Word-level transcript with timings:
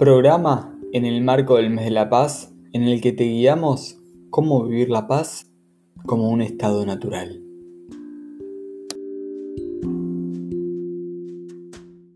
Programa 0.00 0.74
en 0.94 1.04
el 1.04 1.20
marco 1.20 1.56
del 1.56 1.68
mes 1.68 1.84
de 1.84 1.90
la 1.90 2.08
paz 2.08 2.50
en 2.72 2.84
el 2.84 3.02
que 3.02 3.12
te 3.12 3.24
guiamos 3.24 3.98
cómo 4.30 4.64
vivir 4.64 4.88
la 4.88 5.06
paz 5.06 5.52
como 6.06 6.30
un 6.30 6.40
estado 6.40 6.86
natural. 6.86 7.38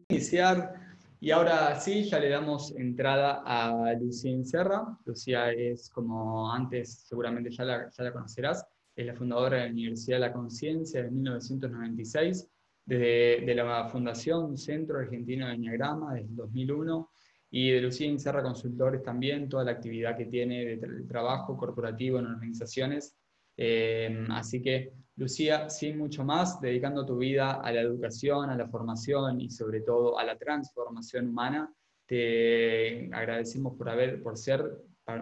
Iniciar 0.08 0.72
y 1.20 1.30
ahora 1.30 1.78
sí, 1.78 2.04
ya 2.04 2.18
le 2.20 2.30
damos 2.30 2.74
entrada 2.74 3.42
a 3.44 3.92
Lucía 4.00 4.30
Incerra. 4.30 4.98
Lucía 5.04 5.52
es, 5.52 5.90
como 5.90 6.50
antes 6.50 7.04
seguramente 7.06 7.50
ya 7.50 7.64
la, 7.64 7.90
ya 7.90 8.04
la 8.04 8.14
conocerás, 8.14 8.64
es 8.96 9.04
la 9.04 9.14
fundadora 9.14 9.58
de 9.58 9.64
la 9.66 9.72
Universidad 9.72 10.16
de 10.16 10.20
la 10.20 10.32
Conciencia 10.32 11.02
de 11.02 11.10
1996, 11.10 12.48
desde 12.86 13.44
de 13.44 13.54
la 13.54 13.88
Fundación 13.90 14.56
Centro 14.56 15.00
Argentino 15.00 15.48
de 15.48 15.52
Enneagrama 15.56 16.14
desde 16.14 16.34
2001 16.34 17.10
y 17.56 17.70
de 17.70 17.80
Lucía 17.80 18.08
Incerra 18.08 18.42
Consultores 18.42 19.00
también, 19.04 19.48
toda 19.48 19.62
la 19.62 19.70
actividad 19.70 20.16
que 20.16 20.26
tiene 20.26 20.74
de, 20.74 21.04
trabajo 21.04 21.56
corporativo 21.56 22.18
en 22.18 22.26
organizaciones. 22.26 23.16
Eh, 23.56 24.26
así 24.30 24.60
que, 24.60 24.92
Lucía, 25.14 25.70
sin 25.70 25.96
mucho 25.96 26.24
más, 26.24 26.60
dedicando 26.60 27.06
tu 27.06 27.16
vida 27.16 27.60
a 27.60 27.70
la 27.70 27.80
educación, 27.80 28.50
a 28.50 28.56
la 28.56 28.66
formación 28.66 29.40
y 29.40 29.50
sobre 29.50 29.82
todo 29.82 30.18
a 30.18 30.24
la 30.24 30.36
transformación 30.36 31.28
humana, 31.28 31.72
te 32.06 33.08
agradecemos 33.14 33.76
por, 33.78 33.88
haber, 33.88 34.20
por 34.20 34.36
ser 34.36 34.76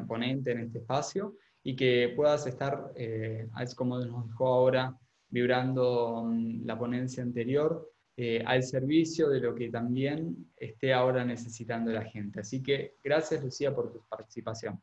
ponente 0.08 0.52
en 0.52 0.60
este 0.60 0.78
espacio 0.78 1.36
y 1.62 1.76
que 1.76 2.14
puedas 2.16 2.46
estar, 2.46 2.92
eh, 2.96 3.46
como 3.76 3.98
nos 3.98 4.28
dejó 4.28 4.46
ahora, 4.46 4.98
vibrando 5.28 6.24
mm, 6.24 6.64
la 6.64 6.78
ponencia 6.78 7.22
anterior, 7.22 7.91
eh, 8.16 8.42
al 8.44 8.62
servicio 8.62 9.28
de 9.28 9.40
lo 9.40 9.54
que 9.54 9.70
también 9.70 10.52
esté 10.56 10.92
ahora 10.92 11.24
necesitando 11.24 11.90
la 11.90 12.04
gente. 12.04 12.40
Así 12.40 12.62
que 12.62 12.96
gracias 13.02 13.42
Lucía 13.42 13.74
por 13.74 13.92
tu 13.92 14.02
participación. 14.08 14.80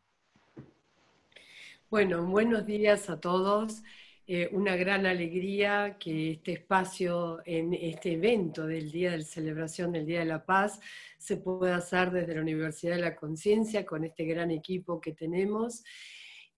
Bueno, 1.89 2.25
buenos 2.25 2.65
días 2.65 3.09
a 3.09 3.19
todos. 3.19 3.83
Eh, 4.31 4.47
una 4.51 4.75
gran 4.75 5.07
alegría 5.07 5.97
que 5.99 6.33
este 6.33 6.51
espacio 6.51 7.39
en 7.45 7.73
este 7.73 8.13
evento 8.13 8.67
del 8.67 8.91
Día 8.91 9.11
de 9.13 9.23
Celebración 9.23 9.91
del 9.91 10.05
Día 10.05 10.19
de 10.19 10.25
la 10.25 10.45
Paz 10.45 10.79
se 11.17 11.37
pueda 11.37 11.77
hacer 11.77 12.11
desde 12.11 12.35
la 12.35 12.41
Universidad 12.41 12.95
de 12.95 13.01
la 13.01 13.15
Conciencia 13.15 13.87
con 13.87 14.03
este 14.03 14.25
gran 14.25 14.51
equipo 14.51 15.01
que 15.01 15.13
tenemos. 15.13 15.83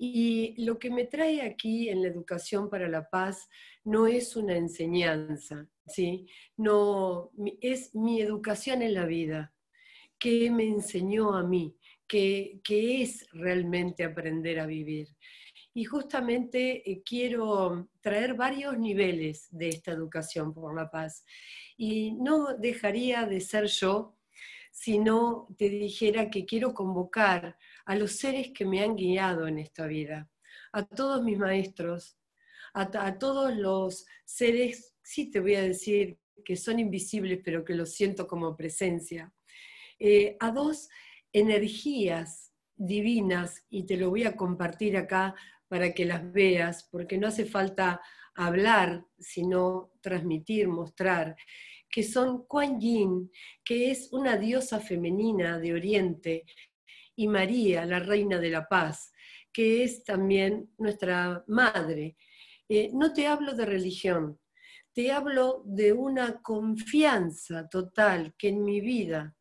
Y 0.03 0.55
lo 0.65 0.79
que 0.79 0.89
me 0.89 1.05
trae 1.05 1.43
aquí 1.43 1.87
en 1.87 2.01
la 2.01 2.07
educación 2.07 2.71
para 2.71 2.89
la 2.89 3.07
paz 3.07 3.47
no 3.83 4.07
es 4.07 4.35
una 4.35 4.57
enseñanza, 4.57 5.67
¿sí? 5.85 6.25
No, 6.57 7.29
es 7.61 7.93
mi 7.93 8.19
educación 8.19 8.81
en 8.81 8.95
la 8.95 9.05
vida, 9.05 9.53
que 10.17 10.49
me 10.49 10.63
enseñó 10.63 11.35
a 11.35 11.43
mí, 11.43 11.77
que, 12.07 12.61
es 12.67 13.27
realmente 13.31 14.03
aprender 14.03 14.59
a 14.59 14.65
vivir. 14.65 15.07
Y 15.71 15.83
justamente 15.83 16.89
eh, 16.89 17.03
quiero 17.05 17.87
traer 18.01 18.33
varios 18.33 18.79
niveles 18.79 19.49
de 19.51 19.69
esta 19.69 19.91
educación 19.91 20.51
por 20.51 20.75
la 20.75 20.89
paz. 20.89 21.23
Y 21.77 22.13
no 22.13 22.57
dejaría 22.57 23.27
de 23.27 23.39
ser 23.39 23.67
yo 23.67 24.17
si 24.71 24.97
no 24.97 25.47
te 25.59 25.69
dijera 25.69 26.31
que 26.31 26.43
quiero 26.43 26.73
convocar 26.73 27.55
a 27.91 27.95
los 27.95 28.13
seres 28.13 28.51
que 28.53 28.63
me 28.63 28.81
han 28.81 28.95
guiado 28.95 29.47
en 29.47 29.59
esta 29.59 29.85
vida, 29.85 30.29
a 30.71 30.85
todos 30.85 31.23
mis 31.23 31.37
maestros, 31.37 32.17
a, 32.73 33.17
todos 33.19 33.53
los 33.53 34.05
seres, 34.23 34.95
sí 35.03 35.29
te 35.29 35.41
voy 35.41 35.55
a 35.55 35.61
decir 35.61 36.17
que 36.45 36.55
son 36.55 36.79
invisibles, 36.79 37.41
pero 37.43 37.65
que 37.65 37.75
los 37.75 37.93
siento 37.93 38.27
como 38.27 38.55
presencia, 38.55 39.33
eh, 39.99 40.37
a 40.39 40.51
dos 40.51 40.87
energías 41.33 42.53
divinas, 42.77 43.65
y 43.69 43.85
te 43.85 43.97
lo 43.97 44.09
voy 44.09 44.23
a 44.23 44.37
compartir 44.37 44.95
acá 44.95 45.35
para 45.67 45.93
que 45.93 46.05
las 46.05 46.31
veas, 46.31 46.87
porque 46.89 47.17
no 47.17 47.27
hace 47.27 47.43
falta 47.43 47.99
hablar, 48.35 49.05
sino 49.19 49.91
transmitir, 49.99 50.69
mostrar, 50.69 51.35
que 51.89 52.03
son 52.03 52.45
Kuan 52.45 52.79
Yin, 52.79 53.29
que 53.65 53.91
es 53.91 54.13
una 54.13 54.37
diosa 54.37 54.79
femenina 54.79 55.59
de 55.59 55.73
Oriente, 55.73 56.45
y 57.21 57.27
María, 57.27 57.85
la 57.85 57.99
reina 57.99 58.39
de 58.39 58.49
la 58.49 58.67
paz, 58.67 59.13
que 59.53 59.83
es 59.83 60.03
también 60.03 60.73
nuestra 60.79 61.43
madre, 61.45 62.17
eh, 62.67 62.89
no 62.93 63.13
te 63.13 63.27
hablo 63.27 63.53
de 63.53 63.67
religión, 63.67 64.39
te 64.91 65.11
hablo 65.11 65.61
de 65.63 65.93
una 65.93 66.41
confianza 66.41 67.69
total 67.69 68.33
que 68.39 68.49
en 68.49 68.63
mi 68.63 68.81
vida, 68.81 69.35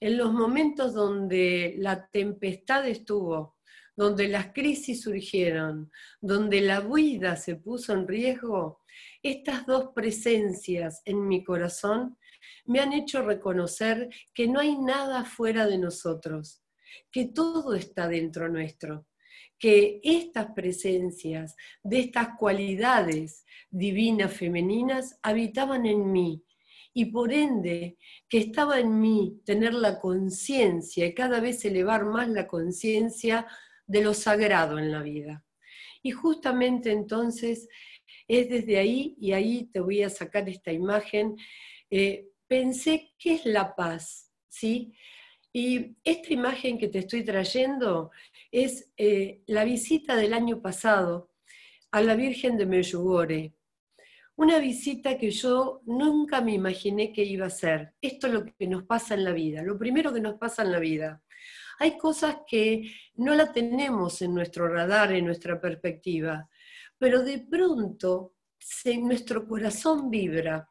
en 0.00 0.16
los 0.16 0.32
momentos 0.32 0.94
donde 0.94 1.74
la 1.76 2.08
tempestad 2.08 2.88
estuvo, 2.88 3.58
donde 3.94 4.28
las 4.28 4.54
crisis 4.54 5.02
surgieron, 5.02 5.92
donde 6.22 6.62
la 6.62 6.80
vida 6.80 7.36
se 7.36 7.56
puso 7.56 7.92
en 7.92 8.08
riesgo, 8.08 8.80
estas 9.22 9.66
dos 9.66 9.90
presencias 9.94 11.02
en 11.04 11.28
mi 11.28 11.44
corazón 11.44 12.16
me 12.64 12.80
han 12.80 12.94
hecho 12.94 13.20
reconocer 13.20 14.08
que 14.32 14.48
no 14.48 14.58
hay 14.58 14.78
nada 14.78 15.26
fuera 15.26 15.66
de 15.66 15.76
nosotros, 15.76 16.62
que 17.10 17.26
todo 17.26 17.74
está 17.74 18.08
dentro 18.08 18.48
nuestro 18.48 19.06
que 19.58 20.00
estas 20.02 20.52
presencias 20.52 21.56
de 21.82 22.00
estas 22.00 22.36
cualidades 22.38 23.44
divinas 23.70 24.32
femeninas 24.32 25.18
habitaban 25.22 25.86
en 25.86 26.12
mí 26.12 26.42
y 26.92 27.06
por 27.06 27.32
ende 27.32 27.98
que 28.28 28.38
estaba 28.38 28.80
en 28.80 29.00
mí 29.00 29.40
tener 29.44 29.74
la 29.74 29.98
conciencia 29.98 31.06
y 31.06 31.14
cada 31.14 31.40
vez 31.40 31.64
elevar 31.64 32.04
más 32.06 32.28
la 32.28 32.46
conciencia 32.46 33.46
de 33.86 34.02
lo 34.02 34.14
sagrado 34.14 34.78
en 34.78 34.90
la 34.90 35.02
vida. 35.02 35.44
Y 36.02 36.10
justamente 36.12 36.90
entonces 36.90 37.68
es 38.28 38.48
desde 38.48 38.78
ahí, 38.78 39.14
y 39.20 39.32
ahí 39.32 39.68
te 39.72 39.80
voy 39.80 40.02
a 40.02 40.10
sacar 40.10 40.48
esta 40.48 40.72
imagen, 40.72 41.36
eh, 41.90 42.28
pensé, 42.46 43.12
¿qué 43.18 43.34
es 43.34 43.46
la 43.46 43.74
paz? 43.74 44.32
¿Sí? 44.48 44.94
Y 45.58 45.96
esta 46.04 46.34
imagen 46.34 46.76
que 46.76 46.88
te 46.88 46.98
estoy 46.98 47.24
trayendo 47.24 48.10
es 48.52 48.92
eh, 48.98 49.40
la 49.46 49.64
visita 49.64 50.14
del 50.14 50.34
año 50.34 50.60
pasado 50.60 51.30
a 51.92 52.02
la 52.02 52.14
Virgen 52.14 52.58
de 52.58 52.66
Medjugorje. 52.66 53.54
Una 54.34 54.58
visita 54.58 55.16
que 55.16 55.30
yo 55.30 55.80
nunca 55.86 56.42
me 56.42 56.52
imaginé 56.52 57.10
que 57.10 57.24
iba 57.24 57.46
a 57.46 57.60
ser. 57.64 57.94
Esto 58.02 58.26
es 58.26 58.34
lo 58.34 58.44
que 58.44 58.66
nos 58.66 58.82
pasa 58.82 59.14
en 59.14 59.24
la 59.24 59.32
vida, 59.32 59.62
lo 59.62 59.78
primero 59.78 60.12
que 60.12 60.20
nos 60.20 60.34
pasa 60.34 60.62
en 60.62 60.72
la 60.72 60.78
vida. 60.78 61.22
Hay 61.78 61.96
cosas 61.96 62.40
que 62.46 62.92
no 63.14 63.34
la 63.34 63.50
tenemos 63.50 64.20
en 64.20 64.34
nuestro 64.34 64.68
radar, 64.68 65.12
en 65.12 65.24
nuestra 65.24 65.58
perspectiva, 65.58 66.50
pero 66.98 67.22
de 67.22 67.38
pronto 67.38 68.34
nuestro 68.98 69.48
corazón 69.48 70.10
vibra, 70.10 70.68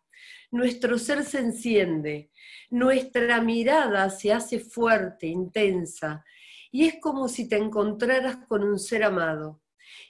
nuestro 0.55 0.97
ser 0.97 1.25
se 1.25 1.39
enciende, 1.39 2.31
nuestra 2.69 3.41
mirada 3.41 4.09
se 4.09 4.31
hace 4.31 4.59
fuerte, 4.59 5.27
intensa, 5.27 6.23
y 6.71 6.85
es 6.85 6.95
como 7.01 7.27
si 7.27 7.49
te 7.49 7.57
encontraras 7.57 8.37
con 8.47 8.63
un 8.63 8.79
ser 8.79 9.03
amado. 9.03 9.61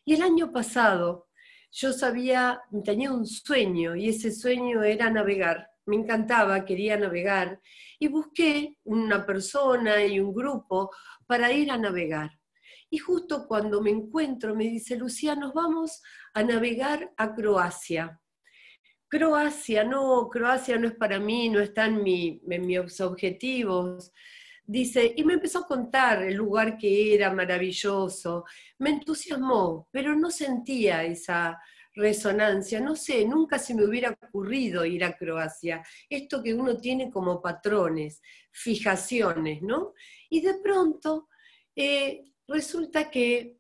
Y 0.06 0.14
el 0.14 0.22
año 0.22 0.52
pasado 0.52 1.30
yo 1.72 1.92
sabía, 1.92 2.62
tenía 2.84 3.12
un 3.12 3.26
sueño 3.26 3.96
y 3.96 4.10
ese 4.10 4.32
sueño 4.32 4.84
era 4.84 5.10
navegar. 5.10 5.72
Me 5.88 5.96
encantaba, 5.96 6.64
quería 6.64 6.96
navegar 6.96 7.60
y 7.98 8.08
busqué 8.08 8.78
una 8.84 9.26
persona 9.26 10.06
y 10.06 10.20
un 10.20 10.32
grupo 10.32 10.92
para 11.26 11.52
ir 11.52 11.72
a 11.72 11.78
navegar. 11.80 12.40
Y 12.92 13.00
justo 13.00 13.48
cuando 13.48 13.82
me 13.82 13.90
encuentro 13.90 14.56
me 14.56 14.66
dice, 14.66 14.96
Lucía, 14.96 15.36
nos 15.36 15.56
vamos 15.56 16.04
a 16.36 16.44
navegar 16.44 17.12
a 17.18 17.34
Croacia. 17.34 18.22
Croacia, 19.08 19.84
no, 19.84 20.28
Croacia 20.30 20.78
no 20.78 20.88
es 20.88 20.96
para 20.96 21.20
mí, 21.20 21.50
no 21.50 21.60
está 21.60 21.86
en, 21.86 22.04
en 22.06 22.66
mis 22.66 23.02
objetivos. 23.02 24.12
Dice, 24.68 25.14
y 25.16 25.24
me 25.24 25.34
empezó 25.34 25.60
a 25.60 25.68
contar 25.68 26.24
el 26.24 26.34
lugar 26.34 26.78
que 26.78 27.14
era 27.14 27.32
maravilloso, 27.32 28.46
me 28.80 28.90
entusiasmó, 28.90 29.88
pero 29.92 30.16
no 30.16 30.32
sentía 30.32 31.04
esa 31.04 31.60
resonancia, 31.94 32.82
no 32.82 32.96
sé, 32.96 33.26
nunca 33.26 33.60
se 33.60 33.76
me 33.76 33.86
hubiera 33.86 34.10
ocurrido 34.12 34.84
ir 34.86 35.04
a 35.04 35.16
Croacia, 35.16 35.84
esto 36.10 36.42
que 36.42 36.54
uno 36.54 36.78
tiene 36.78 37.12
como 37.12 37.42
patrones, 37.42 38.22
fijaciones, 38.52 39.62
¿no? 39.62 39.94
Y 40.30 40.42
de 40.42 40.56
pronto 40.56 41.30
eh, 41.76 42.24
resulta 42.48 43.10
que 43.12 43.60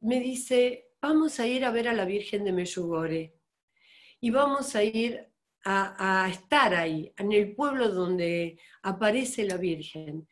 me 0.00 0.20
dice, 0.20 0.90
vamos 1.00 1.40
a 1.40 1.46
ir 1.46 1.64
a 1.64 1.70
ver 1.70 1.88
a 1.88 1.94
la 1.94 2.04
Virgen 2.04 2.44
de 2.44 2.52
Meyugore 2.52 3.35
y 4.26 4.30
vamos 4.30 4.74
a 4.74 4.82
ir 4.82 5.24
a, 5.64 6.28
estar 6.28 6.74
ahí, 6.74 7.12
en 7.16 7.30
el 7.30 7.54
pueblo 7.54 7.90
donde 7.90 8.58
aparece 8.82 9.44
la 9.44 9.56
Virgen. 9.56 10.26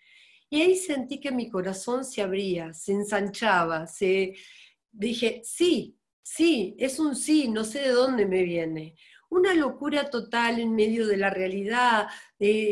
Y 0.50 0.62
ahí 0.62 0.75
sentí 0.75 1.20
que 1.20 1.31
mi 1.31 1.49
corazón 1.49 2.05
se 2.05 2.20
abría, 2.20 2.73
se 2.75 2.91
ensanchaba, 2.91 3.87
se 3.87 4.35
dije, 4.91 5.43
sí, 5.44 5.96
sí, 6.20 6.75
es 6.76 6.99
un 6.99 7.14
sí, 7.14 7.46
no 7.46 7.62
sé 7.62 7.82
de 7.82 7.91
dónde 7.91 8.26
me 8.26 8.43
viene. 8.43 8.96
Una 9.35 9.53
locura 9.55 10.11
total 10.11 10.61
en 10.61 10.75
medio 10.75 11.07
de 11.07 11.17
la 11.17 11.29
realidad, 11.29 12.07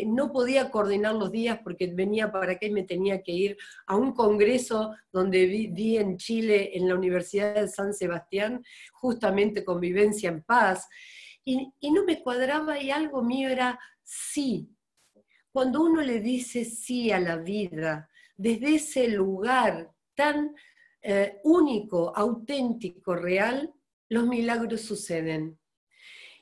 no 0.06 0.32
podía 0.32 0.70
coordinar 0.70 1.14
los 1.14 1.32
días 1.32 1.58
porque 1.62 1.88
venía 1.92 2.30
para 2.30 2.52
acá 2.52 2.66
y 2.66 2.70
me 2.70 2.84
tenía 2.84 3.22
que 3.22 3.32
ir 3.32 3.56
a 3.86 3.96
un 3.96 4.12
congreso 4.12 4.94
donde 5.12 5.46
vi, 5.46 5.96
en 5.96 6.16
Chile, 6.16 6.70
en 6.74 6.88
la 6.88 6.94
Universidad 6.94 7.54
de 7.54 7.68
San 7.68 7.92
Sebastián, 7.92 8.62
justamente 8.92 9.64
convivencia 9.64 10.28
en 10.30 10.42
paz, 10.42 10.88
y, 11.44 11.72
no 11.90 12.04
me 12.04 12.22
cuadraba 12.22 12.80
y 12.80 12.92
algo 12.92 13.22
mío 13.22 13.48
era 13.48 13.78
sí. 14.02 14.70
Cuando 15.50 15.82
uno 15.82 16.00
le 16.00 16.20
dice 16.20 16.64
sí 16.64 17.10
a 17.10 17.18
la 17.18 17.36
vida, 17.36 18.08
desde 18.36 18.76
ese 18.76 19.08
lugar 19.08 19.90
tan 20.14 20.54
eh, 21.02 21.40
único, 21.42 22.16
auténtico, 22.16 23.16
real, 23.16 23.74
los 24.08 24.26
milagros 24.26 24.82
suceden. 24.82 25.58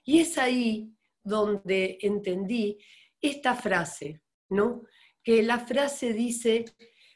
Y 0.05 0.20
es 0.20 0.38
ahí 0.38 0.93
donde 1.23 1.99
entendí 2.00 2.79
esta 3.20 3.55
frase, 3.55 4.23
¿no? 4.49 4.82
Que 5.23 5.43
la 5.43 5.58
frase 5.58 6.12
dice, 6.12 6.64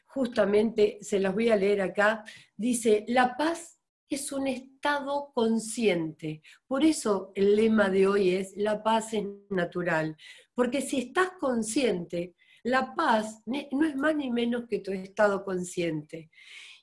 justamente, 0.05 0.99
se 1.01 1.19
las 1.19 1.33
voy 1.33 1.49
a 1.49 1.55
leer 1.55 1.81
acá, 1.81 2.23
dice, 2.55 3.03
la 3.07 3.35
paz 3.35 3.79
es 4.07 4.31
un 4.31 4.47
estado 4.47 5.31
consciente. 5.33 6.41
Por 6.67 6.83
eso 6.83 7.31
el 7.35 7.55
lema 7.55 7.89
de 7.89 8.07
hoy 8.07 8.29
es, 8.35 8.53
la 8.55 8.83
paz 8.83 9.13
es 9.13 9.25
natural. 9.49 10.15
Porque 10.53 10.81
si 10.81 10.99
estás 10.99 11.31
consciente, 11.39 12.35
la 12.63 12.95
paz 12.95 13.41
no 13.45 13.85
es 13.85 13.95
más 13.95 14.15
ni 14.15 14.31
menos 14.31 14.65
que 14.69 14.79
tu 14.79 14.91
estado 14.91 15.43
consciente 15.43 16.29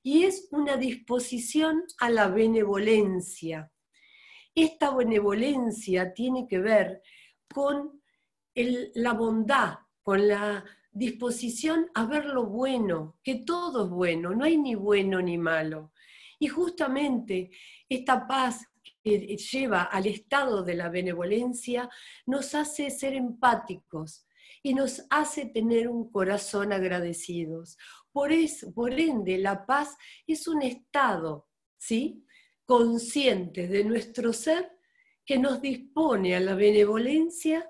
y 0.03 0.25
es 0.25 0.49
una 0.51 0.77
disposición 0.77 1.85
a 1.99 2.11
la 2.11 2.29
benevolencia. 2.29 3.72
Esta 4.55 4.95
benevolencia 4.95 6.13
tiene 6.13 6.47
que 6.47 6.59
ver 6.59 7.03
con 7.53 8.03
la 8.55 9.13
bondad, 9.15 9.79
con 10.03 10.29
la 10.29 10.65
disposición 10.91 11.91
a 11.95 12.05
ver 12.05 12.27
lo 12.27 12.47
bueno, 12.47 13.19
que 13.23 13.37
todo 13.47 13.85
es 13.85 13.91
bueno, 13.91 14.35
no 14.35 14.45
hay 14.45 14.59
ni 14.59 14.75
bueno 14.75 15.23
ni 15.23 15.39
malo. 15.39 15.93
Y 16.39 16.49
justamente 16.49 17.51
esta 17.89 18.27
paz 18.27 18.67
que 19.03 19.37
lleva 19.37 19.85
al 19.85 20.07
estado 20.07 20.63
de 20.63 20.75
la 20.75 20.89
benevolencia 20.89 21.89
nos 22.27 22.55
hace 22.55 22.91
ser 22.91 23.15
empáticos 23.15 24.27
y 24.63 24.75
nos 24.75 25.05
hace 25.11 25.47
tener 25.47 25.89
un 25.89 26.11
corazón 26.11 26.73
agradecidos, 26.73 27.79
por, 28.13 28.31
por 28.75 28.93
ende, 28.93 29.39
la 29.39 29.67
paz 29.67 29.97
es 30.27 30.47
un 30.47 30.63
estado, 30.63 31.49
¿sí? 31.79 32.25
Consciente 32.73 33.69
de 33.69 33.85
nuestro 33.85 34.33
ser 34.33 34.79
que 35.27 35.39
nos 35.39 35.61
dispone 35.61 36.35
a 36.35 36.41
la 36.41 36.55
benevolencia 36.55 37.69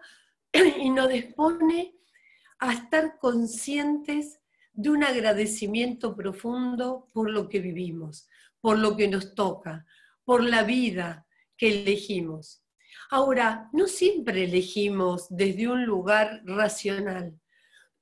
y 0.52 0.90
nos 0.90 1.08
dispone 1.08 1.96
a 2.60 2.72
estar 2.72 3.18
conscientes 3.18 4.38
de 4.72 4.90
un 4.90 5.02
agradecimiento 5.02 6.14
profundo 6.14 7.08
por 7.12 7.28
lo 7.28 7.48
que 7.48 7.58
vivimos, 7.58 8.28
por 8.60 8.78
lo 8.78 8.96
que 8.96 9.08
nos 9.08 9.34
toca, 9.34 9.84
por 10.22 10.44
la 10.44 10.62
vida 10.62 11.26
que 11.56 11.80
elegimos. 11.80 12.62
Ahora, 13.10 13.70
no 13.72 13.88
siempre 13.88 14.44
elegimos 14.44 15.26
desde 15.30 15.66
un 15.66 15.84
lugar 15.84 16.42
racional. 16.44 17.40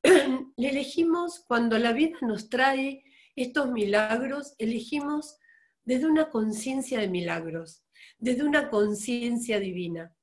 le 0.04 0.68
elegimos 0.68 1.46
cuando 1.48 1.78
la 1.78 1.94
vida 1.94 2.18
nos 2.20 2.50
trae 2.50 3.04
estos 3.36 3.70
milagros, 3.70 4.54
elegimos 4.58 5.38
desde 5.84 6.06
una 6.06 6.30
conciencia 6.30 7.00
de 7.00 7.08
milagros, 7.08 7.84
desde 8.18 8.44
una 8.44 8.70
conciencia 8.70 9.58
divina. 9.58 10.14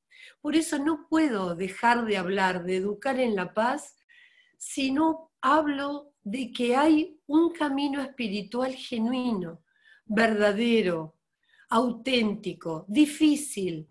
Por 0.41 0.55
eso 0.55 0.79
no 0.79 1.07
puedo 1.09 1.55
dejar 1.55 2.05
de 2.05 2.17
hablar 2.17 2.63
de 2.63 2.77
educar 2.77 3.19
en 3.19 3.35
la 3.35 3.53
paz 3.53 3.95
si 4.57 4.91
no 4.91 5.31
hablo 5.41 6.13
de 6.23 6.51
que 6.51 6.75
hay 6.75 7.19
un 7.27 7.51
camino 7.51 8.01
espiritual 8.01 8.73
genuino, 8.73 9.63
verdadero, 10.05 11.15
auténtico, 11.69 12.85
difícil, 12.87 13.87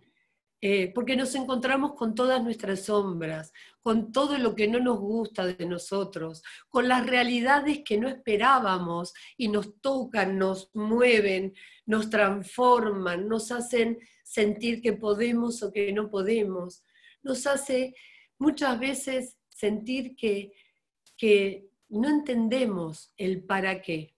eh, 0.68 0.90
porque 0.92 1.14
nos 1.14 1.32
encontramos 1.36 1.94
con 1.94 2.16
todas 2.16 2.42
nuestras 2.42 2.86
sombras, 2.86 3.52
con 3.82 4.10
todo 4.10 4.36
lo 4.36 4.56
que 4.56 4.66
no 4.66 4.80
nos 4.80 4.98
gusta 4.98 5.46
de 5.46 5.64
nosotros, 5.64 6.42
con 6.68 6.88
las 6.88 7.06
realidades 7.06 7.82
que 7.84 7.96
no 7.98 8.08
esperábamos 8.08 9.14
y 9.36 9.46
nos 9.46 9.80
tocan, 9.80 10.38
nos 10.38 10.68
mueven, 10.74 11.54
nos 11.84 12.10
transforman, 12.10 13.28
nos 13.28 13.52
hacen 13.52 14.00
sentir 14.24 14.82
que 14.82 14.92
podemos 14.92 15.62
o 15.62 15.70
que 15.70 15.92
no 15.92 16.10
podemos, 16.10 16.82
nos 17.22 17.46
hace 17.46 17.94
muchas 18.36 18.76
veces 18.80 19.36
sentir 19.48 20.16
que, 20.16 20.50
que 21.16 21.68
no 21.88 22.08
entendemos 22.08 23.12
el 23.16 23.44
para 23.44 23.82
qué, 23.82 24.16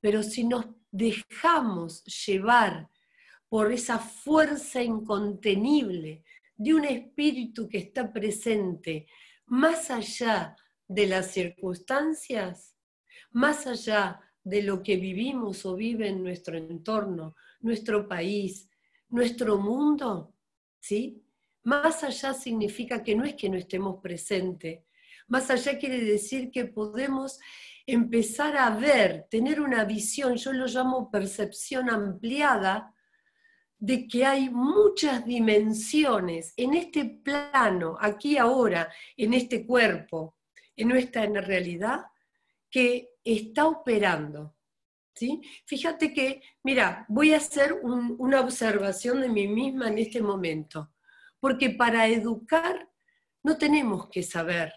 pero 0.00 0.22
si 0.22 0.44
nos 0.44 0.64
dejamos 0.90 2.02
llevar 2.04 2.88
por 3.54 3.70
esa 3.70 4.00
fuerza 4.00 4.82
incontenible 4.82 6.24
de 6.56 6.74
un 6.74 6.84
espíritu 6.84 7.68
que 7.68 7.78
está 7.78 8.12
presente 8.12 9.06
más 9.46 9.92
allá 9.92 10.56
de 10.88 11.06
las 11.06 11.30
circunstancias, 11.30 12.74
más 13.30 13.68
allá 13.68 14.20
de 14.42 14.60
lo 14.60 14.82
que 14.82 14.96
vivimos 14.96 15.64
o 15.66 15.76
vive 15.76 16.08
en 16.08 16.24
nuestro 16.24 16.56
entorno, 16.56 17.36
nuestro 17.60 18.08
país, 18.08 18.68
nuestro 19.08 19.56
mundo, 19.58 20.34
¿sí? 20.80 21.22
Más 21.62 22.02
allá 22.02 22.34
significa 22.34 23.04
que 23.04 23.14
no 23.14 23.24
es 23.24 23.34
que 23.34 23.48
no 23.48 23.56
estemos 23.56 24.02
presentes, 24.02 24.80
más 25.28 25.48
allá 25.48 25.78
quiere 25.78 26.00
decir 26.00 26.50
que 26.50 26.64
podemos 26.64 27.38
empezar 27.86 28.56
a 28.56 28.70
ver, 28.70 29.28
tener 29.30 29.60
una 29.60 29.84
visión, 29.84 30.34
yo 30.38 30.52
lo 30.52 30.66
llamo 30.66 31.08
percepción 31.08 31.88
ampliada, 31.88 32.90
de 33.78 34.06
que 34.06 34.24
hay 34.24 34.50
muchas 34.50 35.24
dimensiones 35.24 36.54
en 36.56 36.74
este 36.74 37.04
plano, 37.04 37.96
aquí 38.00 38.38
ahora, 38.38 38.92
en 39.16 39.34
este 39.34 39.66
cuerpo, 39.66 40.36
en 40.76 40.88
nuestra 40.88 41.26
realidad, 41.26 42.06
que 42.70 43.10
está 43.22 43.66
operando. 43.66 44.56
¿sí? 45.14 45.42
Fíjate 45.66 46.12
que, 46.12 46.42
mira, 46.62 47.04
voy 47.08 47.32
a 47.32 47.38
hacer 47.38 47.74
una 47.82 48.40
observación 48.40 49.20
de 49.20 49.28
mí 49.28 49.46
misma 49.48 49.88
en 49.88 49.98
este 49.98 50.20
momento, 50.20 50.92
porque 51.40 51.70
para 51.70 52.06
educar 52.08 52.88
no 53.42 53.58
tenemos 53.58 54.08
que 54.08 54.22
saber, 54.22 54.72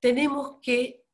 tenemos 0.00 0.58
que 0.60 1.04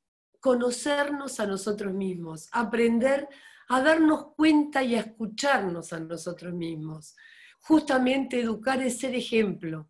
conocernos 0.40 1.40
a 1.40 1.46
nosotros 1.46 1.92
mismos, 1.92 2.48
aprender 2.52 3.28
a 3.68 3.80
darnos 3.80 4.34
cuenta 4.36 4.82
y 4.82 4.94
a 4.94 5.00
escucharnos 5.00 5.92
a 5.92 6.00
nosotros 6.00 6.52
mismos. 6.54 7.14
Justamente 7.60 8.40
educar 8.40 8.82
es 8.82 8.98
ser 8.98 9.14
ejemplo. 9.14 9.88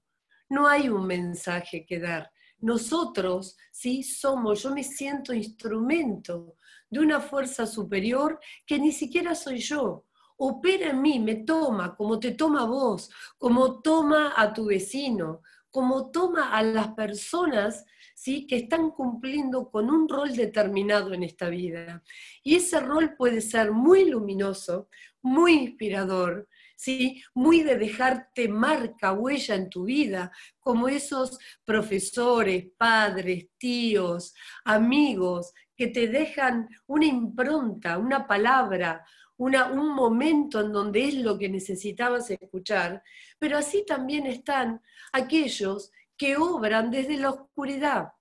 No 0.49 0.69
hay 0.69 0.89
un 0.89 1.07
mensaje 1.07 1.85
que 1.87 1.99
dar. 1.99 2.31
Nosotros, 2.59 3.57
sí, 3.73 4.03
somos, 4.03 4.63
yo 4.63 4.75
me 4.75 4.85
siento 4.85 5.35
instrumento 5.35 6.57
de 6.89 7.01
una 7.01 7.21
fuerza 7.21 7.67
superior 7.67 8.39
que 8.67 8.79
ni 8.79 8.93
siquiera 8.93 9.35
soy 9.35 9.59
yo. 9.59 10.07
Opera 10.37 10.91
en 10.91 11.03
mí, 11.03 11.19
me 11.19 11.37
toma, 11.37 11.95
como 11.95 12.19
te 12.19 12.33
toma 12.33 12.65
vos, 12.65 13.11
como 13.39 13.81
toma 13.83 14.33
a 14.37 14.53
tu 14.53 14.67
vecino, 14.67 15.43
como 15.71 16.11
toma 16.11 16.57
a 16.57 16.63
las 16.63 16.89
personas 16.95 17.85
¿sí? 18.15 18.47
que 18.47 18.57
están 18.57 18.91
cumpliendo 18.91 19.71
con 19.71 19.91
un 19.91 20.09
rol 20.09 20.35
determinado 20.35 21.13
en 21.13 21.25
esta 21.25 21.49
vida. 21.49 22.03
Y 22.43 22.57
ese 22.57 22.81
rol 22.81 23.17
puede 23.17 23.41
ser 23.41 23.73
muy 23.73 24.09
luminoso, 24.09 24.89
muy 25.21 25.53
inspirador, 25.55 26.49
¿sí? 26.77 27.23
muy 27.35 27.63
de 27.63 27.77
dejarte 27.77 28.49
marca, 28.49 29.13
huella 29.13 29.55
en 29.57 29.69
tu 29.69 29.85
vida, 29.85 30.33
como 30.61 30.89
esos 30.89 31.39
profesores, 31.65 32.67
padres, 32.79 33.49
tíos, 33.59 34.35
amigos, 34.65 35.53
que 35.77 35.89
te 35.89 36.07
dejan 36.09 36.69
una 36.87 37.07
impronta, 37.07 37.99
una 37.99 38.27
palabra, 38.27 39.05
un 39.37 39.95
momento 39.95 40.61
en 40.61 40.73
donde 40.73 41.05
es 41.05 41.15
lo 41.15 41.37
que 41.37 41.49
necesitabas 41.49 42.31
escuchar, 42.31 43.03
pero 43.39 43.59
así 43.59 43.85
también 43.85 44.27
están 44.27 44.81
aquellos 45.13 45.91
que 46.17 46.37
obran 46.37 46.91
desde 46.91 47.17
la 47.17 47.31
oscuridad, 47.31 48.13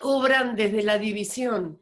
obran 0.00 0.56
desde 0.56 0.82
la 0.82 0.98
división, 0.98 1.80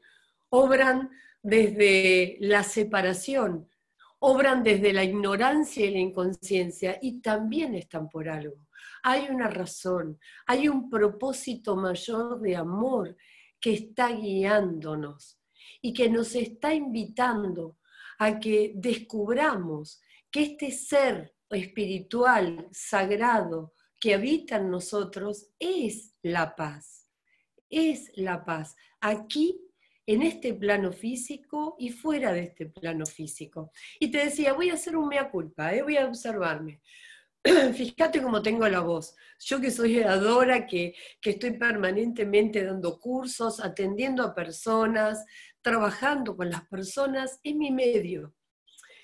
obran 0.50 1.10
desde 1.42 2.36
la 2.40 2.62
separación, 2.62 3.68
obran 4.20 4.62
desde 4.62 4.92
la 4.92 5.04
ignorancia 5.04 5.86
y 5.86 5.90
la 5.90 5.98
inconsciencia 5.98 6.98
y 7.00 7.20
también 7.20 7.74
están 7.74 8.08
por 8.08 8.28
algo. 8.28 8.68
Hay 9.02 9.28
una 9.30 9.48
razón, 9.48 10.18
hay 10.46 10.68
un 10.68 10.90
propósito 10.90 11.74
mayor 11.76 12.40
de 12.40 12.56
amor 12.56 13.16
que 13.58 13.72
está 13.72 14.10
guiándonos 14.10 15.38
y 15.80 15.92
que 15.92 16.10
nos 16.10 16.34
está 16.34 16.74
invitando 16.74 17.78
a 18.18 18.38
que 18.38 18.72
descubramos 18.74 20.02
que 20.30 20.42
este 20.42 20.70
ser 20.70 21.34
espiritual, 21.48 22.68
sagrado, 22.70 23.72
que 24.00 24.14
habita 24.14 24.56
en 24.56 24.70
nosotros 24.70 25.50
es 25.58 26.14
la 26.22 26.56
paz. 26.56 27.06
Es 27.68 28.10
la 28.16 28.44
paz. 28.44 28.74
Aquí, 29.00 29.60
en 30.06 30.22
este 30.22 30.54
plano 30.54 30.90
físico 30.90 31.76
y 31.78 31.90
fuera 31.90 32.32
de 32.32 32.44
este 32.44 32.66
plano 32.66 33.06
físico. 33.06 33.70
Y 34.00 34.10
te 34.10 34.24
decía, 34.24 34.54
voy 34.54 34.70
a 34.70 34.74
hacer 34.74 34.96
un 34.96 35.06
mea 35.06 35.30
culpa, 35.30 35.72
¿eh? 35.72 35.82
voy 35.82 35.98
a 35.98 36.06
observarme. 36.06 36.80
Fíjate 37.74 38.20
cómo 38.20 38.42
tengo 38.42 38.66
la 38.68 38.80
voz. 38.80 39.14
Yo 39.38 39.60
que 39.60 39.70
soy 39.70 39.98
educadora, 39.98 40.66
que, 40.66 40.94
que 41.20 41.30
estoy 41.30 41.52
permanentemente 41.52 42.64
dando 42.64 42.98
cursos, 42.98 43.60
atendiendo 43.60 44.24
a 44.24 44.34
personas, 44.34 45.24
trabajando 45.62 46.36
con 46.36 46.50
las 46.50 46.66
personas, 46.66 47.38
es 47.42 47.54
mi 47.54 47.70
medio. 47.70 48.34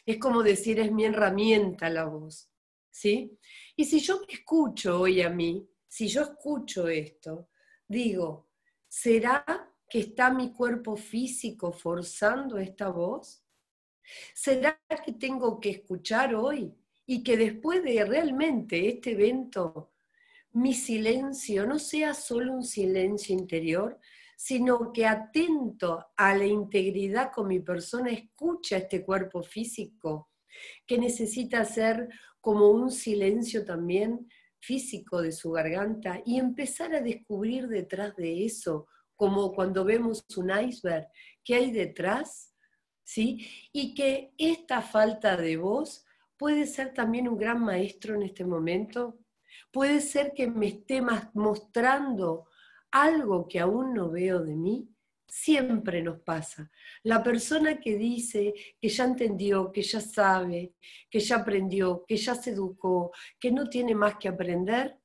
Es 0.07 0.19
como 0.19 0.43
decir, 0.43 0.81
es 0.81 0.91
mi 0.91 1.05
herramienta 1.05 1.89
la 1.89 2.05
voz. 2.05 2.51
¿Sí? 2.97 3.39
Y 3.77 3.85
si 3.85 4.01
yo 4.01 4.21
me 4.21 4.33
escucho 4.33 5.01
hoy 5.03 5.21
a 5.21 5.29
mí, 5.29 5.69
si 5.87 6.09
yo 6.09 6.23
escucho 6.23 6.89
esto, 6.89 7.51
digo, 7.87 8.49
¿será 8.89 9.45
que 9.87 9.99
está 9.99 10.33
mi 10.33 10.51
cuerpo 10.55 10.97
físico 10.97 11.73
forzando 11.73 12.57
esta 12.57 12.89
voz? 12.89 13.45
¿Será 14.33 14.81
que 15.05 15.13
tengo 15.13 15.61
que 15.61 15.69
escuchar 15.73 16.35
hoy 16.35 16.75
y 17.05 17.23
que 17.23 17.37
después 17.37 17.85
de 17.85 18.03
realmente 18.03 18.89
este 18.89 19.11
evento, 19.11 19.93
mi 20.53 20.73
silencio 20.73 21.67
no 21.67 21.79
sea 21.79 22.15
solo 22.15 22.55
un 22.55 22.65
silencio 22.65 23.35
interior, 23.35 24.01
sino 24.39 24.91
que 24.91 25.05
atento 25.05 26.07
a 26.17 26.35
la 26.35 26.47
integridad 26.47 27.31
con 27.31 27.49
mi 27.49 27.61
persona, 27.61 28.11
escucha 28.11 28.79
este 28.79 29.05
cuerpo 29.05 29.43
físico 29.43 30.31
que 30.87 30.97
necesita 30.97 31.63
ser 31.67 32.09
como 32.47 32.71
un 32.71 32.93
silencio 32.93 33.65
también 33.65 34.29
físico 34.61 35.21
de 35.21 35.33
su 35.33 35.51
garganta 35.51 36.23
y 36.25 36.39
empezar 36.39 36.95
a 36.95 37.01
descubrir 37.01 37.67
detrás 37.67 38.15
de 38.15 38.45
eso, 38.45 38.87
como 39.17 39.53
cuando 39.53 39.85
vemos 39.85 40.25
un 40.37 40.53
iceberg, 40.57 41.09
¿qué 41.43 41.57
hay 41.57 41.73
detrás? 41.73 42.55
¿Sí? 43.03 43.45
Y 43.73 43.95
que 43.97 44.33
esta 44.39 44.81
falta 44.81 45.37
de 45.37 45.57
voz 45.57 46.05
puede 46.37 46.69
ser 46.69 46.95
también 46.95 47.27
un 47.27 47.37
gran 47.37 47.61
maestro 47.65 48.15
en 48.15 48.23
este 48.23 48.45
momento. 48.45 49.19
Puede 49.73 50.01
ser 50.01 50.33
que 50.33 50.47
me 50.47 50.69
esté 50.69 51.03
mostrando 51.35 52.47
algo 52.93 53.49
que 53.49 53.59
aún 53.59 53.93
no 53.93 54.09
veo 54.09 54.45
de 54.45 54.55
mí 54.55 54.89
Siempre 55.29 56.03
nos 56.03 56.21
pasa. 56.21 56.71
La 57.03 57.23
persona 57.23 57.79
que 57.79 57.97
dice 57.97 58.55
que 58.81 58.89
ya 58.89 59.05
entendió, 59.05 59.73
que 59.73 59.83
ya 59.83 60.01
sabe, 60.01 60.75
que 61.11 61.21
ya 61.21 61.37
aprendió, 61.37 62.05
que 62.07 62.17
ya 62.17 62.35
se 62.35 62.51
educó, 62.51 63.13
que 63.39 63.51
no 63.51 63.69
tiene 63.69 63.95
más 63.95 64.17
que 64.17 64.29
aprender, 64.29 64.99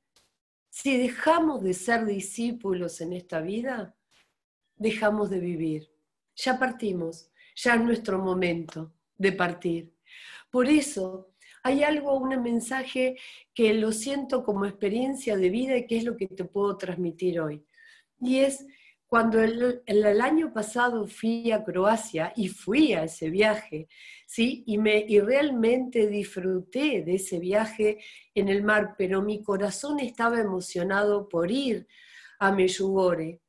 si 0.70 0.98
dejamos 0.98 1.64
de 1.64 1.74
ser 1.74 2.06
discípulos 2.06 3.02
en 3.02 3.14
esta 3.14 3.42
vida, 3.42 3.96
dejamos 4.76 5.30
de 5.30 5.40
vivir. 5.40 5.92
Ya 6.36 6.58
partimos, 6.58 7.30
ya 7.56 7.76
es 7.76 7.82
nuestro 7.82 8.20
momento 8.20 8.94
de 9.18 9.34
partir. 9.34 9.94
Por 10.50 10.68
eso 10.68 11.32
hay 11.64 11.84
algo, 11.84 12.18
un 12.18 12.42
mensaje 12.42 13.18
que 13.54 13.74
lo 13.74 13.92
siento 13.92 14.44
como 14.44 14.66
experiencia 14.66 15.38
de 15.38 15.50
vida 15.50 15.78
y 15.78 15.86
que 15.86 15.98
es 15.98 16.04
lo 16.04 16.18
que 16.18 16.28
te 16.28 16.46
puedo 16.46 16.78
transmitir 16.78 17.40
hoy. 17.40 17.66
Y 18.20 18.40
es 18.40 18.66
cuando 19.12 19.42
el, 19.42 20.22
año 20.22 20.54
pasado 20.54 21.06
fui 21.06 21.52
a 21.52 21.66
Croacia 21.66 22.32
y 22.34 22.48
fui 22.48 22.94
a 22.94 23.04
ese 23.04 23.30
viaje, 23.30 23.90
¿sí? 24.26 24.64
Y 24.66 25.20
realmente 25.20 26.08
disfruté 26.08 27.04
de 27.04 27.16
ese 27.16 27.38
viaje 27.38 27.98
en 28.34 28.48
el 28.48 28.64
mar, 28.64 28.96
pero 28.98 29.22
mi 29.22 29.44
corazón 29.44 30.00
estaba 30.00 30.40
emocionado 30.40 31.28
por 31.28 31.52
ir 31.52 31.90
a 32.40 32.54
Meyugore. 32.54 33.42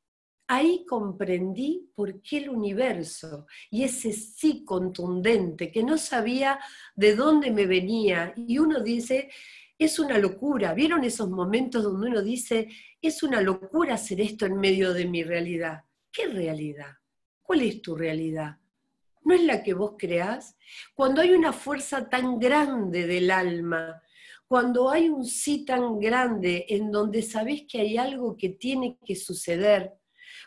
Ahí 0.48 0.84
comprendí 0.84 1.92
por 1.94 2.20
qué 2.22 2.38
el 2.38 2.48
universo 2.48 3.46
y 3.70 3.84
ese 3.84 4.12
sí 4.12 4.64
contundente, 4.64 5.70
que 5.70 5.84
no 5.84 5.96
sabía 5.96 6.58
de 6.96 7.14
dónde 7.14 7.52
me 7.52 7.66
venía, 7.66 8.34
y 8.36 8.58
uno 8.58 8.80
dice, 8.80 9.30
es 9.84 9.98
una 9.98 10.18
locura. 10.18 10.74
¿Vieron 10.74 11.04
esos 11.04 11.30
momentos 11.30 11.82
donde 11.82 12.08
uno 12.08 12.22
dice, 12.22 12.68
es 13.00 13.22
una 13.22 13.40
locura 13.40 13.94
hacer 13.94 14.20
esto 14.20 14.46
en 14.46 14.56
medio 14.56 14.92
de 14.92 15.06
mi 15.06 15.22
realidad? 15.22 15.84
¿Qué 16.10 16.26
realidad? 16.26 16.92
¿Cuál 17.42 17.62
es 17.62 17.82
tu 17.82 17.96
realidad? 17.96 18.58
¿No 19.24 19.34
es 19.34 19.42
la 19.42 19.62
que 19.62 19.74
vos 19.74 19.94
creás? 19.98 20.56
Cuando 20.94 21.20
hay 21.20 21.32
una 21.32 21.52
fuerza 21.52 22.08
tan 22.08 22.38
grande 22.38 23.06
del 23.06 23.30
alma, 23.30 24.02
cuando 24.46 24.90
hay 24.90 25.08
un 25.08 25.24
sí 25.24 25.64
tan 25.64 25.98
grande 25.98 26.66
en 26.68 26.90
donde 26.90 27.22
sabés 27.22 27.64
que 27.66 27.80
hay 27.80 27.96
algo 27.96 28.36
que 28.36 28.50
tiene 28.50 28.98
que 29.04 29.16
suceder, 29.16 29.94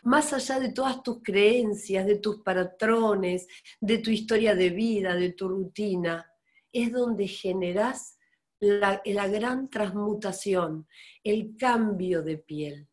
más 0.02 0.32
allá 0.32 0.60
de 0.60 0.72
todas 0.72 1.02
tus 1.02 1.22
creencias, 1.22 2.06
de 2.06 2.18
tus 2.18 2.42
patrones, 2.42 3.48
de 3.80 3.98
tu 3.98 4.10
historia 4.10 4.54
de 4.54 4.70
vida, 4.70 5.14
de 5.16 5.32
tu 5.32 5.48
rutina, 5.48 6.30
es 6.72 6.92
donde 6.92 7.26
generás 7.26 8.15
la, 8.60 9.28
gran 9.28 9.68
transmutación, 9.68 10.86
el 11.22 11.56
cambio 11.56 12.22
de 12.22 12.38
piel. 12.38 12.88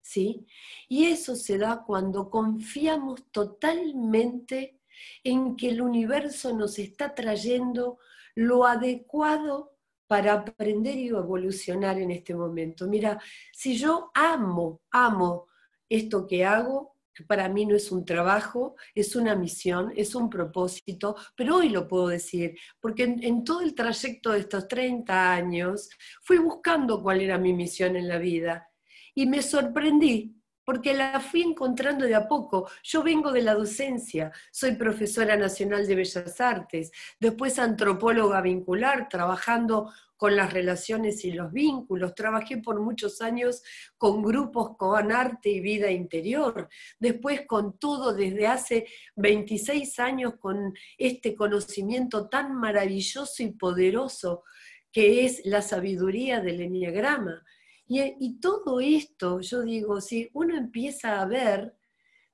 ¿Sí? 0.00 0.46
Y 0.88 1.06
eso 1.06 1.34
se 1.34 1.56
da 1.56 1.82
cuando 1.82 2.28
confiamos 2.28 3.24
totalmente 3.30 4.80
en 5.22 5.56
que 5.56 5.70
el 5.70 5.80
universo 5.80 6.54
nos 6.54 6.78
está 6.78 7.14
trayendo 7.14 7.98
lo 8.34 8.66
adecuado 8.66 9.74
para 10.06 10.34
aprender 10.34 10.96
y 10.96 11.08
evolucionar 11.08 11.98
en 11.98 12.10
este 12.10 12.34
momento. 12.34 12.86
Mira, 12.86 13.18
si 13.52 13.76
yo 13.76 14.10
amo, 14.14 14.82
amo 14.90 15.46
esto 15.88 16.26
que 16.26 16.44
hago, 16.44 16.93
para 17.26 17.48
mí 17.48 17.66
no 17.66 17.76
es 17.76 17.92
un 17.92 18.04
trabajo, 18.04 18.76
es 18.94 19.14
una 19.16 19.34
misión, 19.34 19.92
es 19.96 20.14
un 20.14 20.28
propósito, 20.28 21.16
pero 21.36 21.56
hoy 21.56 21.68
lo 21.68 21.86
puedo 21.86 22.08
decir, 22.08 22.56
porque 22.80 23.04
en, 23.04 23.44
todo 23.44 23.60
el 23.60 23.74
trayecto 23.74 24.32
de 24.32 24.40
estos 24.40 24.66
30 24.68 25.32
años 25.32 25.88
fui 26.22 26.38
buscando 26.38 27.02
cuál 27.02 27.20
era 27.20 27.38
mi 27.38 27.52
misión 27.52 27.96
en 27.96 28.08
la 28.08 28.18
vida 28.18 28.68
y 29.14 29.26
me 29.26 29.42
sorprendí 29.42 30.34
porque 30.64 30.94
la 30.94 31.20
fui 31.20 31.42
encontrando 31.42 32.06
de 32.06 32.14
a 32.14 32.26
poco. 32.28 32.68
Yo 32.82 33.02
vengo 33.02 33.32
de 33.32 33.42
la 33.42 33.54
docencia, 33.54 34.32
soy 34.50 34.72
profesora 34.76 35.36
nacional 35.36 35.86
de 35.86 35.94
Bellas 35.94 36.40
Artes, 36.40 36.90
después 37.20 37.58
antropóloga 37.58 38.40
vincular, 38.40 39.08
trabajando 39.08 39.92
con 40.16 40.36
las 40.36 40.52
relaciones 40.52 41.24
y 41.24 41.32
los 41.32 41.52
vínculos. 41.52 42.14
Trabajé 42.14 42.58
por 42.58 42.80
muchos 42.80 43.20
años 43.20 43.62
con 43.98 44.22
grupos 44.22 44.76
con 44.76 45.12
arte 45.12 45.50
y 45.50 45.60
vida 45.60 45.90
interior. 45.90 46.68
Después 46.98 47.42
con 47.46 47.78
todo 47.78 48.14
desde 48.14 48.46
hace 48.46 48.86
26 49.16 49.98
años 49.98 50.34
con 50.38 50.72
este 50.96 51.34
conocimiento 51.34 52.28
tan 52.28 52.54
maravilloso 52.54 53.42
y 53.42 53.52
poderoso 53.52 54.44
que 54.90 55.26
es 55.26 55.42
la 55.44 55.60
sabiduría 55.60 56.40
del 56.40 56.60
enneagrama. 56.60 57.44
Y, 57.86 58.00
y 58.18 58.40
todo 58.40 58.80
esto, 58.80 59.40
yo 59.40 59.62
digo, 59.62 60.00
si 60.00 60.30
uno 60.32 60.56
empieza 60.56 61.20
a 61.20 61.26
ver, 61.26 61.76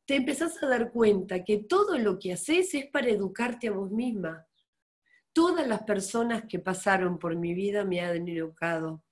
te 0.07 0.17
empezás 0.17 0.63
a 0.63 0.67
dar 0.67 0.93
cuenta 0.93 1.45
que 1.45 1.59
todo 1.59 1.99
lo 1.99 2.19
que 2.19 2.33
haces 2.33 2.75
es 2.75 2.87
para 2.87 3.09
educarte 3.09 3.69
a 3.69 3.73
vos 3.73 3.91
misma 3.91 4.47
Todas 5.33 5.69
las 5.69 5.85
personas 5.85 6.45
que 6.49 6.59
pasaron 6.59 7.19
por 7.19 7.37
mi 7.37 7.55
vida 7.55 7.85
me 7.85 8.01
han 8.01 8.27
educado. 8.29 9.05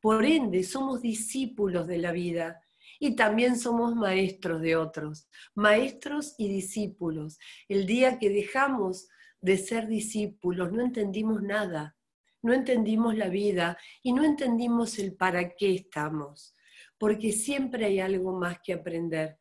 Por 0.00 0.24
ende, 0.24 0.64
somos 0.64 1.00
discípulos 1.00 1.86
de 1.86 1.98
la 1.98 2.10
vida 2.10 2.60
y 2.98 3.14
también 3.14 3.56
somos 3.56 3.94
maestros 3.94 4.60
de 4.60 4.74
otros, 4.74 5.28
maestros 5.54 6.34
y 6.36 6.48
discípulos. 6.48 7.38
El 7.68 7.86
día 7.86 8.18
que 8.18 8.28
dejamos 8.28 9.08
de 9.40 9.56
ser 9.56 9.86
discípulos, 9.86 10.72
no 10.72 10.82
entendimos 10.82 11.42
nada, 11.42 11.96
no 12.42 12.52
entendimos 12.52 13.16
la 13.16 13.28
vida 13.28 13.78
y 14.02 14.12
no 14.12 14.24
entendimos 14.24 14.98
el 14.98 15.14
para 15.14 15.54
qué 15.54 15.74
estamos, 15.74 16.54
porque 16.98 17.32
siempre 17.32 17.86
hay 17.86 18.00
algo 18.00 18.32
más 18.32 18.58
que 18.62 18.74
aprender. 18.74 19.38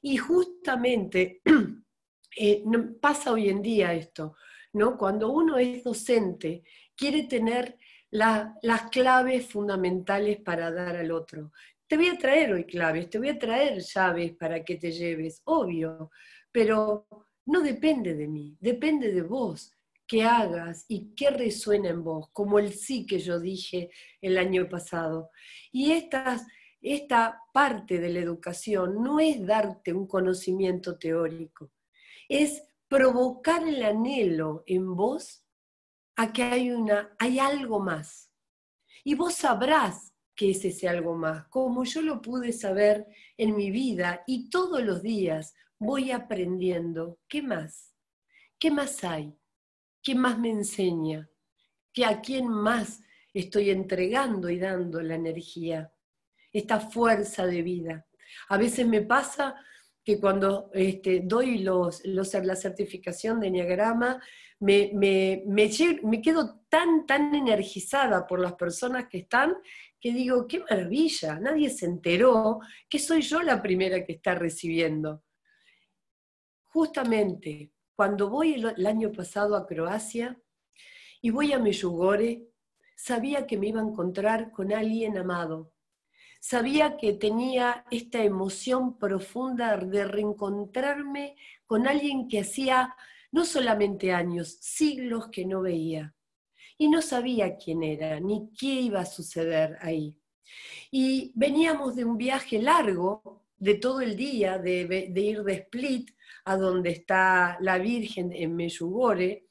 Y 0.00 0.16
justamente 0.16 1.42
eh, 2.36 2.64
pasa 3.00 3.32
hoy 3.32 3.48
en 3.48 3.62
día 3.62 3.92
esto. 3.92 4.36
¿no? 4.72 4.96
Cuando 4.96 5.30
uno 5.30 5.58
es 5.58 5.82
docente, 5.82 6.62
quiere 6.96 7.24
tener 7.24 7.78
las 8.10 8.90
claves 8.90 9.46
fundamentales 9.46 10.40
para 10.40 10.70
dar 10.70 10.96
al 10.96 11.10
otro. 11.12 11.52
Te 11.86 11.96
voy 11.96 12.08
a 12.08 12.18
traer 12.18 12.52
hoy 12.52 12.64
claves, 12.64 13.10
te 13.10 13.18
voy 13.18 13.28
a 13.30 13.38
traer 13.38 13.80
llaves 13.80 14.32
para 14.36 14.64
que 14.64 14.76
te 14.76 14.92
lleves, 14.92 15.42
obvio, 15.44 16.10
pero 16.52 17.06
no 17.46 17.60
depende 17.62 18.14
de 18.14 18.28
mí, 18.28 18.56
depende 18.60 19.12
de 19.12 19.22
vos 19.22 19.76
qué 20.10 20.24
hagas 20.24 20.86
y 20.88 21.14
qué 21.14 21.30
resuena 21.30 21.90
en 21.90 22.02
vos, 22.02 22.30
como 22.32 22.58
el 22.58 22.72
sí 22.72 23.06
que 23.06 23.20
yo 23.20 23.38
dije 23.38 23.90
el 24.20 24.38
año 24.38 24.68
pasado. 24.68 25.30
Y 25.70 25.92
esta 25.92 27.40
parte 27.52 28.00
de 28.00 28.08
la 28.08 28.18
educación 28.18 29.04
no 29.04 29.20
es 29.20 29.46
darte 29.46 29.92
un 29.92 30.08
conocimiento 30.08 30.98
teórico, 30.98 31.70
es 32.28 32.64
provocar 32.88 33.62
el 33.68 33.84
anhelo 33.84 34.64
en 34.66 34.96
vos 34.96 35.44
a 36.16 36.32
que 36.32 36.42
hay, 36.42 36.72
una, 36.72 37.14
hay 37.20 37.38
algo 37.38 37.78
más. 37.78 38.32
Y 39.04 39.14
vos 39.14 39.34
sabrás 39.34 40.12
qué 40.34 40.50
es 40.50 40.64
ese 40.64 40.88
algo 40.88 41.14
más, 41.14 41.46
como 41.46 41.84
yo 41.84 42.02
lo 42.02 42.20
pude 42.20 42.52
saber 42.52 43.06
en 43.36 43.54
mi 43.54 43.70
vida 43.70 44.24
y 44.26 44.50
todos 44.50 44.82
los 44.82 45.02
días 45.02 45.54
voy 45.78 46.10
aprendiendo. 46.10 47.20
¿Qué 47.28 47.42
más? 47.42 47.94
¿Qué 48.58 48.72
más 48.72 49.04
hay? 49.04 49.39
¿Qué 50.02 50.14
más 50.14 50.38
me 50.38 50.50
enseña? 50.50 51.28
¿Que 51.92 52.04
a 52.04 52.20
quién 52.20 52.48
más 52.48 53.02
estoy 53.34 53.70
entregando 53.70 54.48
y 54.48 54.58
dando 54.58 55.00
la 55.02 55.14
energía? 55.14 55.92
Esta 56.52 56.80
fuerza 56.80 57.46
de 57.46 57.62
vida. 57.62 58.06
A 58.48 58.56
veces 58.56 58.86
me 58.86 59.02
pasa 59.02 59.56
que 60.04 60.18
cuando 60.18 60.70
este, 60.72 61.20
doy 61.24 61.58
los, 61.58 62.04
la 62.04 62.56
certificación 62.56 63.40
de 63.40 63.48
Enneagrama, 63.48 64.20
me, 64.60 64.90
me, 64.94 65.42
me, 65.46 66.22
quedo 66.22 66.60
tan, 66.68 67.06
tan 67.06 67.34
energizada 67.34 68.26
por 68.26 68.40
las 68.40 68.54
personas 68.54 69.08
que 69.08 69.18
están, 69.18 69.56
que 69.98 70.12
digo, 70.12 70.46
qué 70.46 70.60
maravilla, 70.60 71.38
nadie 71.38 71.70
se 71.70 71.86
enteró 71.86 72.60
que 72.88 72.98
soy 72.98 73.22
yo 73.22 73.42
la 73.42 73.60
primera 73.60 74.04
que 74.04 74.14
está 74.14 74.34
recibiendo. 74.34 75.22
Justamente 76.64 77.72
cuando 78.00 78.30
voy 78.30 78.54
el, 78.54 78.86
año 78.86 79.12
pasado 79.12 79.54
a 79.54 79.66
Croacia 79.66 80.40
y 81.20 81.28
voy 81.28 81.52
a 81.52 81.58
Meyugore, 81.58 82.48
sabía 82.96 83.46
que 83.46 83.58
me 83.58 83.68
iba 83.68 83.82
a 83.82 83.84
encontrar 83.84 84.52
con 84.52 84.72
alguien 84.72 85.18
amado. 85.18 85.74
Sabía 86.40 86.96
que 86.96 87.12
tenía 87.12 87.84
esta 87.90 88.24
emoción 88.24 88.96
profunda 88.96 89.76
de 89.76 90.06
reencontrarme 90.06 91.36
con 91.66 91.86
alguien 91.86 92.26
que 92.26 92.40
hacía 92.40 92.96
no 93.32 93.44
solamente 93.44 94.14
años, 94.14 94.56
siglos 94.62 95.28
que 95.28 95.44
no 95.44 95.60
veía. 95.60 96.14
Y 96.78 96.88
no 96.88 97.02
sabía 97.02 97.58
quién 97.58 97.82
era, 97.82 98.18
ni 98.18 98.50
qué 98.58 98.80
iba 98.80 99.00
a 99.00 99.04
suceder 99.04 99.76
ahí. 99.82 100.16
Y 100.90 101.32
veníamos 101.34 101.96
de 101.96 102.06
un 102.06 102.16
viaje 102.16 102.62
largo, 102.62 103.44
de 103.60 103.74
todo 103.74 104.00
el 104.00 104.16
día, 104.16 104.58
de, 104.58 105.12
ir 105.14 105.42
de 105.44 105.52
Split 105.52 106.10
a 106.46 106.56
donde 106.56 106.90
está 106.90 107.58
la 107.60 107.78
Virgen 107.78 108.32
en 108.32 108.56
Meyugore, 108.56 109.46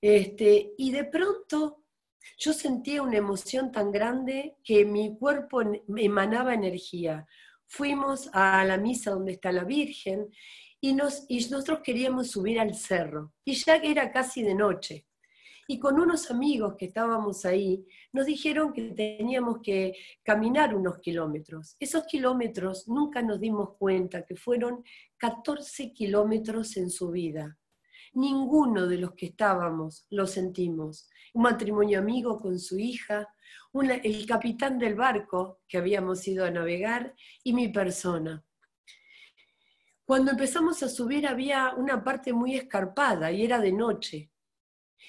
este, 0.00 0.72
y 0.76 0.90
de 0.90 1.04
pronto 1.04 1.84
yo 2.38 2.52
sentía 2.52 3.02
una 3.02 3.18
emoción 3.18 3.70
tan 3.70 3.92
grande 3.92 4.56
que 4.64 4.84
mi 4.84 5.16
cuerpo 5.16 5.62
emanaba 5.96 6.54
energía. 6.54 7.26
Fuimos 7.66 8.28
a 8.32 8.64
la 8.64 8.78
misa 8.78 9.12
donde 9.12 9.32
está 9.32 9.52
la 9.52 9.64
Virgen 9.64 10.28
y, 10.80 10.94
nos, 10.94 11.26
y 11.28 11.36
nosotros 11.48 11.80
queríamos 11.84 12.30
subir 12.30 12.58
al 12.58 12.74
cerro, 12.74 13.32
y 13.44 13.54
ya 13.54 13.76
era 13.76 14.10
casi 14.10 14.42
de 14.42 14.54
noche. 14.54 15.06
Y 15.72 15.78
con 15.78 15.98
unos 15.98 16.30
amigos 16.30 16.74
que 16.76 16.84
estábamos 16.84 17.46
ahí, 17.46 17.82
nos 18.12 18.26
dijeron 18.26 18.74
que 18.74 18.90
teníamos 18.90 19.60
que 19.62 19.94
caminar 20.22 20.76
unos 20.76 20.98
kilómetros. 20.98 21.76
Esos 21.80 22.04
kilómetros 22.04 22.88
nunca 22.88 23.22
nos 23.22 23.40
dimos 23.40 23.70
cuenta 23.78 24.26
que 24.26 24.36
fueron 24.36 24.84
14 25.16 25.94
kilómetros 25.94 26.76
en 26.76 26.90
su 26.90 27.10
vida. 27.10 27.56
Ninguno 28.12 28.86
de 28.86 28.98
los 28.98 29.14
que 29.14 29.24
estábamos 29.24 30.06
lo 30.10 30.26
sentimos. 30.26 31.08
Un 31.32 31.44
matrimonio 31.44 32.00
amigo 32.00 32.38
con 32.38 32.58
su 32.58 32.78
hija, 32.78 33.34
el 33.72 34.26
capitán 34.26 34.78
del 34.78 34.94
barco 34.94 35.60
que 35.66 35.78
habíamos 35.78 36.28
ido 36.28 36.44
a 36.44 36.50
navegar 36.50 37.14
y 37.42 37.54
mi 37.54 37.68
persona. 37.68 38.44
Cuando 40.04 40.32
empezamos 40.32 40.82
a 40.82 40.90
subir 40.90 41.26
había 41.26 41.72
una 41.74 42.04
parte 42.04 42.34
muy 42.34 42.56
escarpada 42.56 43.32
y 43.32 43.42
era 43.42 43.58
de 43.58 43.72
noche. 43.72 44.31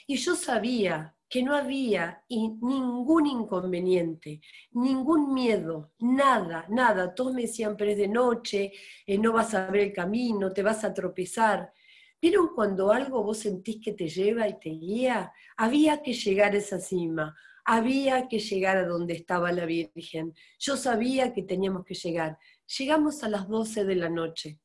Y 0.08 0.16
yo 0.18 0.36
sabía 0.36 1.16
que 1.34 1.42
no 1.42 1.56
había 1.56 2.24
ningún 2.30 3.26
inconveniente, 3.26 4.40
ningún 4.72 5.34
miedo, 5.34 5.92
nada, 6.00 6.68
nada. 6.70 7.16
Todos 7.16 7.34
me 7.34 7.42
decían, 7.42 7.76
pero 7.76 7.90
es 7.90 7.98
de 7.98 8.08
noche, 8.08 8.72
eh, 9.06 9.18
no 9.18 9.34
vas 9.34 9.56
a 9.56 9.66
ver 9.72 9.82
el 9.82 9.94
camino, 9.94 10.54
te 10.54 10.62
vas 10.62 10.84
a 10.84 10.94
tropezar. 10.94 11.74
¿Vieron 12.22 12.50
cuando 12.54 12.92
algo 12.92 13.24
vos 13.24 13.40
sentís 13.40 13.82
que 13.84 13.94
te 13.94 14.08
lleva 14.08 14.48
y 14.48 14.60
te 14.60 14.70
guía? 14.70 15.34
Había 15.58 16.04
que 16.04 16.14
llegar 16.14 16.54
a 16.54 16.58
esa 16.58 16.80
cima, 16.80 17.36
había 17.66 18.28
que 18.28 18.40
llegar 18.40 18.78
a 18.78 18.86
donde 18.86 19.14
estaba 19.14 19.52
la 19.52 19.66
Virgen. 19.66 20.36
Yo 20.60 20.78
sabía 20.78 21.34
que 21.34 21.42
teníamos 21.42 21.84
que 21.84 21.96
llegar. 21.96 22.38
Llegamos 22.78 23.24
a 23.24 23.30
las 23.30 23.48
12 23.48 23.86
de 23.86 23.96
la 23.96 24.10
noche 24.10 24.60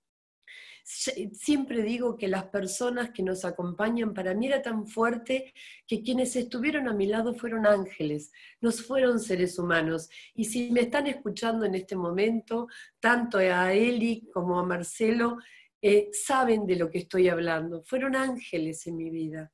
siempre 0.88 1.82
digo 1.82 2.16
que 2.16 2.28
las 2.28 2.44
personas 2.46 3.10
que 3.10 3.22
nos 3.22 3.44
acompañan, 3.44 4.14
para 4.14 4.32
mí 4.32 4.46
era 4.46 4.62
tan 4.62 4.86
fuerte 4.86 5.52
que 5.86 6.02
quienes 6.02 6.34
estuvieron 6.34 6.88
a 6.88 6.94
mi 6.94 7.06
lado 7.06 7.34
fueron 7.34 7.66
ángeles, 7.66 8.32
no 8.62 8.72
fueron 8.72 9.20
seres 9.20 9.58
humanos. 9.58 10.08
Y 10.34 10.46
si 10.46 10.70
me 10.70 10.80
están 10.80 11.06
escuchando 11.06 11.66
en 11.66 11.74
este 11.74 11.94
momento, 11.94 12.68
tanto 13.00 13.36
a 13.36 13.72
Eli 13.74 14.28
como 14.32 14.58
a 14.58 14.64
Marcelo, 14.64 15.36
eh, 15.82 16.08
saben 16.12 16.66
de 16.66 16.76
lo 16.76 16.90
que 16.90 16.98
estoy 16.98 17.28
hablando. 17.28 17.82
Fueron 17.84 18.16
ángeles 18.16 18.86
en 18.86 18.96
mi 18.96 19.10
vida. 19.10 19.52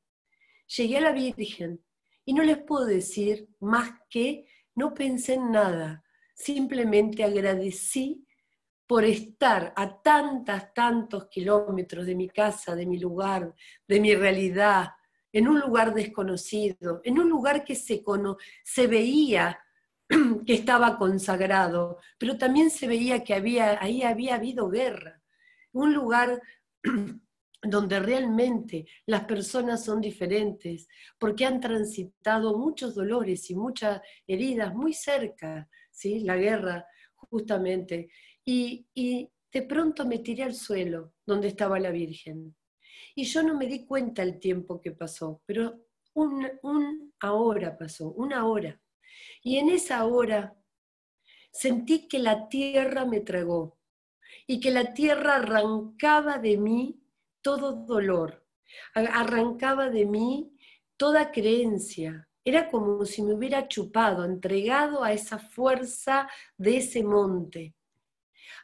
Llegué 0.77 0.99
a 0.99 1.03
la 1.03 1.13
Virgen 1.13 1.85
y 2.25 2.33
no 2.33 2.45
les 2.45 2.59
puedo 2.59 2.87
decir 2.87 3.49
más 3.59 3.91
que 4.09 4.47
no 4.77 4.95
pensé 4.95 5.35
en 5.35 5.51
nada, 5.51 6.05
simplemente 6.35 7.25
agradecí 7.25 8.24
por 8.87 9.05
estar 9.05 9.73
a 9.77 10.01
tantas, 10.03 10.73
tantos 10.75 11.29
kilómetros 11.29 12.07
de 12.07 12.15
mi 12.15 12.29
casa, 12.29 12.75
de 12.75 12.87
mi 12.87 12.99
lugar, 12.99 13.55
de 13.89 14.01
mi 14.01 14.15
realidad, 14.15 14.91
en 15.33 15.49
un 15.49 15.59
lugar 15.59 15.95
desconocido, 15.95 17.01
en 17.03 17.19
un 17.19 17.29
lugar 17.29 17.65
que 17.65 17.75
se, 17.75 18.03
se 18.63 18.87
veía 18.87 19.59
que 20.47 20.55
estaba 20.55 20.99
consagrado, 20.99 21.99
pero 22.19 22.37
también 22.37 22.71
se 22.71 22.87
veía 22.87 23.25
que 23.25 23.35
había, 23.35 23.83
ahí 23.83 24.03
había 24.03 24.37
habido 24.37 24.69
guerra, 24.69 25.21
un 25.73 25.93
lugar 25.95 26.41
donde 27.63 27.99
realmente 27.99 28.87
las 29.07 29.25
personas 29.25 29.85
son 29.85 30.01
diferentes, 30.01 30.87
porque 31.19 31.47
han 31.47 31.61
transitado 31.61 32.59
muchos 32.59 32.95
dolores 32.95 33.51
y 33.51 33.55
muchas 33.55 34.03
heridas 34.27 34.75
muy 34.75 34.93
cerca, 34.93 35.69
¿sí? 35.91 36.21
la 36.21 36.37
guerra 36.37 36.87
justamente, 37.15 38.11
y, 38.45 39.31
de 39.53 39.63
pronto 39.63 40.05
me 40.05 40.19
tiré 40.19 40.43
al 40.43 40.55
suelo 40.55 41.15
donde 41.25 41.49
estaba 41.49 41.79
la 41.79 41.91
Virgen. 41.91 42.57
Y 43.15 43.25
yo 43.25 43.43
no 43.45 43.57
me 43.57 43.67
di 43.67 43.87
cuenta 43.87 44.23
el 44.23 44.41
tiempo 44.41 44.81
que 44.81 44.91
pasó, 44.91 45.43
pero 45.47 45.87
un, 46.15 46.51
una 46.63 47.33
hora 47.33 47.79
pasó, 47.79 48.11
una 48.11 48.47
hora. 48.47 48.81
Y 49.43 49.59
en 49.59 49.69
esa 49.69 50.05
hora 50.07 50.57
sentí 51.53 52.09
que 52.09 52.19
la 52.19 52.49
tierra 52.49 53.05
me 53.05 53.21
tragó 53.21 53.79
y 54.47 54.59
que 54.59 54.73
la 54.73 54.93
tierra 54.93 55.37
arrancaba 55.37 56.39
de 56.39 56.57
mí 56.57 57.01
todo 57.43 57.73
dolor, 57.73 58.45
arrancaba 58.95 59.91
de 59.91 60.07
mí 60.07 60.57
toda 60.97 61.31
creencia. 61.31 62.29
Era 62.45 62.71
como 62.71 63.05
si 63.05 63.23
me 63.23 63.35
hubiera 63.35 63.69
chupado, 63.69 64.25
entregado 64.25 65.03
a 65.05 65.13
esa 65.13 65.39
fuerza 65.39 66.29
de 66.59 66.79
ese 66.79 67.03
monte. 67.03 67.75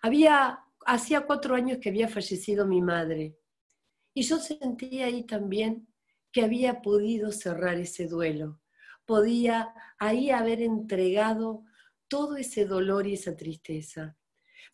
Había, 0.02 0.60
hacía 0.86 1.26
cuatro 1.26 1.54
años 1.54 1.78
que 1.80 1.90
había 1.90 2.08
fallecido 2.08 2.66
mi 2.66 2.80
madre 2.80 3.36
y 4.14 4.22
yo 4.22 4.38
sentía 4.38 5.06
ahí 5.06 5.24
también 5.24 5.88
que 6.32 6.42
había 6.42 6.80
podido 6.82 7.32
cerrar 7.32 7.78
ese 7.78 8.06
duelo. 8.06 8.60
Podía 9.04 9.74
ahí 9.98 10.30
haber 10.30 10.62
entregado 10.62 11.64
todo 12.08 12.36
ese 12.36 12.64
dolor 12.64 13.06
y 13.06 13.14
esa 13.14 13.36
tristeza. 13.36 14.16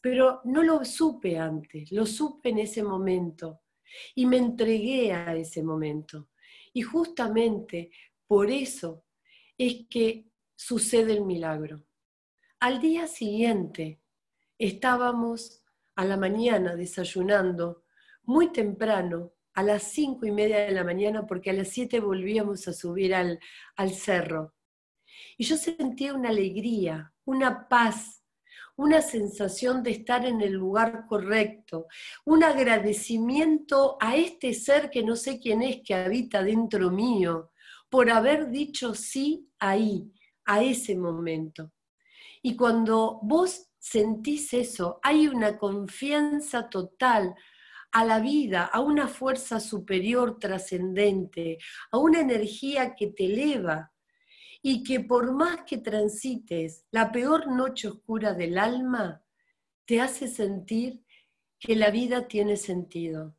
Pero 0.01 0.41
no 0.45 0.63
lo 0.63 0.85
supe 0.85 1.39
antes, 1.39 1.91
lo 1.93 2.07
supe 2.07 2.51
en 2.51 2.59
ese 2.59 2.83
momento 2.83 3.63
y 4.15 4.27
me 4.27 4.37
entregué 4.37 5.13
a 5.13 5.35
ese 5.35 5.63
momento. 5.63 6.29
Y 6.73 6.83
justamente 6.83 7.91
por 8.27 8.51
eso 8.51 9.05
es 9.57 9.87
que 9.89 10.31
sucede 10.55 11.13
el 11.13 11.25
milagro. 11.25 11.85
Al 12.61 12.81
día 12.81 13.07
siguiente, 13.07 14.01
estábamos 14.59 15.63
a 15.95 16.05
la 16.05 16.17
mañana 16.17 16.77
desayunando 16.77 17.85
muy 18.25 18.53
temprano, 18.53 19.33
a 19.55 19.63
las 19.63 19.85
cinco 19.85 20.27
y 20.27 20.33
media 20.33 20.59
de 20.67 20.73
la 20.73 20.85
mañana, 20.85 21.27
porque 21.27 21.51
a 21.51 21.55
las 21.55 21.69
siete 21.69 22.01
volvíamos 22.01 22.69
a 22.69 22.73
subir 22.73 23.15
al, 23.15 23.41
al 23.77 23.91
cerro. 23.95 24.55
Y 25.39 25.45
yo 25.45 25.57
sentía 25.57 26.13
una 26.13 26.29
alegría, 26.29 27.15
una 27.25 27.69
paz, 27.69 28.23
una 28.77 29.01
sensación 29.01 29.83
de 29.83 29.93
estar 29.93 30.27
en 30.27 30.43
el 30.43 30.53
lugar 30.53 31.07
correcto, 31.09 31.87
un 32.27 32.45
agradecimiento 32.45 33.97
a 34.01 34.17
este 34.17 34.53
ser 34.53 34.91
que 34.91 35.03
no 35.03 35.17
sé 35.17 35.41
quién 35.41 35.63
es 35.63 35.81
que 35.83 35.95
habita 35.95 36.43
dentro 36.43 36.91
mío, 36.91 37.53
por 37.89 38.11
haber 38.11 38.51
dicho 38.51 38.95
sí 38.95 39.49
ahí, 39.59 40.13
a 40.45 40.63
ese 40.63 40.97
momento. 40.97 41.73
Y 42.43 42.55
cuando 42.55 43.19
vos 43.23 43.71
sentís 43.91 44.53
eso, 44.53 44.99
hay 45.03 45.29
una 45.29 45.59
confianza 45.59 46.69
total 46.69 47.37
a 47.93 48.05
la 48.05 48.19
vida, 48.19 48.65
a 48.65 48.81
una 48.81 49.07
fuerza 49.07 49.61
superior 49.61 50.41
trascendente, 50.41 51.59
a 51.93 51.99
una 51.99 52.21
energía 52.21 52.95
que 52.97 53.09
te 53.09 53.27
eleva. 53.27 53.93
y 54.63 54.83
que 54.83 54.99
por 54.99 55.33
más 55.33 55.63
que 55.65 55.79
transites 55.79 56.87
la 56.91 57.13
peor 57.13 57.47
noche 57.47 57.87
oscura 57.87 58.35
del 58.35 58.59
alma, 58.59 59.23
te 59.85 60.01
hace 60.01 60.27
sentir 60.27 61.05
que 61.61 61.77
la 61.77 61.91
vida 61.91 62.27
tiene 62.27 62.57
sentido. 62.57 63.37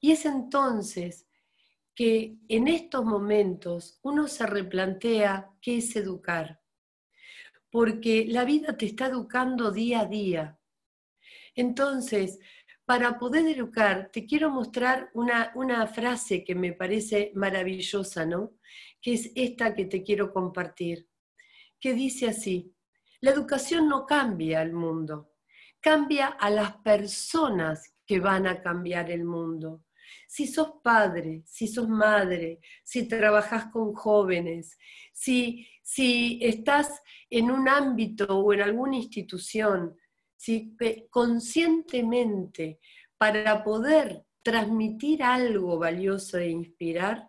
Y 0.00 0.12
es 0.12 0.24
entonces 0.24 1.26
que 1.96 2.36
en 2.48 2.68
estos 2.68 3.04
momentos 3.04 3.98
uno 4.02 4.28
se 4.28 4.46
replantea 4.46 5.50
qué 5.60 5.78
es 5.78 5.96
educar, 5.96 6.61
porque 7.72 8.26
la 8.28 8.44
vida 8.44 8.76
te 8.76 8.84
está 8.84 9.06
educando 9.06 9.72
día 9.72 10.00
a 10.00 10.06
día. 10.06 10.60
Entonces, 11.54 12.38
para 12.84 13.18
poder 13.18 13.46
educar, 13.46 14.10
te 14.12 14.26
quiero 14.26 14.50
mostrar 14.50 15.10
una, 15.14 15.52
una 15.54 15.86
frase 15.86 16.44
que 16.44 16.54
me 16.54 16.74
parece 16.74 17.32
maravillosa, 17.34 18.26
¿no? 18.26 18.52
Que 19.00 19.14
es 19.14 19.32
esta 19.34 19.74
que 19.74 19.86
te 19.86 20.02
quiero 20.02 20.34
compartir, 20.34 21.08
que 21.80 21.94
dice 21.94 22.28
así, 22.28 22.74
la 23.22 23.30
educación 23.30 23.88
no 23.88 24.04
cambia 24.04 24.60
el 24.60 24.74
mundo, 24.74 25.32
cambia 25.80 26.26
a 26.26 26.50
las 26.50 26.76
personas 26.78 27.94
que 28.04 28.20
van 28.20 28.46
a 28.46 28.60
cambiar 28.60 29.10
el 29.10 29.24
mundo. 29.24 29.86
Si 30.28 30.46
sos 30.46 30.74
padre, 30.82 31.42
si 31.46 31.68
sos 31.68 31.88
madre, 31.88 32.60
si 32.84 33.08
trabajas 33.08 33.66
con 33.72 33.94
jóvenes, 33.94 34.76
si, 35.12 35.66
si 35.82 36.38
estás 36.42 37.02
en 37.28 37.50
un 37.50 37.68
ámbito 37.68 38.38
o 38.38 38.52
en 38.52 38.62
alguna 38.62 38.96
institución, 38.96 39.96
si 40.36 40.76
conscientemente 41.10 42.80
para 43.18 43.62
poder 43.62 44.24
transmitir 44.42 45.22
algo 45.22 45.78
valioso 45.78 46.38
e 46.38 46.48
inspirar, 46.48 47.28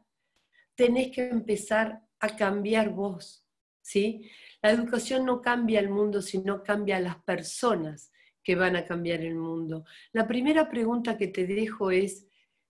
tenés 0.76 1.12
que 1.12 1.30
empezar 1.30 2.02
a 2.20 2.36
cambiar 2.36 2.90
vos, 2.90 3.46
¿sí? 3.82 4.30
La 4.62 4.72
educación 4.72 5.26
no 5.26 5.42
cambia 5.42 5.80
el 5.80 5.90
mundo, 5.90 6.22
sino 6.22 6.64
cambia 6.64 6.98
a 6.98 7.02
las 7.02 7.22
personas 7.24 8.12
que 8.44 8.56
van 8.56 8.76
a 8.76 8.86
cambiar 8.86 9.22
el 9.22 9.36
mundo. 9.36 9.86
La 10.12 10.28
primera 10.28 10.70
pregunta 10.70 11.18
que 11.18 11.28
te 11.28 11.46
dejo 11.46 11.92
es, 11.92 12.28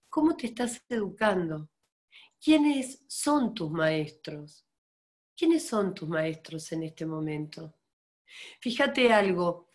¿cómo 0.10 0.36
te 0.36 0.48
estás 0.48 0.84
educando? 0.90 1.70
¿Quiénes 2.44 3.06
son 3.08 3.54
tus 3.54 3.72
maestros? 3.72 4.66
¿Quiénes 5.36 5.68
son 5.68 5.94
tus 5.94 6.08
maestros 6.08 6.72
en 6.72 6.84
este 6.84 7.06
momento? 7.06 7.74
Fíjate 8.60 9.12
algo, 9.12 9.70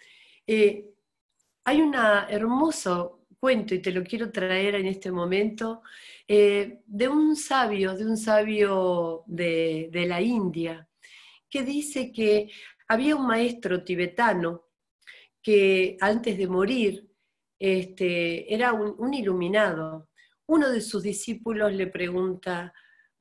eh, 0.46 0.94
hay 1.64 1.82
un 1.82 1.94
hermoso 1.94 3.26
cuento, 3.38 3.74
y 3.74 3.80
te 3.82 3.92
lo 3.92 4.02
quiero 4.02 4.30
traer 4.30 4.76
en 4.76 4.86
este 4.86 5.10
momento, 5.12 5.82
eh, 6.26 6.80
de 6.86 7.08
un 7.08 7.36
sabio, 7.36 7.94
de 7.96 8.04
un 8.04 8.16
sabio 8.16 9.24
de, 9.26 9.90
la 10.06 10.20
India, 10.20 10.88
que 11.48 11.62
dice 11.62 12.12
que 12.12 12.50
había 12.88 13.16
un 13.16 13.26
maestro 13.26 13.84
tibetano 13.84 14.66
que 15.42 15.96
antes 16.00 16.36
de 16.36 16.48
morir 16.48 17.08
este, 17.58 18.52
era 18.52 18.72
un, 18.72 19.14
iluminado. 19.14 20.08
Uno 20.46 20.70
de 20.70 20.80
sus 20.80 21.02
discípulos 21.02 21.72
le 21.72 21.86
pregunta, 21.88 22.72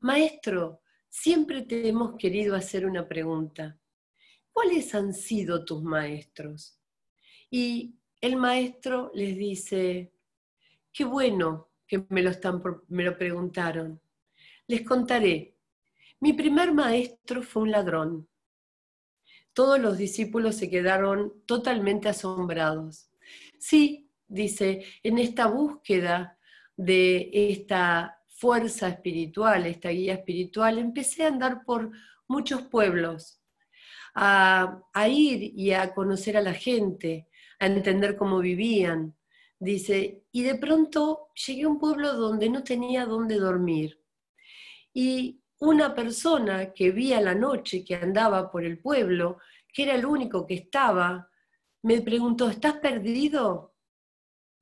Maestro, 0.01 0.81
siempre 1.21 1.63
te 1.63 1.87
hemos 1.87 2.15
querido 2.17 2.55
hacer 2.55 2.85
una 2.85 3.07
pregunta. 3.07 3.77
¿Cuáles 4.51 4.93
han 4.93 5.13
sido 5.13 5.65
tus 5.65 5.81
maestros? 5.83 6.79
Y 7.49 7.95
el 8.21 8.35
maestro 8.35 9.11
les 9.13 9.35
dice, 9.37 10.13
qué 10.93 11.05
bueno 11.05 11.69
que 11.87 12.05
me 12.09 12.21
lo, 12.21 13.17
preguntaron. 13.17 13.99
Les 14.67 14.81
contaré. 14.81 15.55
Mi 16.19 16.33
primer 16.33 16.73
maestro 16.73 17.41
fue 17.41 17.63
un 17.63 17.71
ladrón 17.71 18.27
todos 19.57 19.79
los 19.79 19.97
discípulos 19.97 20.55
se 20.55 20.69
quedaron 20.69 21.33
totalmente 21.47 22.07
asombrados. 22.07 23.09
Sí, 23.57 24.07
dice, 24.27 24.85
en 25.01 25.17
esta 25.17 25.47
búsqueda 25.47 26.37
de 26.75 27.31
esta 27.33 28.16
fuerza 28.37 28.87
espiritual, 28.87 29.65
esta 29.65 29.89
guía 29.89 30.13
espiritual, 30.13 30.77
empecé 30.77 31.23
a 31.23 31.29
andar 31.29 31.63
por 31.65 31.91
muchos 32.27 32.61
pueblos, 32.63 33.41
a, 34.13 34.83
ir 35.09 35.53
y 35.55 35.71
a 35.73 35.93
conocer 35.93 36.37
a 36.37 36.41
la 36.41 36.53
gente, 36.53 37.27
a 37.59 37.65
entender 37.65 38.15
cómo 38.15 38.39
vivían. 38.39 39.15
Dice, 39.59 40.23
y 40.31 40.43
de 40.43 40.55
pronto 40.55 41.29
llegué 41.47 41.63
a 41.63 41.67
un 41.67 41.79
pueblo 41.79 42.13
donde 42.13 42.49
no 42.49 42.63
tenía 42.63 43.05
dónde 43.05 43.35
dormir. 43.35 43.99
Y 44.93 45.41
una 45.59 45.95
persona 45.95 46.73
que 46.73 46.91
vi 46.91 47.13
a 47.13 47.21
la 47.21 47.33
noche 47.33 47.83
que 47.83 47.95
andaba 47.95 48.51
por 48.51 48.63
el 48.63 48.77
pueblo, 48.79 49.39
que 49.73 49.83
era 49.83 49.95
el 49.95 50.05
único 50.05 50.45
que 50.45 50.53
estaba, 50.53 51.27
me 51.81 52.01
preguntó, 52.01 52.49
¿estás 52.49 52.75
perdido? 52.75 53.76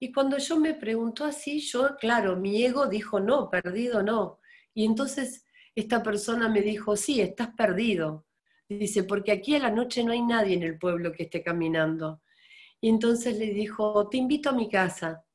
Y 0.06 0.12
cuando 0.12 0.38
yo 0.38 0.60
me 0.60 0.76
preguntó 0.76 1.26
así, 1.26 1.60
yo, 1.60 1.96
claro, 2.00 2.36
mi 2.36 2.63
ego 2.63 2.86
dijo, 2.86 3.20
no, 3.20 3.50
perdido 3.50 4.04
no. 4.04 4.39
Y 4.76 4.86
entonces 4.86 5.44
esta 5.74 6.04
persona 6.04 6.48
me 6.48 6.62
dijo, 6.62 6.96
sí, 6.96 7.22
estás 7.22 7.56
perdido. 7.56 8.28
Dice, 8.70 9.04
porque 9.04 9.32
aquí 9.32 9.56
a 9.56 9.60
la 9.60 9.72
noche 9.72 10.04
no 10.04 10.12
hay 10.12 10.22
nadie 10.22 10.54
en 10.54 10.62
el 10.62 10.78
pueblo 10.78 11.12
que 11.12 11.24
esté 11.24 11.41
caminando. 11.41 12.22
Y 12.80 12.89
entonces 12.89 13.39
le 13.39 13.48
dijo, 13.48 14.08
te 14.08 14.18
invito 14.18 14.52
a 14.52 14.54
mi 14.54 14.70
casa. 14.70 15.26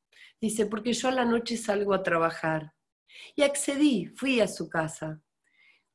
Dice, 0.40 0.66
porque 0.66 0.92
yo 0.92 1.08
a 1.08 1.12
la 1.12 1.24
noche 1.24 1.56
salgo 1.56 1.92
a 1.92 2.04
trabajar. 2.04 2.72
Y 3.34 3.42
accedí, 3.42 4.06
fui 4.06 4.38
a 4.38 4.46
su 4.46 4.68
casa 4.68 5.20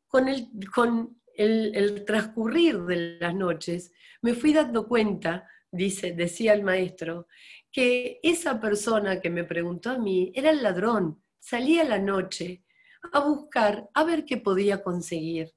con 0.06 0.28
el, 0.28 0.50
con 0.74 1.22
el, 1.38 2.04
transcurrir 2.04 2.82
de 2.82 3.18
las 3.22 3.34
noches, 3.34 3.94
me 4.22 4.34
fui 4.34 4.52
dando 4.52 4.86
cuenta, 4.86 5.48
dice, 5.72 6.12
decía 6.12 6.54
el 6.54 6.64
maestro, 6.64 7.28
que 7.76 8.22
esa 8.24 8.62
persona 8.62 9.20
que 9.20 9.30
me 9.30 9.44
preguntó 9.44 9.90
a 9.90 9.98
mí 9.98 10.32
era 10.34 10.52
el 10.52 10.64
ladrón, 10.64 11.22
salía 11.40 11.84
la 11.84 12.00
noche 12.00 12.64
a 13.12 13.20
buscar, 13.20 13.90
a 13.94 14.06
ver 14.06 14.24
qué 14.24 14.38
podía 14.38 14.82
conseguir. 14.82 15.54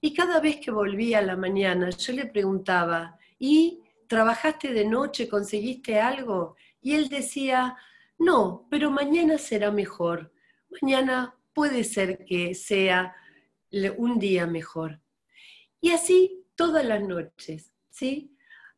Y 0.00 0.14
cada 0.14 0.40
vez 0.40 0.56
que 0.56 0.70
volvía 0.70 1.18
a 1.18 1.22
la 1.22 1.36
mañana, 1.36 1.90
yo 1.90 2.14
le 2.14 2.24
preguntaba, 2.24 3.18
¿y 3.38 3.82
trabajaste 4.08 4.72
de 4.72 4.86
noche, 4.86 5.28
conseguiste 5.28 6.00
algo? 6.00 6.56
Y 6.80 6.94
él 6.94 7.10
decía, 7.10 7.76
no, 8.18 8.66
pero 8.70 8.90
mañana 8.90 9.36
será 9.36 9.70
mejor. 9.70 10.32
Mañana 10.80 11.36
puede 11.52 11.84
ser 11.84 12.24
que 12.24 12.54
sea 12.54 13.14
un 13.98 14.18
día 14.18 14.46
mejor. 14.46 14.98
Y 15.78 15.90
así 15.90 16.46
todas 16.54 16.86
las 16.86 17.02
noches, 17.02 17.70
¿sí? 17.90 18.33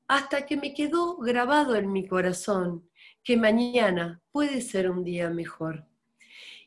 Hasta 0.09 0.47
que 0.47 0.57
me 0.57 0.73
quedó 0.73 1.16
grabado 1.16 1.75
en 1.75 1.92
mi 1.92 2.07
corazón 2.07 2.88
que 3.25 3.37
mañana 3.37 4.23
puede 4.31 4.61
ser 4.61 4.90
un 4.90 5.03
día 5.03 5.31
mejor. 5.31 5.85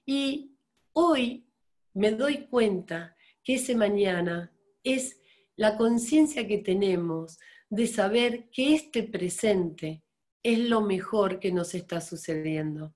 Y 0.05 0.51
hoy 0.93 1.45
me 1.93 2.11
doy 2.11 2.47
cuenta 2.47 3.15
que 3.43 3.55
ese 3.55 3.75
mañana 3.75 4.51
es 4.83 5.19
la 5.55 5.77
conciencia 5.77 6.47
que 6.47 6.57
tenemos 6.57 7.39
de 7.69 7.87
saber 7.87 8.49
que 8.49 8.73
este 8.73 9.03
presente 9.03 10.03
es 10.43 10.59
lo 10.59 10.81
mejor 10.81 11.39
que 11.39 11.51
nos 11.51 11.75
está 11.75 12.01
sucediendo. 12.01 12.95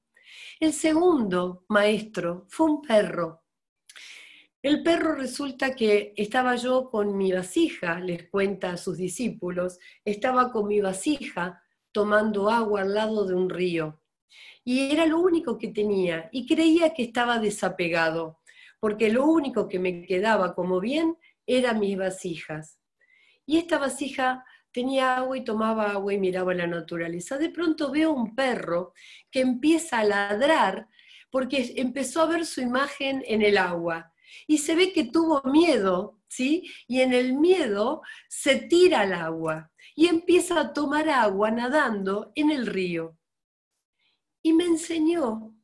El 0.60 0.74
segundo 0.74 1.66
maestro 1.70 2.46
fue 2.50 2.68
un 2.68 2.82
perro 2.82 3.43
el 4.64 4.82
perro 4.82 5.14
resulta 5.14 5.76
que 5.76 6.14
estaba 6.16 6.56
yo 6.56 6.90
con 6.90 7.18
mi 7.18 7.34
vasija, 7.34 8.00
les 8.00 8.30
cuenta 8.30 8.72
a 8.72 8.78
sus 8.78 8.98
discípulos, 8.98 9.78
estaba 10.06 10.54
con 10.54 10.70
mi 10.70 10.80
vasija 10.80 11.62
tomando 11.92 12.50
agua 12.50 12.82
al 12.82 12.94
lado 12.94 13.26
de 13.26 13.36
un 13.36 13.50
río. 13.50 14.02
Y 14.64 14.90
era 14.94 15.06
lo 15.06 15.20
único 15.20 15.58
que 15.58 15.68
tenía 15.68 16.30
y 16.32 16.48
creía 16.48 16.94
que 16.94 17.04
estaba 17.04 17.40
desapegado, 17.40 18.40
porque 18.80 19.12
lo 19.12 19.26
único 19.26 19.68
que 19.68 19.80
me 19.80 20.06
quedaba 20.06 20.56
como 20.56 20.80
bien 20.80 21.18
eran 21.46 21.82
mis 21.82 21.98
vasijas. 21.98 22.80
Y 23.46 23.58
esta 23.58 23.78
vasija 23.78 24.46
tenía 24.72 25.18
agua 25.18 25.38
y 25.38 25.44
tomaba 25.44 25.92
agua 25.92 26.14
y 26.14 26.20
miraba 26.20 26.54
la 26.54 26.68
naturaleza. 26.68 27.38
De 27.38 27.50
pronto 27.50 27.92
veo 27.92 28.14
un 28.14 28.34
perro 28.34 28.94
que 29.30 29.42
empieza 29.42 30.00
a 30.00 30.06
ladrar 30.06 30.88
porque 31.30 31.74
empezó 31.76 32.22
a 32.22 32.28
ver 32.28 32.46
su 32.46 32.62
imagen 32.62 33.26
en 33.28 33.42
el 33.42 33.58
agua 33.58 34.13
y 34.48 34.58
se 34.60 34.76
ve 34.76 34.94
que 34.94 35.06
tuvo 35.06 35.42
miedo, 35.44 36.20
¿sí? 36.28 36.70
Y 36.88 37.02
en 37.02 37.14
el 37.14 37.34
miedo 37.34 38.02
se 38.28 38.56
tira 38.56 39.02
al 39.02 39.14
agua 39.14 39.72
y 39.96 40.08
empieza 40.08 40.60
a 40.60 40.74
tomar 40.74 41.10
agua 41.10 41.52
nadando 41.52 42.32
en 42.36 42.52
el 42.52 42.66
río. 42.66 43.18
Y 44.42 44.54
me 44.54 44.66
enseñó 44.66 45.56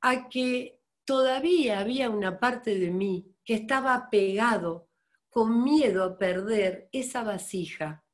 a 0.00 0.28
que 0.28 0.80
todavía 1.04 1.80
había 1.80 2.10
una 2.10 2.38
parte 2.38 2.78
de 2.78 2.90
mí 2.90 3.34
que 3.44 3.54
estaba 3.54 4.10
pegado 4.10 4.88
con 5.30 5.62
miedo 5.62 6.04
a 6.04 6.18
perder 6.18 6.88
esa 6.92 7.22
vasija. 7.22 8.04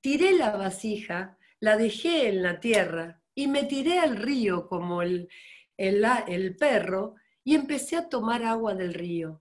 Tiré 0.00 0.32
la 0.32 0.56
vasija, 0.56 1.38
la 1.60 1.76
dejé 1.76 2.28
en 2.28 2.42
la 2.42 2.60
tierra 2.60 3.20
y 3.34 3.48
me 3.48 3.64
tiré 3.64 3.98
al 3.98 4.16
río 4.16 4.68
como 4.68 5.02
el, 5.02 5.28
el, 5.76 6.04
el 6.28 6.56
perro 6.56 7.16
y 7.44 7.54
empecé 7.54 7.96
a 7.96 8.08
tomar 8.08 8.42
agua 8.42 8.74
del 8.74 8.94
río. 8.94 9.40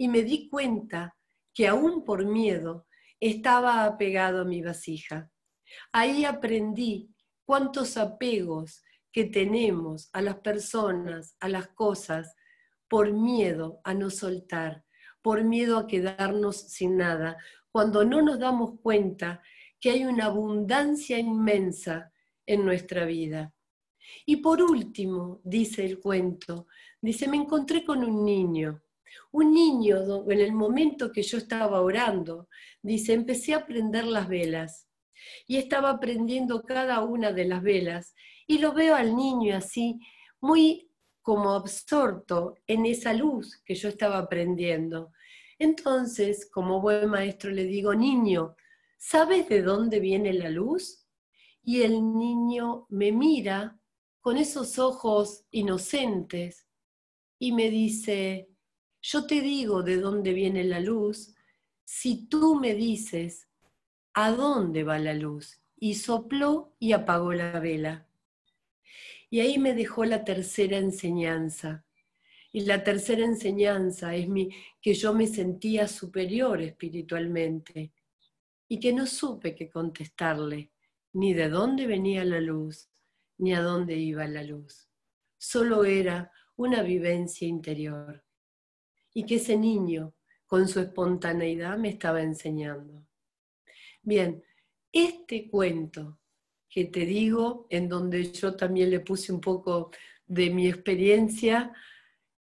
y 0.00 0.06
me 0.06 0.22
di 0.22 0.48
cuenta 0.48 1.16
que 1.52 1.66
aún 1.66 2.04
por 2.04 2.24
miedo 2.24 2.86
estaba 3.18 3.84
apegado 3.84 4.42
a 4.42 4.44
mi 4.44 4.62
vasija. 4.62 5.28
Ahí 5.92 6.24
aprendí 6.24 7.12
cuántos 7.44 7.96
apegos 7.96 8.84
que 9.10 9.24
tenemos 9.24 10.08
a 10.12 10.22
las 10.22 10.36
personas, 10.36 11.34
a 11.40 11.48
las 11.48 11.66
cosas, 11.68 12.36
por 12.86 13.12
miedo 13.12 13.80
a 13.82 13.92
no 13.92 14.10
soltar, 14.10 14.84
por 15.20 15.42
miedo 15.42 15.78
a 15.78 15.88
quedarnos 15.88 16.56
sin 16.68 16.96
nada, 16.96 17.36
cuando 17.72 18.04
no 18.04 18.22
nos 18.22 18.38
damos 18.38 18.78
cuenta 18.80 19.42
que 19.80 19.90
hay 19.90 20.04
una 20.04 20.26
abundancia 20.26 21.18
inmensa 21.18 22.12
en 22.46 22.64
nuestra 22.64 23.04
vida. 23.04 23.52
Y 24.24 24.36
por 24.36 24.62
último, 24.62 25.40
dice 25.44 25.84
el 25.84 26.00
cuento, 26.00 26.66
dice, 27.00 27.28
me 27.28 27.36
encontré 27.36 27.84
con 27.84 28.02
un 28.04 28.24
niño, 28.24 28.82
un 29.32 29.52
niño 29.52 30.30
en 30.30 30.40
el 30.40 30.52
momento 30.52 31.12
que 31.12 31.22
yo 31.22 31.38
estaba 31.38 31.80
orando, 31.80 32.48
dice, 32.82 33.12
empecé 33.12 33.54
a 33.54 33.66
prender 33.66 34.06
las 34.06 34.28
velas 34.28 34.88
y 35.46 35.56
estaba 35.56 35.98
prendiendo 35.98 36.62
cada 36.62 37.02
una 37.04 37.32
de 37.32 37.44
las 37.44 37.62
velas 37.62 38.14
y 38.46 38.58
lo 38.58 38.72
veo 38.72 38.94
al 38.94 39.14
niño 39.16 39.56
así, 39.56 39.98
muy 40.40 40.90
como 41.22 41.52
absorto 41.52 42.54
en 42.66 42.86
esa 42.86 43.12
luz 43.12 43.60
que 43.64 43.74
yo 43.74 43.88
estaba 43.88 44.28
prendiendo. 44.28 45.12
Entonces, 45.58 46.48
como 46.50 46.80
buen 46.80 47.10
maestro, 47.10 47.50
le 47.50 47.64
digo, 47.64 47.94
niño, 47.94 48.54
¿sabes 48.96 49.48
de 49.48 49.62
dónde 49.62 50.00
viene 50.00 50.32
la 50.32 50.48
luz? 50.48 51.06
Y 51.62 51.82
el 51.82 52.16
niño 52.16 52.86
me 52.88 53.12
mira 53.12 53.78
con 54.20 54.38
esos 54.38 54.78
ojos 54.78 55.44
inocentes 55.50 56.67
y 57.38 57.52
me 57.52 57.70
dice, 57.70 58.48
yo 59.00 59.26
te 59.26 59.40
digo 59.40 59.82
de 59.82 59.96
dónde 59.96 60.32
viene 60.32 60.64
la 60.64 60.80
luz 60.80 61.34
si 61.84 62.26
tú 62.26 62.56
me 62.56 62.74
dices 62.74 63.48
a 64.14 64.32
dónde 64.32 64.82
va 64.82 64.98
la 64.98 65.14
luz. 65.14 65.60
Y 65.80 65.94
sopló 65.94 66.74
y 66.80 66.92
apagó 66.92 67.32
la 67.32 67.60
vela. 67.60 68.08
Y 69.30 69.40
ahí 69.40 69.58
me 69.58 69.74
dejó 69.74 70.04
la 70.04 70.24
tercera 70.24 70.76
enseñanza. 70.76 71.84
Y 72.50 72.62
la 72.62 72.82
tercera 72.82 73.24
enseñanza 73.24 74.14
es 74.16 74.28
mi, 74.28 74.50
que 74.82 74.94
yo 74.94 75.14
me 75.14 75.26
sentía 75.26 75.86
superior 75.86 76.60
espiritualmente 76.60 77.92
y 78.68 78.80
que 78.80 78.92
no 78.92 79.06
supe 79.06 79.54
qué 79.54 79.70
contestarle, 79.70 80.72
ni 81.12 81.32
de 81.32 81.48
dónde 81.48 81.86
venía 81.86 82.24
la 82.24 82.40
luz, 82.40 82.88
ni 83.38 83.54
a 83.54 83.60
dónde 83.60 83.96
iba 83.96 84.26
la 84.26 84.42
luz. 84.42 84.88
Solo 85.38 85.84
era 85.84 86.32
una 86.58 86.82
vivencia 86.82 87.46
interior. 87.46 88.22
Y 89.14 89.24
que 89.24 89.36
ese 89.36 89.56
niño, 89.56 90.14
con 90.46 90.68
su 90.68 90.80
espontaneidad, 90.80 91.78
me 91.78 91.88
estaba 91.88 92.20
enseñando. 92.20 93.06
Bien, 94.02 94.42
este 94.92 95.48
cuento 95.48 96.18
que 96.68 96.84
te 96.86 97.06
digo, 97.06 97.66
en 97.70 97.88
donde 97.88 98.32
yo 98.32 98.54
también 98.56 98.90
le 98.90 99.00
puse 99.00 99.32
un 99.32 99.40
poco 99.40 99.90
de 100.26 100.50
mi 100.50 100.68
experiencia, 100.68 101.72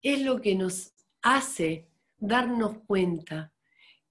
es 0.02 0.22
lo 0.22 0.40
que 0.40 0.54
nos 0.54 0.92
hace 1.22 1.88
darnos 2.18 2.78
cuenta 2.86 3.52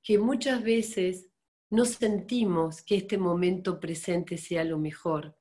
que 0.02 0.18
muchas 0.18 0.64
veces 0.64 1.28
no 1.70 1.86
sentimos 1.86 2.82
que 2.82 2.96
este 2.96 3.18
momento 3.18 3.80
presente 3.80 4.38
sea 4.38 4.64
lo 4.64 4.80
mejor. 4.80 5.38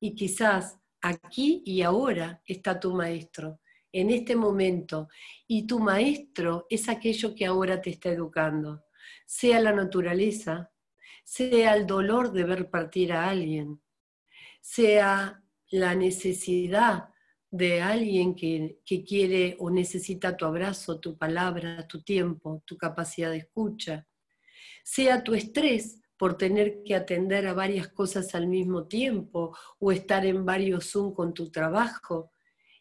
Y 0.00 0.14
quizás 0.14 0.78
aquí 1.00 1.62
y 1.64 1.82
ahora 1.82 2.42
está 2.44 2.78
tu 2.80 2.92
maestro, 2.92 3.59
en 3.92 4.10
este 4.10 4.36
momento. 4.36 5.08
Y 5.46 5.66
tu 5.66 5.78
maestro 5.78 6.66
es 6.70 6.88
aquello 6.88 7.34
que 7.34 7.46
ahora 7.46 7.80
te 7.80 7.90
está 7.90 8.10
educando, 8.10 8.84
sea 9.26 9.60
la 9.60 9.72
naturaleza, 9.72 10.70
sea 11.24 11.76
el 11.76 11.86
dolor 11.86 12.32
de 12.32 12.44
ver 12.44 12.70
partir 12.70 13.12
a 13.12 13.28
alguien, 13.28 13.80
sea 14.60 15.42
la 15.70 15.94
necesidad 15.94 17.10
de 17.50 17.82
alguien 17.82 18.34
que, 18.34 18.78
quiere 19.06 19.56
o 19.58 19.70
necesita 19.70 20.36
tu 20.36 20.44
abrazo, 20.44 21.00
tu 21.00 21.16
palabra, 21.16 21.86
tu 21.88 22.02
tiempo, 22.02 22.62
tu 22.64 22.76
capacidad 22.76 23.30
de 23.30 23.38
escucha, 23.38 24.06
sea 24.84 25.22
tu 25.24 25.34
estrés 25.34 26.00
por 26.16 26.36
tener 26.36 26.82
que 26.84 26.94
atender 26.94 27.46
a 27.46 27.54
varias 27.54 27.88
cosas 27.88 28.34
al 28.34 28.46
mismo 28.46 28.86
tiempo 28.86 29.56
o 29.78 29.90
estar 29.90 30.26
en 30.26 30.44
varios 30.44 30.90
Zoom 30.90 31.12
con 31.12 31.32
tu 31.32 31.50
trabajo 31.50 32.30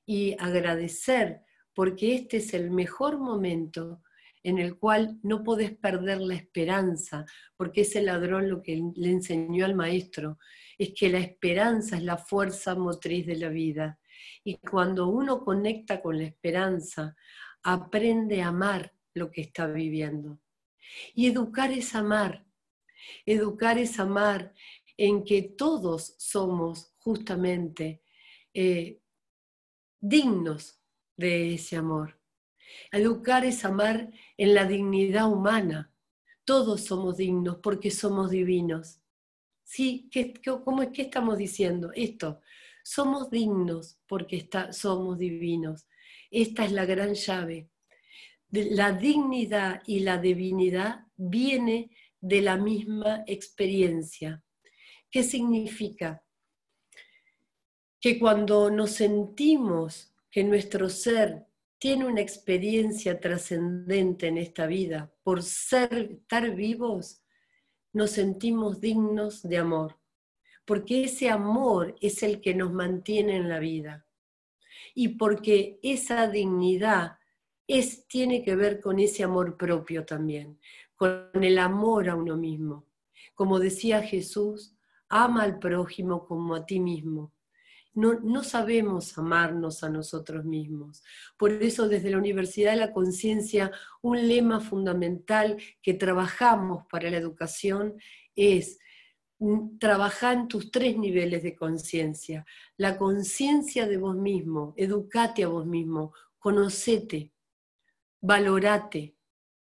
y 0.09 0.35
agradecer 0.39 1.43
porque 1.71 2.15
este 2.15 2.37
es 2.37 2.55
el 2.55 2.71
mejor 2.71 3.19
momento 3.19 4.01
en 4.41 4.57
el 4.57 4.79
cual 4.79 5.19
no 5.21 5.43
podés 5.43 5.77
perder 5.77 6.19
la 6.19 6.33
esperanza, 6.33 7.27
porque 7.55 7.81
ese 7.81 8.01
ladrón 8.01 8.49
lo 8.49 8.63
que 8.63 8.81
le 8.95 9.11
enseñó 9.11 9.65
al 9.65 9.75
maestro 9.75 10.39
es 10.79 10.95
que 10.95 11.09
la 11.09 11.19
esperanza 11.19 11.97
es 11.97 12.01
la 12.01 12.17
fuerza 12.17 12.73
motriz 12.73 13.27
de 13.27 13.35
la 13.35 13.49
vida. 13.49 13.99
Y 14.43 14.55
cuando 14.55 15.09
uno 15.09 15.45
conecta 15.45 16.01
con 16.01 16.17
la 16.17 16.23
esperanza, 16.23 17.15
aprende 17.61 18.41
a 18.41 18.47
amar 18.47 18.91
lo 19.13 19.29
que 19.29 19.41
está 19.41 19.67
viviendo. 19.67 20.39
Y 21.13 21.27
educar 21.27 21.71
es 21.71 21.93
amar. 21.93 22.47
Educar 23.27 23.77
es 23.77 23.99
amar 23.99 24.55
en 24.97 25.23
que 25.23 25.43
todos 25.55 26.15
somos 26.17 26.95
justamente 26.97 28.01
eh, 28.55 28.99
dignos 29.99 30.81
de 31.17 31.53
ese 31.55 31.75
amor. 31.75 32.19
Educar 32.91 33.45
es 33.45 33.65
amar 33.65 34.11
en 34.37 34.53
la 34.53 34.65
dignidad 34.65 35.31
humana. 35.31 35.93
Todos 36.45 36.81
somos 36.81 37.17
dignos 37.17 37.57
porque 37.61 37.91
somos 37.91 38.31
divinos. 38.31 39.01
¿Sí? 39.63 40.09
¿Qué, 40.11 40.33
cómo, 40.65 40.91
¿Qué 40.91 41.03
estamos 41.03 41.37
diciendo? 41.37 41.91
Esto, 41.93 42.41
somos 42.83 43.29
dignos 43.29 43.99
porque 44.07 44.49
somos 44.71 45.19
divinos. 45.19 45.87
Esta 46.31 46.65
es 46.65 46.71
la 46.71 46.85
gran 46.85 47.13
llave. 47.13 47.69
La 48.51 48.93
dignidad 48.93 49.83
y 49.85 49.99
la 49.99 50.17
divinidad 50.17 51.05
viene 51.15 51.91
de 52.19 52.41
la 52.41 52.57
misma 52.57 53.23
experiencia. 53.27 54.43
¿Qué 55.11 55.23
significa? 55.23 56.23
Que 58.01 58.17
cuando 58.17 58.69
nos 58.71 58.91
sentimos 58.91 60.13
que 60.31 60.43
nuestro 60.43 60.89
ser 60.89 61.45
tiene 61.79 62.05
una 62.05 62.21
experiencia 62.21 63.19
trascendente 63.19 64.27
en 64.27 64.37
esta 64.37 64.67
vida, 64.67 65.11
por 65.23 65.41
ser, 65.43 66.11
estar 66.11 66.53
vivos, 66.53 67.23
nos 67.93 68.11
sentimos 68.11 68.81
dignos 68.81 69.41
de 69.43 69.57
amor, 69.57 69.97
porque 70.65 71.05
ese 71.05 71.29
amor 71.29 71.95
es 72.01 72.21
el 72.21 72.41
que 72.41 72.53
nos 72.53 72.71
mantiene 72.71 73.37
en 73.37 73.49
la 73.49 73.59
vida 73.59 74.05
y 74.93 75.09
porque 75.17 75.79
esa 75.81 76.27
dignidad 76.27 77.17
es, 77.65 78.07
tiene 78.07 78.43
que 78.43 78.55
ver 78.55 78.81
con 78.81 78.99
ese 78.99 79.23
amor 79.23 79.57
propio 79.57 80.05
también, 80.05 80.59
con 80.95 81.29
el 81.33 81.57
amor 81.57 82.09
a 82.09 82.15
uno 82.15 82.35
mismo. 82.35 82.85
Como 83.33 83.59
decía 83.59 84.01
Jesús, 84.01 84.75
ama 85.07 85.43
al 85.43 85.59
prójimo 85.59 86.25
como 86.25 86.55
a 86.55 86.65
ti 86.65 86.79
mismo 86.79 87.33
no, 87.93 88.43
sabemos 88.43 89.17
amarnos 89.17 89.83
a 89.83 89.89
nosotros 89.89 90.45
mismos. 90.45 91.03
Por 91.37 91.51
eso 91.51 91.89
desde 91.89 92.11
la 92.11 92.17
Universidad 92.17 92.71
de 92.71 92.77
la 92.77 92.93
Conciencia, 92.93 93.71
un 94.01 94.27
lema 94.27 94.59
fundamental 94.59 95.57
que 95.81 95.93
trabajamos 95.93 96.85
para 96.89 97.09
la 97.09 97.17
educación 97.17 97.95
es 98.35 98.79
mm, 99.39 99.77
trabajar 99.79 100.37
en 100.37 100.47
tus 100.47 100.71
tres 100.71 100.97
niveles 100.97 101.43
de 101.43 101.55
conciencia. 101.55 102.45
La 102.77 102.97
conciencia 102.97 103.87
de 103.87 103.97
vos 103.97 104.15
mismo, 104.15 104.73
educate 104.77 105.43
a 105.43 105.47
vos 105.47 105.65
mismo, 105.65 106.13
conocete, 106.37 107.33
valorate, 108.21 109.15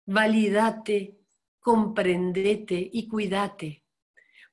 validate, 0.05 1.19
comprendete 1.59 2.89
y 2.91 3.07
cuídate, 3.07 3.83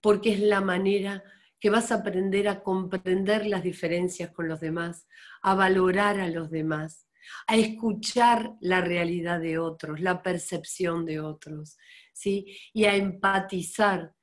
porque 0.00 0.32
es 0.32 0.40
la 0.40 0.60
manera 0.60 1.24
que 1.60 1.70
vas 1.70 1.92
a 1.92 1.96
aprender 1.96 2.48
a 2.48 2.62
comprender 2.62 3.46
las 3.46 3.62
diferencias 3.62 4.30
con 4.30 4.48
los 4.48 4.60
demás, 4.60 5.06
a 5.42 5.54
valorar 5.54 6.18
a 6.18 6.28
los 6.28 6.50
demás, 6.50 7.06
a 7.46 7.56
escuchar 7.56 8.54
la 8.60 8.80
realidad 8.80 9.40
de 9.40 9.58
otros, 9.58 10.00
la 10.00 10.22
percepción 10.22 11.04
de 11.04 11.20
otros, 11.20 11.76
¿sí? 12.12 12.56
y 12.72 12.86
a 12.86 12.96
empatizar 12.96 14.14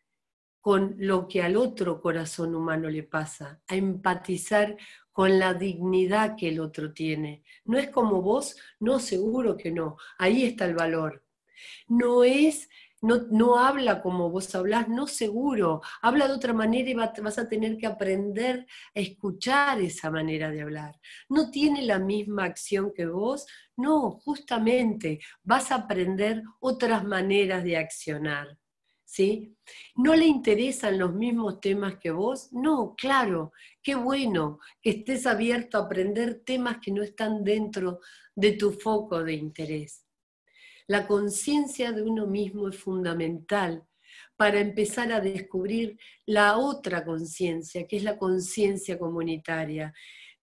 con 0.59 0.95
lo 0.97 1.27
que 1.27 1.41
al 1.41 1.55
otro 1.55 2.01
corazón 2.01 2.53
humano 2.53 2.89
le 2.89 3.03
pasa, 3.03 3.61
a 3.67 3.75
empatizar 3.75 4.75
con 5.13 5.39
la 5.39 5.53
dignidad 5.53 6.35
que 6.35 6.49
el 6.49 6.59
otro 6.59 6.91
tiene. 6.91 7.43
No 7.63 7.77
es 7.77 7.89
como 7.89 8.21
vos, 8.21 8.57
no, 8.79 8.99
seguro 8.99 9.55
que 9.55 9.71
no, 9.71 9.95
ahí 10.17 10.43
está 10.43 10.65
el 10.65 10.75
valor. 10.75 11.23
No 11.87 12.23
es 12.23 12.69
no, 13.01 13.59
habla 13.59 14.01
como 14.01 14.29
vos 14.29 14.53
hablás, 14.55 14.89
no 14.89 15.07
seguro, 15.07 15.81
habla 16.01 16.27
de 16.27 16.33
otra 16.33 16.53
manera 16.53 16.89
y 16.89 16.93
vas 16.93 17.37
a 17.37 17.47
tener 17.47 17.77
que 17.77 17.85
aprender 17.85 18.65
a 18.95 18.99
escuchar 18.99 19.79
esa 19.81 20.09
manera 20.09 20.49
de 20.49 20.61
hablar. 20.61 20.99
No 21.29 21.51
tiene 21.51 21.83
la 21.83 21.99
misma 21.99 22.45
acción 22.45 22.91
que 22.95 23.05
vos, 23.05 23.45
no, 23.75 24.11
justamente 24.11 25.19
vas 25.43 25.71
a 25.71 25.75
aprender 25.75 26.41
otras 26.59 27.03
maneras 27.03 27.63
de 27.63 27.77
accionar. 27.77 28.57
¿Sí? 29.09 29.55
¿No 29.95 30.15
le 30.15 30.25
interesan 30.25 30.99
los 30.99 31.13
mismos 31.13 31.61
temas 31.61 31.95
que 31.95 32.11
vos? 32.11 32.51
No, 32.51 32.93
claro, 32.97 33.53
qué 33.81 33.95
bueno 33.95 34.59
que 34.81 34.89
estés 34.89 35.25
abierto 35.25 35.77
a 35.77 35.83
aprender 35.83 36.41
temas 36.43 36.79
que 36.81 36.91
no 36.91 37.03
están 37.03 37.41
dentro 37.41 38.01
de 38.35 38.51
tu 38.51 38.73
foco 38.73 39.23
de 39.23 39.33
interés. 39.33 40.06
La 40.87 41.05
conciencia 41.05 41.91
de 41.91 42.01
uno 42.01 42.27
mismo 42.27 42.69
es 42.69 42.77
fundamental 42.77 43.83
para 44.37 44.61
empezar 44.61 45.11
a 45.11 45.19
descubrir 45.19 45.99
la 46.25 46.57
otra 46.57 47.03
conciencia, 47.03 47.85
que 47.85 47.97
es 47.97 48.03
la 48.03 48.17
conciencia 48.17 48.97
comunitaria. 48.97 49.93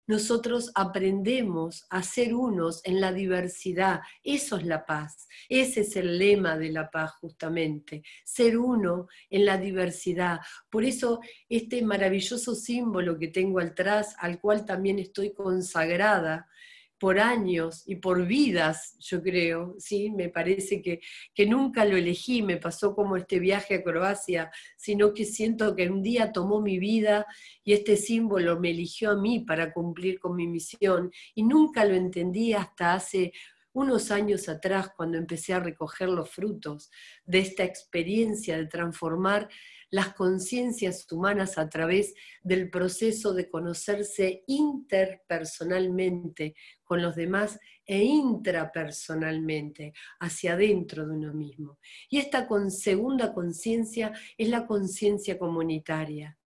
Nosotros 0.07 0.71
aprendemos 0.75 1.87
a 1.89 2.03
ser 2.03 2.35
unos 2.35 2.83
en 2.85 3.01
la 3.01 3.11
diversidad. 3.11 4.03
Eso 4.23 4.59
es 4.59 4.67
la 4.67 4.85
paz. 4.85 5.27
Ese 5.49 5.81
es 5.81 5.97
el 5.97 6.19
lema 6.19 6.59
de 6.59 6.71
la 6.71 6.91
paz 6.91 7.13
justamente. 7.23 8.03
Ser 8.23 8.59
uno 8.59 9.09
en 9.31 9.47
la 9.47 9.57
diversidad. 9.57 10.41
Por 10.69 10.85
eso 10.85 11.21
este 11.49 11.81
maravilloso 11.81 12.55
símbolo 12.55 13.19
que 13.19 13.29
tengo 13.29 13.61
atrás, 13.61 14.15
al 14.19 14.41
cual 14.41 14.67
también 14.67 14.99
estoy 14.99 15.33
consagrada, 15.33 16.51
por 16.99 17.19
años 17.19 17.83
y 17.87 17.97
por 17.97 18.27
vidas, 18.27 18.97
yo 19.01 19.23
creo, 19.23 19.75
¿sí? 19.79 20.11
Me 20.11 20.29
parece 20.29 20.81
que, 20.81 21.01
que 21.35 21.47
nunca 21.47 21.85
lo 21.85 21.97
elegí, 21.97 22.43
me 22.43 22.57
pasó 22.57 22.95
como 22.95 23.17
este 23.17 23.39
viaje 23.39 23.75
a 23.75 23.83
Croacia, 23.83 24.51
sino 24.77 25.13
que 25.13 25.25
siento 25.25 25.75
que 25.75 25.89
un 25.89 26.03
día 26.03 26.33
tomó 26.33 26.61
mi 26.61 26.79
vida 26.79 27.27
y 27.63 27.73
este 27.73 27.97
símbolo 27.97 28.61
me 28.61 28.71
eligió 28.71 29.11
a 29.11 29.17
mí 29.17 29.41
para 29.41 29.73
cumplir 29.73 30.19
con 30.19 30.37
mi 30.37 30.47
misión 30.47 31.11
y 31.35 31.43
nunca 31.43 31.85
lo 31.85 31.95
entendí 31.95 32.53
hasta 32.53 32.95
hace 32.95 33.33
unos 33.75 34.11
años 34.13 34.49
atrás 34.49 34.91
cuando 34.97 35.19
empecé 35.19 35.53
a 35.53 35.61
recoger 35.61 36.09
los 36.09 36.31
frutos 36.31 36.91
de 37.27 37.41
esta 37.41 37.65
experiencia 37.65 38.57
de 38.57 38.67
transformar 38.67 39.49
las 39.95 40.15
conciencias 40.15 41.07
humanas 41.13 41.57
a 41.57 41.69
través 41.69 42.15
del 42.43 42.69
proceso 42.69 43.33
de 43.33 43.49
conocerse 43.49 44.43
interpersonalmente 44.49 46.57
con 46.83 47.01
los 47.01 47.15
demás 47.15 47.61
e 47.87 48.03
intrapersonalmente, 48.03 49.93
hacia 50.19 50.55
adentro 50.55 51.07
de 51.07 51.13
uno 51.13 51.33
mismo. 51.33 51.79
Y 52.11 52.19
esta 52.19 52.49
segunda 52.71 53.33
conciencia 53.33 54.13
es 54.37 54.49
la 54.49 54.67
conciencia 54.67 55.39
comunitaria, 55.39 56.37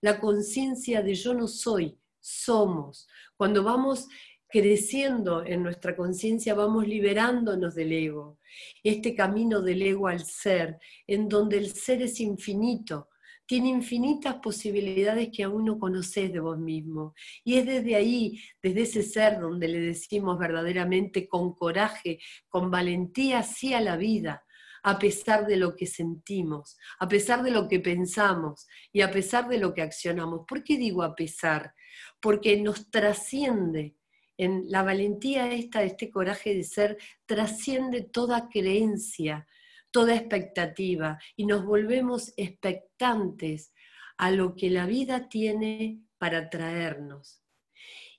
la 0.00 0.18
conciencia 0.18 1.02
de 1.02 1.14
yo 1.14 1.34
no 1.34 1.46
soy, 1.46 1.98
somos. 2.20 3.06
Cuando 3.36 3.62
vamos 3.62 4.08
creciendo 4.54 5.44
en 5.44 5.64
nuestra 5.64 5.96
conciencia, 5.96 6.54
vamos 6.54 6.86
liberándonos 6.86 7.74
del 7.74 7.90
ego. 7.90 8.38
Este 8.84 9.12
camino 9.12 9.60
del 9.60 9.82
ego 9.82 10.06
al 10.06 10.24
ser, 10.24 10.78
en 11.08 11.28
donde 11.28 11.58
el 11.58 11.72
ser 11.72 12.02
es 12.02 12.20
infinito, 12.20 13.08
tiene 13.46 13.70
infinitas 13.70 14.36
posibilidades 14.36 15.30
que 15.34 15.42
aún 15.42 15.64
no 15.64 15.80
conoces 15.80 16.32
de 16.32 16.38
vos 16.38 16.56
mismo. 16.56 17.14
Y 17.42 17.56
es 17.56 17.66
desde 17.66 17.96
ahí, 17.96 18.40
desde 18.62 18.82
ese 18.82 19.02
ser, 19.02 19.40
donde 19.40 19.66
le 19.66 19.80
decimos 19.80 20.38
verdaderamente 20.38 21.26
con 21.26 21.54
coraje, 21.54 22.20
con 22.48 22.70
valentía, 22.70 23.42
sí 23.42 23.74
a 23.74 23.80
la 23.80 23.96
vida, 23.96 24.44
a 24.84 25.00
pesar 25.00 25.48
de 25.48 25.56
lo 25.56 25.74
que 25.74 25.86
sentimos, 25.88 26.78
a 27.00 27.08
pesar 27.08 27.42
de 27.42 27.50
lo 27.50 27.66
que 27.66 27.80
pensamos 27.80 28.68
y 28.92 29.00
a 29.00 29.10
pesar 29.10 29.48
de 29.48 29.58
lo 29.58 29.74
que 29.74 29.82
accionamos. 29.82 30.42
¿Por 30.46 30.62
qué 30.62 30.76
digo 30.76 31.02
a 31.02 31.16
pesar? 31.16 31.74
Porque 32.20 32.56
nos 32.62 32.88
trasciende 32.92 33.96
en 34.36 34.70
la 34.70 34.82
valentía 34.82 35.52
esta, 35.52 35.82
este 35.82 36.10
coraje 36.10 36.54
de 36.54 36.64
ser, 36.64 36.98
trasciende 37.26 38.02
toda 38.02 38.48
creencia, 38.48 39.46
toda 39.90 40.16
expectativa 40.16 41.18
y 41.36 41.46
nos 41.46 41.64
volvemos 41.64 42.32
expectantes 42.36 43.72
a 44.16 44.30
lo 44.30 44.54
que 44.54 44.70
la 44.70 44.86
vida 44.86 45.28
tiene 45.28 46.00
para 46.18 46.50
traernos. 46.50 47.42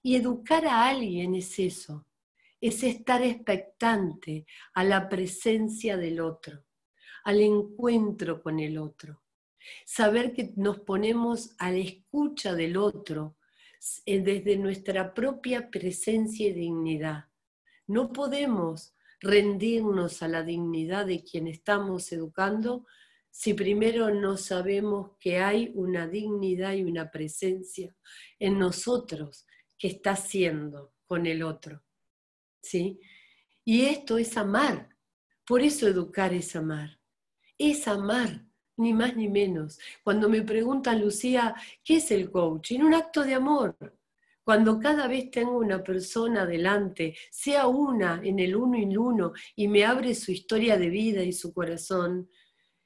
Y 0.02 0.16
educar 0.16 0.66
a 0.68 0.88
alguien 0.88 1.36
es 1.36 1.58
eso, 1.60 2.08
es 2.62 2.84
estar 2.84 3.22
expectante 3.22 4.46
a 4.74 4.84
la 4.84 5.10
presencia 5.10 5.98
del 5.98 6.20
otro, 6.20 6.64
al 7.24 7.42
encuentro 7.42 8.42
con 8.42 8.60
el 8.60 8.78
otro. 8.78 9.24
Saber 9.86 10.32
que 10.32 10.54
nos 10.56 10.80
ponemos 10.80 11.56
a 11.58 11.72
la 11.72 11.80
escucha 11.80 12.54
del 12.54 12.78
otro 12.78 13.35
desde 14.06 14.58
nuestra 14.58 15.14
propia 15.14 15.70
presencia 15.70 16.48
y 16.48 16.54
dignidad. 16.54 17.26
No 17.88 18.12
podemos 18.12 18.96
rendirnos 19.20 20.22
a 20.22 20.28
la 20.28 20.44
dignidad 20.44 21.06
de 21.06 21.24
quien 21.24 21.48
estamos 21.48 22.12
educando 22.12 22.86
si 23.30 23.54
primero 23.54 24.14
no 24.14 24.38
sabemos 24.38 25.12
que 25.20 25.40
hay 25.40 25.72
una 25.76 26.08
dignidad 26.08 26.74
y 26.74 26.84
una 26.84 27.12
presencia 27.12 27.94
en 28.40 28.58
nosotros 28.58 29.46
que 29.78 29.90
está 29.90 30.12
haciendo 30.12 30.94
con 31.06 31.26
el 31.26 31.44
otro. 31.44 31.84
¿Sí? 32.62 33.00
Y 33.64 33.86
esto 33.86 34.18
es 34.18 34.38
amar. 34.38 34.90
Por 35.46 35.62
eso 35.62 35.88
educar 35.88 36.34
es 36.34 36.56
amar. 36.56 37.00
Es 37.58 37.88
amar 37.88 38.45
ni 38.78 38.94
más 38.94 39.16
ni 39.16 39.28
menos. 39.28 39.80
Cuando 40.04 40.30
me 40.30 40.42
preguntan, 40.42 41.02
Lucía, 41.02 41.56
¿qué 41.84 41.98
es 41.98 42.12
el 42.12 42.32
coaching? 42.32 42.82
Un 42.82 42.94
acto 42.94 43.24
de 43.24 43.34
amor. 43.34 43.78
Cuando 44.44 44.80
cada 44.80 45.08
vez 45.08 45.32
tengo 45.32 45.58
una 45.58 45.84
persona 45.84 46.46
delante, 46.46 47.18
sea 47.32 47.66
una 47.68 48.22
en 48.24 48.40
el 48.40 48.56
uno 48.56 48.78
y 48.78 48.96
uno, 48.96 49.34
y 49.56 49.68
me 49.68 49.84
abre 49.84 50.14
su 50.14 50.32
historia 50.32 50.78
de 50.78 50.90
vida 50.90 51.24
y 51.24 51.34
su 51.34 51.52
corazón, 51.52 52.30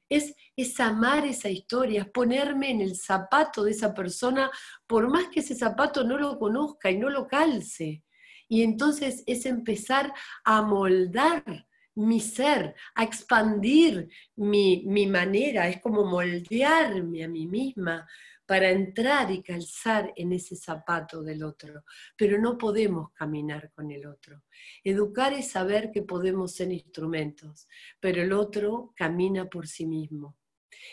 es, 0.08 0.36
es 0.56 0.80
amar 0.80 1.25
esa 1.25 1.49
historia, 1.49 2.04
es 2.04 2.10
ponerme 2.10 2.71
en 2.71 2.82
el 2.82 2.95
zapato 2.95 3.63
de 3.63 3.71
esa 3.71 3.93
persona, 3.93 4.49
por 4.88 5.10
más 5.10 5.28
que 5.28 5.41
ese 5.41 5.54
zapato 5.54 6.04
no 6.04 6.17
lo 6.17 6.39
conozca 6.39 6.89
y 6.89 6.97
no 6.97 7.10
lo 7.10 7.28
calce. 7.28 8.04
Y 8.47 8.63
entonces 8.63 9.23
es 9.28 9.45
empezar 9.45 10.12
a 10.43 10.62
moldar 10.62 11.67
mi 11.99 12.19
ser, 12.19 12.75
a 12.95 13.03
expandir 13.03 14.09
mi, 14.35 14.83
mi 14.85 15.07
manera, 15.07 15.67
es 15.67 15.81
como 15.81 16.05
moldearme 16.05 17.23
a 17.23 17.27
mí 17.27 17.47
misma 17.47 18.07
para 18.49 18.71
entrar 18.71 19.29
y 19.31 19.43
calzar 19.43 20.12
en 20.15 20.33
ese 20.33 20.55
zapato 20.55 21.21
del 21.21 21.43
otro, 21.43 21.83
pero 22.17 22.41
no 22.41 22.57
podemos 22.57 23.12
caminar 23.13 23.71
con 23.75 23.91
el 23.91 24.07
otro. 24.07 24.43
Educar 24.83 25.33
es 25.33 25.51
saber 25.51 25.91
que 25.91 26.01
podemos 26.01 26.55
ser 26.55 26.71
instrumentos, 26.71 27.67
pero 27.99 28.23
el 28.23 28.33
otro 28.33 28.91
camina 28.95 29.47
por 29.47 29.67
sí 29.67 29.85
mismo. 29.85 30.35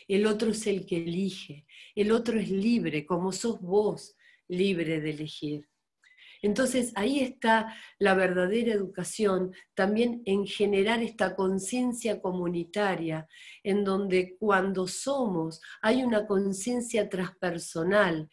El 0.07 0.27
otro 0.27 0.51
es 0.51 0.67
el 0.67 0.85
que 0.85 0.99
elige, 0.99 1.67
el 1.95 2.13
otro 2.13 2.39
es 2.39 2.51
libre, 2.51 3.07
como 3.07 3.33
sos 3.33 3.61
vos, 3.61 4.17
libre 4.49 5.01
de 5.01 5.11
elegir. 5.11 5.69
Entonces 6.43 6.93
ahí 6.95 7.21
está 7.21 7.75
la 7.99 8.15
verdadera 8.15 8.73
educación, 8.73 9.53
también 9.75 10.23
en 10.25 10.47
generar 10.47 11.03
esta 11.03 11.35
conciencia 11.35 12.21
comunitaria, 12.21 13.27
en 13.63 13.85
donde 13.85 14.37
cuando 14.39 14.87
somos 14.87 15.61
hay 15.83 16.03
una 16.03 16.27
conciencia 16.27 17.09
transpersonal, 17.09 18.29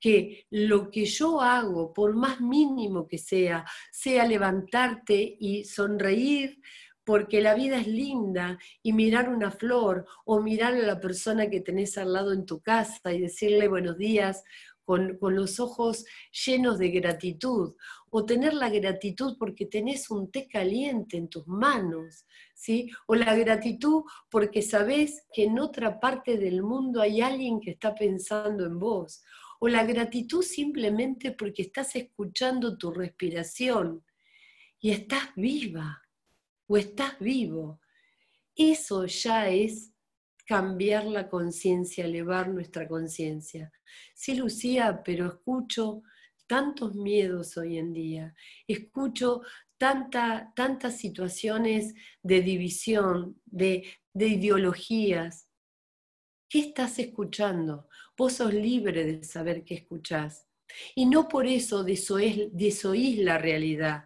que 0.00 0.46
lo 0.50 0.90
que 0.90 1.04
yo 1.04 1.40
hago, 1.40 1.92
por 1.92 2.16
más 2.16 2.40
mínimo 2.40 3.06
que 3.06 3.18
sea, 3.18 3.64
sea 3.92 4.26
levantarte 4.26 5.36
y 5.38 5.64
sonreír 5.64 6.58
porque 7.04 7.40
la 7.40 7.54
vida 7.54 7.78
es 7.78 7.86
linda 7.86 8.58
y 8.82 8.92
mirar 8.92 9.28
una 9.28 9.50
flor 9.50 10.06
o 10.24 10.40
mirar 10.40 10.74
a 10.74 10.78
la 10.78 11.00
persona 11.00 11.50
que 11.50 11.60
tenés 11.60 11.98
al 11.98 12.12
lado 12.12 12.32
en 12.32 12.46
tu 12.46 12.60
casa 12.60 13.12
y 13.12 13.20
decirle 13.20 13.68
buenos 13.68 13.98
días 13.98 14.44
con, 14.84 15.18
los 15.20 15.60
ojos 15.60 16.04
llenos 16.46 16.78
de 16.78 16.90
gratitud, 16.90 17.74
o 18.10 18.24
tener 18.24 18.54
la 18.54 18.68
gratitud 18.68 19.36
porque 19.38 19.66
tenés 19.66 20.10
un 20.10 20.30
té 20.30 20.48
caliente 20.48 21.16
en 21.16 21.28
tus 21.28 21.46
manos, 21.46 22.26
¿sí? 22.54 22.90
o 23.06 23.14
la 23.14 23.34
gratitud 23.34 24.02
porque 24.30 24.62
sabés 24.62 25.22
que 25.32 25.44
en 25.44 25.58
otra 25.58 26.00
parte 26.00 26.36
del 26.36 26.62
mundo 26.62 27.00
hay 27.00 27.20
alguien 27.20 27.60
que 27.60 27.70
está 27.70 27.94
pensando 27.94 28.66
en 28.66 28.78
vos, 28.78 29.22
o 29.60 29.68
la 29.68 29.84
gratitud 29.84 30.42
simplemente 30.42 31.32
porque 31.32 31.62
estás 31.62 31.94
escuchando 31.94 32.76
tu 32.76 32.90
respiración 32.90 34.04
y 34.80 34.90
estás 34.90 35.28
viva 35.36 36.02
o 36.66 36.76
estás 36.76 37.18
vivo. 37.20 37.80
Eso 38.56 39.06
ya 39.06 39.48
es 39.48 39.91
cambiar 40.46 41.04
la 41.04 41.28
conciencia, 41.28 42.04
elevar 42.04 42.48
nuestra 42.48 42.88
conciencia. 42.88 43.72
Sí, 44.14 44.34
Lucía, 44.34 45.02
pero 45.04 45.26
escucho 45.26 46.02
tantos 46.46 46.94
miedos 46.94 47.56
hoy 47.56 47.78
en 47.78 47.92
día, 47.92 48.34
escucho 48.66 49.42
tanta, 49.78 50.52
tantas 50.54 50.98
situaciones 50.98 51.94
de 52.22 52.42
división, 52.42 53.40
de, 53.46 53.84
de 54.12 54.28
ideologías. 54.28 55.48
¿Qué 56.48 56.60
estás 56.60 56.98
escuchando? 56.98 57.88
Vos 58.16 58.34
sos 58.34 58.52
libre 58.52 59.04
de 59.04 59.24
saber 59.24 59.64
qué 59.64 59.74
escuchás. 59.74 60.46
Y 60.94 61.06
no 61.06 61.28
por 61.28 61.46
eso 61.46 61.84
desoís, 61.84 63.18
la 63.18 63.38
realidad, 63.38 64.04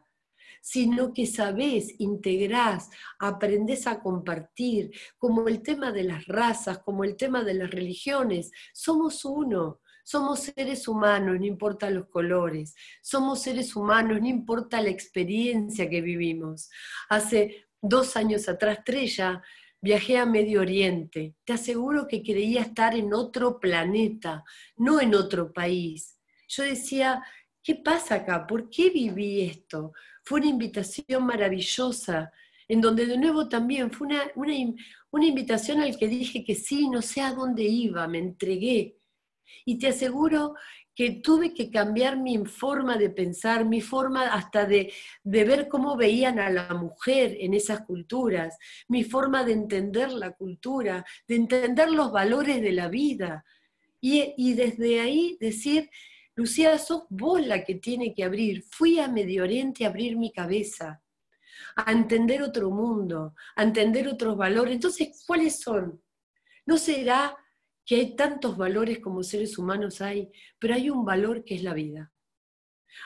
sino 0.67 1.12
que 1.12 1.27
sabés, 1.27 1.95
integrás, 1.99 2.91
aprendés 3.21 3.87
a 3.87 4.01
compartir, 4.01 4.91
como 5.17 5.47
el 5.47 5.62
tema 5.62 5.93
de 5.93 6.03
las 6.03 6.27
razas, 6.27 6.79
como 6.79 7.05
el 7.05 7.14
tema 7.14 7.45
de 7.45 7.55
las 7.55 7.71
religiones. 7.71 8.51
Somos 8.73 9.25
uno, 9.25 9.81
somos 10.05 10.41
seres 10.41 10.89
humanos, 10.89 11.39
no 11.39 11.47
importa 11.47 11.89
los 11.91 12.09
colores, 12.09 12.75
somos 13.01 13.43
seres 13.43 13.77
humanos, 13.77 14.21
no 14.21 14.27
importa 14.27 14.81
la 14.81 14.91
experiencia 14.91 15.89
que 15.89 16.01
vivimos. 16.01 16.69
Hace 17.09 17.69
dos 17.81 18.17
años 18.17 18.49
atrás, 18.49 18.81
Trella, 18.85 19.43
viajé 19.81 20.19
a 20.19 20.27
Medio 20.27 20.62
Oriente. 20.62 21.37
Te 21.45 21.53
aseguro 21.53 22.09
que 22.09 22.23
creía 22.23 22.62
estar 22.62 22.97
en 22.97 23.14
otro 23.14 23.61
planeta, 23.61 24.43
no 24.77 25.01
en 25.01 25.14
otro 25.14 25.53
país 25.53 26.17
yo 26.49 26.62
decía, 26.62 27.23
¿qué 27.62 27.75
pasa 27.77 28.17
acá? 28.17 28.47
¿Por 28.47 28.71
qué 28.71 28.91
viví 28.91 29.43
esto? 29.43 29.93
Fue 30.27 30.41
una 30.41 30.51
invitación 30.51 31.24
maravillosa, 31.24 32.33
en 32.66 32.81
donde 32.81 33.07
de 33.07 33.16
nuevo 33.16 33.49
también 33.49 33.93
fue 33.93 34.09
una, 34.09 34.22
una, 34.35 35.24
invitación 35.24 35.81
al 35.81 35.97
que 35.97 36.09
dije 36.09 36.45
que 36.45 36.57
sí, 36.57 36.89
no 36.89 37.01
sé 37.01 37.20
a 37.20 37.33
dónde 37.33 37.62
iba, 37.62 38.09
me 38.09 38.18
entregué. 38.18 38.97
Y 39.64 39.79
te 39.79 39.87
aseguro 39.87 40.57
que 40.97 41.12
tuve 41.22 41.55
que 41.55 41.70
cambiar 41.70 42.18
mi 42.18 42.45
forma 42.45 42.97
de 42.97 43.09
pensar, 43.11 43.64
mi 43.64 43.81
forma 43.81 44.22
hasta 44.33 44.66
de, 44.66 44.93
de, 45.22 45.45
ver 45.45 45.68
cómo 45.68 45.97
veían 45.97 46.41
a 46.41 46.51
la 46.51 46.74
mujer 46.74 47.37
en 47.39 47.55
esas 47.55 47.83
culturas, 47.83 48.59
mi 48.89 49.05
forma 49.05 49.45
de 49.45 49.53
entender 49.53 50.11
la 50.11 50.33
cultura, 50.33 51.05
de 51.29 51.37
entender 51.37 51.89
los 51.89 52.11
valores 52.11 52.61
de 52.61 52.72
la 52.72 52.89
vida. 52.89 53.45
Y, 54.01 54.35
y 54.37 54.55
desde 54.55 54.99
ahí 54.99 55.37
decir, 55.41 55.89
Lucía, 56.37 56.76
sos 56.78 57.05
vos 57.09 57.45
la 57.45 57.64
que 57.64 57.76
tiene 57.76 58.12
que 58.14 58.22
abrir. 58.22 58.62
Fui 58.62 59.01
a 59.01 59.09
Medio 59.09 59.43
Oriente 59.43 59.84
a 59.87 59.89
abrir 59.89 60.18
mi 60.18 60.30
cabeza, 60.30 61.03
a 61.74 61.91
entender 61.91 62.43
otro 62.43 62.70
mundo, 62.70 63.34
a 63.57 63.62
entender 63.62 64.07
otros 64.07 64.37
valores. 64.37 64.74
Entonces, 64.74 65.24
¿cuáles 65.26 65.61
son? 65.61 66.03
¿No 66.66 66.76
será 66.76 67.34
que 67.87 67.97
hay 67.97 68.16
tantos 68.16 68.59
valores 68.59 68.99
como 68.99 69.22
seres 69.22 69.57
humanos 69.57 70.03
hay, 70.03 70.30
pero 70.59 70.74
hay 70.74 70.91
un 70.91 71.07
valor 71.07 71.43
que 71.43 71.55
es 71.55 71.62
la 71.62 71.72
vida? 71.72 72.12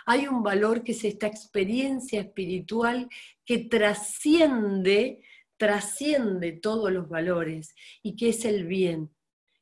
Hay 0.07 0.27
un 0.27 0.43
valor 0.43 0.83
que 0.83 0.91
es 0.93 1.05
esta 1.05 1.29
experiencia 1.29 2.21
espiritual 2.23 3.09
que 3.45 3.59
trasciende, 3.59 5.23
trasciende 5.57 6.53
todos 6.53 6.91
los 6.91 7.09
valores 7.09 7.77
y 8.03 8.17
que 8.17 8.31
es 8.31 8.45
el 8.45 8.67
bien. 8.67 9.15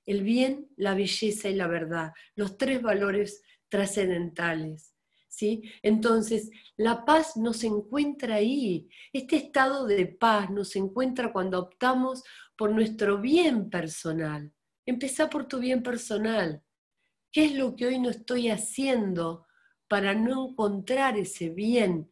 El 0.06 0.22
bien, 0.22 0.68
la 0.76 0.94
belleza 0.94 1.50
y 1.50 1.54
la 1.54 1.66
verdad, 1.66 2.12
los 2.34 2.56
tres 2.56 2.80
valores 2.80 3.42
trascendentales. 3.68 4.94
¿sí? 5.28 5.62
Entonces, 5.82 6.50
la 6.76 7.04
paz 7.04 7.36
no 7.36 7.52
se 7.52 7.68
encuentra 7.68 8.36
ahí. 8.36 8.88
Este 9.12 9.36
estado 9.36 9.86
de 9.86 10.06
paz 10.06 10.50
nos 10.50 10.74
encuentra 10.74 11.32
cuando 11.32 11.60
optamos 11.60 12.24
por 12.56 12.72
nuestro 12.72 13.20
bien 13.20 13.70
personal. 13.70 14.52
Empezá 14.84 15.30
por 15.30 15.46
tu 15.46 15.60
bien 15.60 15.82
personal. 15.82 16.62
¿Qué 17.30 17.44
es 17.44 17.54
lo 17.54 17.76
que 17.76 17.86
hoy 17.86 18.00
no 18.00 18.10
estoy 18.10 18.48
haciendo 18.48 19.46
para 19.86 20.14
no 20.14 20.48
encontrar 20.48 21.16
ese 21.16 21.50
bien? 21.50 22.10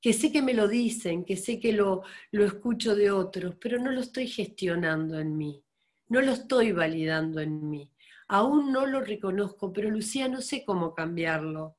Que 0.00 0.12
sé 0.12 0.30
que 0.30 0.42
me 0.42 0.52
lo 0.52 0.68
dicen, 0.68 1.24
que 1.24 1.36
sé 1.36 1.58
que 1.58 1.72
lo, 1.72 2.02
lo 2.30 2.44
escucho 2.44 2.94
de 2.94 3.10
otros, 3.10 3.56
pero 3.58 3.78
no 3.78 3.90
lo 3.90 4.00
estoy 4.00 4.26
gestionando 4.26 5.18
en 5.18 5.34
mí, 5.34 5.64
no 6.08 6.20
lo 6.20 6.32
estoy 6.32 6.72
validando 6.72 7.40
en 7.40 7.70
mí. 7.70 7.90
Aún 8.28 8.72
no 8.72 8.86
lo 8.86 9.00
reconozco, 9.00 9.72
pero 9.72 9.90
Lucía, 9.90 10.28
no 10.28 10.40
sé 10.40 10.64
cómo 10.64 10.94
cambiarlo. 10.94 11.76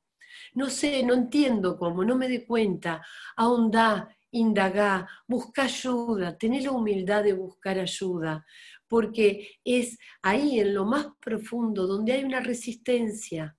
No 0.53 0.69
sé, 0.69 1.03
no 1.03 1.13
entiendo 1.13 1.77
cómo, 1.77 2.03
no 2.03 2.15
me 2.15 2.27
doy 2.27 2.45
cuenta. 2.45 3.05
Ahondá, 3.35 4.15
indagá, 4.31 5.07
busca 5.27 5.63
ayuda, 5.63 6.37
tené 6.37 6.61
la 6.61 6.71
humildad 6.71 7.23
de 7.23 7.33
buscar 7.33 7.79
ayuda, 7.79 8.45
porque 8.87 9.59
es 9.63 9.97
ahí 10.21 10.59
en 10.59 10.73
lo 10.73 10.85
más 10.85 11.07
profundo 11.19 11.87
donde 11.87 12.13
hay 12.13 12.23
una 12.23 12.41
resistencia, 12.41 13.57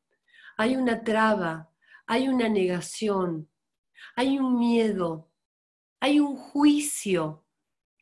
hay 0.56 0.76
una 0.76 1.02
traba, 1.02 1.70
hay 2.06 2.28
una 2.28 2.48
negación, 2.48 3.48
hay 4.14 4.38
un 4.38 4.58
miedo, 4.58 5.30
hay 6.00 6.20
un 6.20 6.36
juicio 6.36 7.44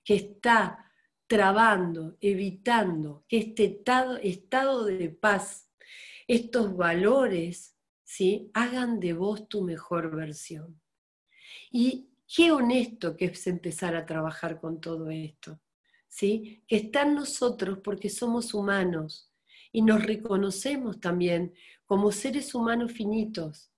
que 0.05 0.17
está 0.17 0.84
trabando, 1.35 2.17
evitando 2.21 3.25
que 3.27 3.39
este 3.39 3.65
estado, 3.65 4.19
estado 4.19 4.85
de 4.85 5.09
paz, 5.09 5.69
estos 6.29 6.77
valores, 6.77 7.77
¿sí? 8.05 8.53
hagan 8.55 9.01
de 9.01 9.15
vos 9.15 9.49
tu 9.49 9.63
mejor 9.63 10.15
versión. 10.15 10.81
Y 11.73 12.09
qué 12.33 12.53
honesto 12.53 13.17
que 13.17 13.25
es 13.25 13.49
empezar 13.49 13.97
a 13.97 14.07
trabajar 14.07 14.61
con 14.61 14.81
todo 14.81 15.11
esto, 15.11 15.59
¿sí? 16.07 16.63
que 16.69 16.77
está 16.77 17.03
en 17.03 17.17
nosotros 17.17 17.81
porque 17.83 18.11
somos 18.11 18.55
humanos 18.55 19.33
y 19.73 19.83
nos 19.83 20.05
reconocemos 20.05 21.01
también 21.01 21.53
como 21.85 22.13
seres 22.13 22.55
humanos 22.55 22.93
finitos. 22.93 23.73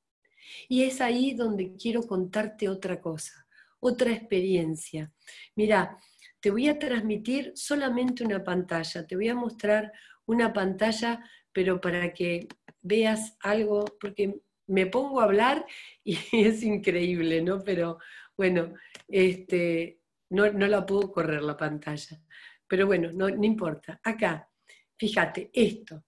Y 0.68 0.82
es 0.82 1.00
ahí 1.00 1.32
donde 1.32 1.74
quiero 1.74 2.02
contarte 2.02 2.68
otra 2.68 3.00
cosa, 3.00 3.46
otra 3.80 4.12
experiencia. 4.12 5.10
Mira, 5.54 5.98
te 6.40 6.50
voy 6.50 6.68
a 6.68 6.78
transmitir 6.78 7.52
solamente 7.54 8.24
una 8.24 8.42
pantalla, 8.44 9.06
te 9.06 9.16
voy 9.16 9.28
a 9.28 9.34
mostrar 9.34 9.92
una 10.26 10.52
pantalla, 10.52 11.24
pero 11.52 11.80
para 11.80 12.12
que 12.12 12.48
veas 12.82 13.36
algo, 13.40 13.84
porque 14.00 14.40
me 14.66 14.86
pongo 14.86 15.20
a 15.20 15.24
hablar 15.24 15.66
y 16.04 16.18
es 16.32 16.62
increíble, 16.62 17.42
¿no? 17.42 17.62
Pero 17.62 17.98
bueno, 18.36 18.74
este, 19.08 20.00
no, 20.30 20.46
la 20.50 20.84
puedo 20.84 21.12
correr 21.12 21.42
la 21.42 21.56
pantalla. 21.56 22.20
Pero 22.68 22.86
bueno, 22.86 23.12
no, 23.12 23.28
no 23.28 23.44
importa. 23.44 24.00
Acá, 24.02 24.50
fíjate, 24.96 25.50
esto. 25.52 26.04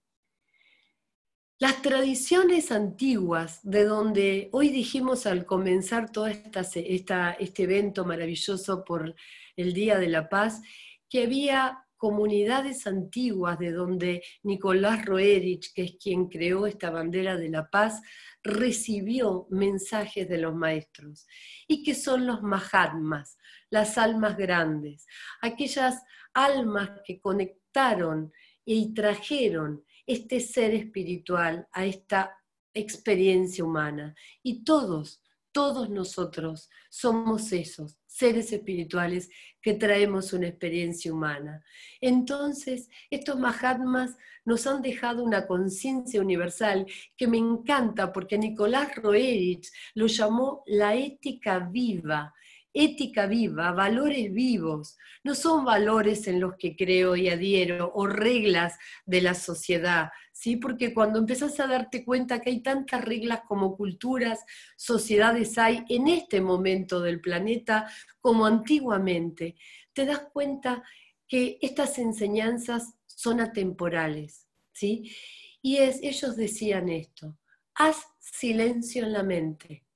Las 1.61 1.83
tradiciones 1.83 2.71
antiguas, 2.71 3.59
de 3.65 3.85
donde 3.85 4.49
hoy 4.53 4.69
dijimos 4.69 5.27
al 5.27 5.45
comenzar 5.45 6.13
todo 6.13 6.29
esta, 6.29 7.33
este 7.33 7.63
evento 7.65 8.05
maravilloso 8.05 8.85
por 8.85 9.17
el 9.57 9.73
Día 9.73 9.99
de 9.99 10.07
la 10.07 10.29
Paz, 10.29 10.63
que 11.11 11.25
había 11.25 11.85
comunidades 11.97 12.87
antiguas 12.87 13.59
de 13.59 13.73
donde 13.73 14.23
Nicolás 14.45 15.05
Roerich, 15.05 15.73
que 15.75 15.83
es 15.83 15.97
quien 16.01 16.29
creó 16.29 16.65
esta 16.65 16.91
bandera 16.91 17.37
de 17.37 17.49
la 17.49 17.69
paz, 17.69 18.03
recibió 18.45 19.49
mensajes 19.51 20.29
de 20.29 20.39
los 20.39 20.55
maestros, 20.55 21.27
y 21.67 21.83
que 21.83 21.97
son 21.97 22.25
los 22.25 22.41
Mahatmas, 22.41 23.37
las 23.69 23.99
almas 23.99 24.37
grandes, 24.37 25.09
aquellas 25.41 26.05
almas 26.33 27.01
que 27.05 27.21
conectaron 27.21 28.33
y 28.65 28.95
trajeron 28.95 29.83
este 30.09 30.41
ser 30.41 30.75
espiritual 30.75 31.69
a 31.71 31.85
esta 31.85 32.35
experiencia 32.73 33.63
humana. 33.63 34.15
Y 34.43 34.65
todos, 34.65 35.23
todos 35.53 35.91
nosotros 35.91 36.71
somos 36.89 37.53
esos 37.53 37.99
seres 38.07 38.51
espirituales 38.53 39.29
que 39.61 39.75
traemos 39.75 40.33
una 40.33 40.49
experiencia 40.49 41.13
humana. 41.13 41.63
Entonces, 42.01 42.89
estos 43.11 43.39
Mahatmas 43.39 44.17
nos 44.47 44.67
han 44.67 44.81
dejado 44.81 45.23
una 45.23 45.47
conciencia 45.47 46.23
universal 46.23 46.87
que 47.15 47.29
me 47.29 47.37
encanta 47.37 48.11
porque 48.11 48.39
Nicolás 48.39 48.97
Roerich 48.97 49.71
lo 49.95 50.07
llamó 50.07 50.63
la 50.67 50.95
ética 50.95 51.59
viva 51.59 52.35
ética 52.79 53.27
viva, 53.27 53.73
valores 53.73 54.33
vivos, 54.33 54.97
no 55.25 55.35
son 55.35 55.65
valores 55.65 56.29
en 56.29 56.39
los 56.39 56.55
que 56.57 56.77
creo 56.77 57.17
y 57.17 57.29
adhiero 57.29 57.91
o 57.93 58.07
reglas 58.07 58.79
de 59.05 59.21
la 59.21 59.35
sociedad, 59.35 60.11
¿sí? 60.33 60.57
Porque 60.57 60.95
cuando 60.95 61.19
empezás 61.19 61.59
a 61.59 61.67
darte 61.67 62.05
cuenta 62.05 62.41
que 62.41 62.51
hay 62.51 62.63
tantas 62.63 63.05
reglas 63.05 63.41
como 63.49 63.77
culturas, 63.77 64.45
sociedades 64.77 65.59
hay 65.59 65.85
en 65.89 66.07
este 66.07 66.41
momento 66.41 67.01
del 67.01 67.21
planeta 67.21 67.91
como 68.21 68.47
antiguamente, 68.47 69.57
te 69.93 70.07
das 70.07 70.21
cuenta 70.33 70.85
que 71.27 71.59
estas 71.61 71.99
enseñanzas 71.99 72.95
son 73.07 73.41
atemporales, 73.41 74.47
¿sí? 74.73 75.13
Y 75.61 75.79
es, 75.79 75.99
ellos 76.01 76.37
decían 76.37 76.89
esto, 76.89 77.37
haz 77.75 78.07
silencio 78.21 79.05
en 79.05 79.13
la 79.13 79.25
mente 79.25 79.88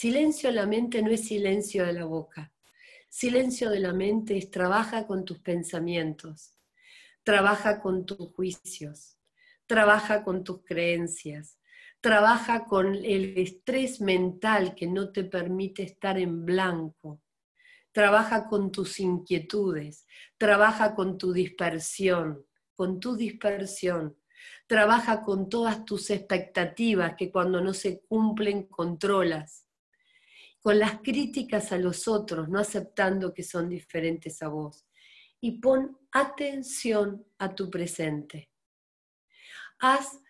Silencio 0.00 0.50
de 0.50 0.54
la 0.54 0.64
mente 0.64 1.02
no 1.02 1.10
es 1.10 1.26
silencio 1.26 1.84
de 1.84 1.92
la 1.92 2.04
boca. 2.04 2.52
Silencio 3.08 3.68
de 3.68 3.80
la 3.80 3.92
mente 3.92 4.38
es 4.38 4.48
trabaja 4.48 5.08
con 5.08 5.24
tus 5.24 5.40
pensamientos, 5.40 6.54
trabaja 7.24 7.80
con 7.80 8.06
tus 8.06 8.32
juicios, 8.32 9.18
trabaja 9.66 10.22
con 10.22 10.44
tus 10.44 10.62
creencias, 10.62 11.58
trabaja 12.00 12.66
con 12.66 12.94
el 12.94 13.36
estrés 13.38 14.00
mental 14.00 14.76
que 14.76 14.86
no 14.86 15.10
te 15.10 15.24
permite 15.24 15.82
estar 15.82 16.16
en 16.16 16.44
blanco, 16.44 17.20
trabaja 17.90 18.46
con 18.46 18.70
tus 18.70 19.00
inquietudes, 19.00 20.06
trabaja 20.36 20.94
con 20.94 21.18
tu 21.18 21.32
dispersión, 21.32 22.46
con 22.76 23.00
tu 23.00 23.16
dispersión, 23.16 24.16
trabaja 24.68 25.24
con 25.24 25.48
todas 25.48 25.84
tus 25.84 26.10
expectativas 26.10 27.16
que 27.16 27.32
cuando 27.32 27.60
no 27.60 27.74
se 27.74 28.00
cumplen 28.02 28.68
controlas, 28.68 29.67
con 30.60 30.78
las 30.78 31.00
críticas 31.00 31.72
a 31.72 31.78
los 31.78 32.08
otros, 32.08 32.48
no 32.48 32.58
aceptando 32.58 33.32
que 33.32 33.42
son 33.42 33.68
diferentes 33.68 34.42
a 34.42 34.48
vos. 34.48 34.86
Y 35.40 35.60
pon 35.60 35.96
atención 36.10 37.24
a 37.38 37.54
tu 37.54 37.70
presente. 37.70 38.50
Haz 39.78 40.20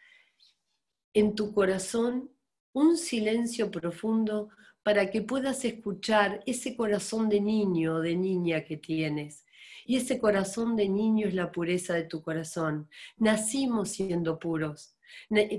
en 1.14 1.34
tu 1.34 1.54
corazón 1.54 2.30
un 2.72 2.98
silencio 2.98 3.70
profundo 3.70 4.50
para 4.82 5.10
que 5.10 5.22
puedas 5.22 5.64
escuchar 5.64 6.42
ese 6.46 6.76
corazón 6.76 7.28
de 7.28 7.40
niño 7.40 7.96
o 7.96 8.00
de 8.00 8.14
niña 8.14 8.64
que 8.64 8.76
tienes. 8.76 9.46
Y 9.86 9.96
ese 9.96 10.18
corazón 10.18 10.76
de 10.76 10.88
niño 10.88 11.28
es 11.28 11.34
la 11.34 11.50
pureza 11.50 11.94
de 11.94 12.04
tu 12.04 12.22
corazón. 12.22 12.90
Nacimos 13.16 13.88
siendo 13.88 14.38
puros. 14.38 14.94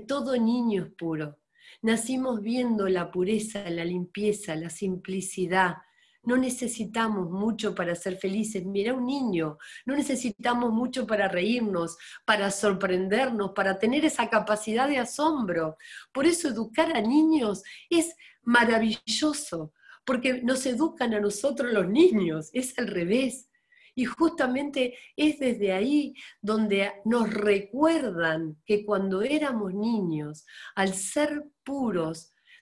Todo 0.06 0.36
niño 0.36 0.84
es 0.84 0.92
puro. 0.92 1.39
Nacimos 1.82 2.40
viendo 2.40 2.88
la 2.88 3.10
pureza, 3.10 3.68
la 3.70 3.84
limpieza, 3.84 4.54
la 4.56 4.70
simplicidad, 4.70 5.76
no 6.22 6.36
necesitamos 6.36 7.30
mucho 7.30 7.74
para 7.74 7.94
ser 7.94 8.16
felices. 8.16 8.64
Mira 8.64 8.92
un 8.92 9.06
niño, 9.06 9.58
no 9.86 9.96
necesitamos 9.96 10.72
mucho 10.72 11.06
para 11.06 11.28
reírnos, 11.28 11.96
para 12.26 12.50
sorprendernos, 12.50 13.52
para 13.52 13.78
tener 13.78 14.04
esa 14.04 14.28
capacidad 14.28 14.88
de 14.88 14.98
asombro. 14.98 15.76
Por 16.12 16.26
eso 16.26 16.48
educar 16.48 16.94
a 16.94 17.00
niños 17.00 17.62
es 17.88 18.14
maravilloso, 18.42 19.72
porque 20.04 20.42
nos 20.42 20.66
educan 20.66 21.14
a 21.14 21.20
nosotros 21.20 21.72
los 21.72 21.88
niños, 21.88 22.50
es 22.52 22.78
al 22.78 22.88
revés. 22.88 23.46
Y 23.94 24.04
justamente 24.04 24.96
es 25.16 25.38
desde 25.38 25.72
ahí 25.72 26.14
donde 26.40 26.92
nos 27.04 27.32
recuerdan 27.32 28.56
que 28.64 28.84
cuando 28.84 29.22
éramos 29.22 29.74
niños, 29.74 30.46
al 30.74 30.94
ser 30.94 31.44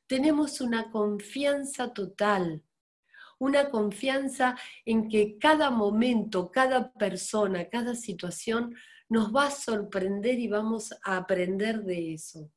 tenemos 0.06 0.60
una 0.60 0.90
confianza 0.90 1.92
total 1.92 2.64
una 3.38 3.70
confianza 3.70 4.56
en 4.84 5.08
que 5.08 5.38
cada 5.38 5.70
momento, 5.70 6.50
cada 6.50 6.92
persona, 6.92 7.68
cada 7.68 7.94
situación 7.94 8.74
nos 9.08 9.34
va 9.34 9.46
a 9.46 9.50
sorprender 9.50 10.38
y 10.38 10.48
vamos 10.48 10.92
a 11.02 11.16
aprender 11.16 11.82
de 11.84 12.14
eso. 12.14 12.50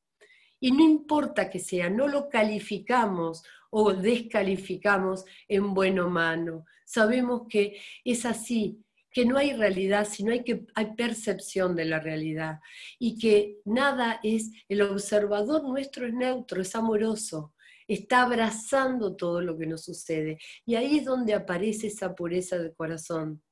Y 0.60 0.70
no 0.72 0.84
importa 0.84 1.50
que 1.50 1.58
sea, 1.58 1.88
no 1.88 2.06
lo 2.06 2.28
calificamos 2.28 3.42
o 3.70 3.92
descalificamos 3.92 5.24
en 5.48 5.72
bueno 5.74 6.06
o 6.06 6.10
malo. 6.10 6.64
Sabemos 6.84 7.42
que 7.48 7.80
es 8.04 8.26
así, 8.26 8.84
que 9.12 9.24
no 9.26 9.36
hay 9.36 9.52
realidad, 9.52 10.08
sino 10.10 10.32
hay, 10.32 10.42
que, 10.42 10.64
hay 10.74 10.94
percepción 10.96 11.76
de 11.76 11.84
la 11.84 12.00
realidad. 12.00 12.60
Y 12.98 13.18
que 13.18 13.60
nada 13.64 14.20
es, 14.22 14.50
el 14.68 14.82
observador 14.82 15.64
nuestro 15.64 16.06
es 16.06 16.14
neutro, 16.14 16.62
es 16.62 16.74
amoroso 16.74 17.52
está 17.88 18.22
abrazando 18.22 19.16
todo 19.16 19.40
lo 19.40 19.56
que 19.58 19.66
nos 19.66 19.84
sucede. 19.84 20.38
Y 20.64 20.76
ahí 20.76 20.98
es 20.98 21.04
donde 21.04 21.34
aparece 21.34 21.88
esa 21.88 22.14
pureza 22.14 22.58
del 22.58 22.74
corazón, 22.74 23.42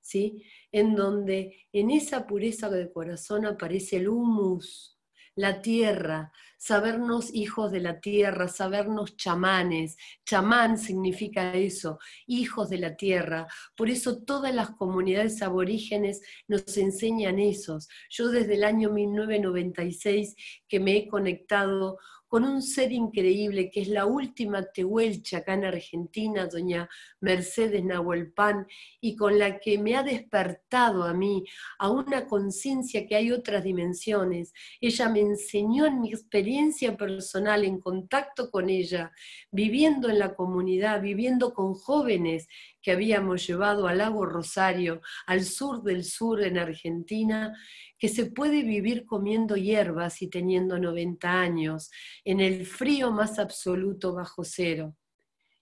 ¿sí? 0.00 0.44
En 0.72 0.94
donde 0.94 1.66
en 1.72 1.90
esa 1.90 2.26
pureza 2.26 2.70
del 2.70 2.92
corazón 2.92 3.46
aparece 3.46 3.96
el 3.96 4.08
humus, 4.08 4.99
la 5.34 5.62
tierra, 5.62 6.32
sabernos 6.58 7.32
hijos 7.32 7.72
de 7.72 7.80
la 7.80 8.00
tierra, 8.00 8.48
sabernos 8.48 9.16
chamanes. 9.16 9.96
Chamán 10.24 10.76
significa 10.76 11.54
eso, 11.54 11.98
hijos 12.26 12.68
de 12.68 12.78
la 12.78 12.96
tierra. 12.96 13.46
Por 13.76 13.88
eso 13.88 14.22
todas 14.22 14.54
las 14.54 14.70
comunidades 14.72 15.40
aborígenes 15.42 16.20
nos 16.48 16.76
enseñan 16.76 17.38
esos. 17.38 17.88
Yo 18.10 18.28
desde 18.28 18.54
el 18.54 18.64
año 18.64 18.90
1996 18.90 20.34
que 20.68 20.80
me 20.80 20.96
he 20.96 21.08
conectado 21.08 21.98
con 22.30 22.44
un 22.44 22.62
ser 22.62 22.92
increíble 22.92 23.72
que 23.72 23.80
es 23.80 23.88
la 23.88 24.06
última 24.06 24.62
tehuelcha 24.62 25.38
acá 25.38 25.54
en 25.54 25.64
Argentina, 25.64 26.46
doña 26.46 26.88
Mercedes 27.20 27.84
Nahuelpan, 27.84 28.68
y 29.00 29.16
con 29.16 29.36
la 29.36 29.58
que 29.58 29.78
me 29.78 29.96
ha 29.96 30.04
despertado 30.04 31.02
a 31.02 31.12
mí 31.12 31.44
a 31.80 31.90
una 31.90 32.28
conciencia 32.28 33.04
que 33.04 33.16
hay 33.16 33.32
otras 33.32 33.64
dimensiones. 33.64 34.52
Ella 34.80 35.08
me 35.08 35.18
enseñó 35.18 35.86
en 35.86 36.00
mi 36.00 36.10
experiencia 36.10 36.96
personal, 36.96 37.64
en 37.64 37.80
contacto 37.80 38.48
con 38.48 38.70
ella, 38.70 39.10
viviendo 39.50 40.08
en 40.08 40.20
la 40.20 40.36
comunidad, 40.36 41.02
viviendo 41.02 41.52
con 41.52 41.74
jóvenes 41.74 42.46
que 42.82 42.92
habíamos 42.92 43.46
llevado 43.46 43.86
al 43.86 43.98
lago 43.98 44.24
Rosario, 44.26 45.00
al 45.26 45.44
sur 45.44 45.82
del 45.82 46.04
sur 46.04 46.42
en 46.42 46.58
Argentina, 46.58 47.52
que 47.98 48.08
se 48.08 48.26
puede 48.26 48.62
vivir 48.62 49.04
comiendo 49.04 49.56
hierbas 49.56 50.22
y 50.22 50.28
teniendo 50.28 50.78
90 50.78 51.40
años, 51.40 51.90
en 52.24 52.40
el 52.40 52.66
frío 52.66 53.10
más 53.10 53.38
absoluto 53.38 54.14
bajo 54.14 54.44
cero. 54.44 54.96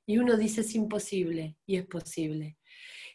Y 0.06 0.18
uno 0.18 0.36
dice 0.36 0.62
es 0.62 0.74
imposible, 0.74 1.56
y 1.66 1.76
es 1.76 1.86
posible. 1.86 2.56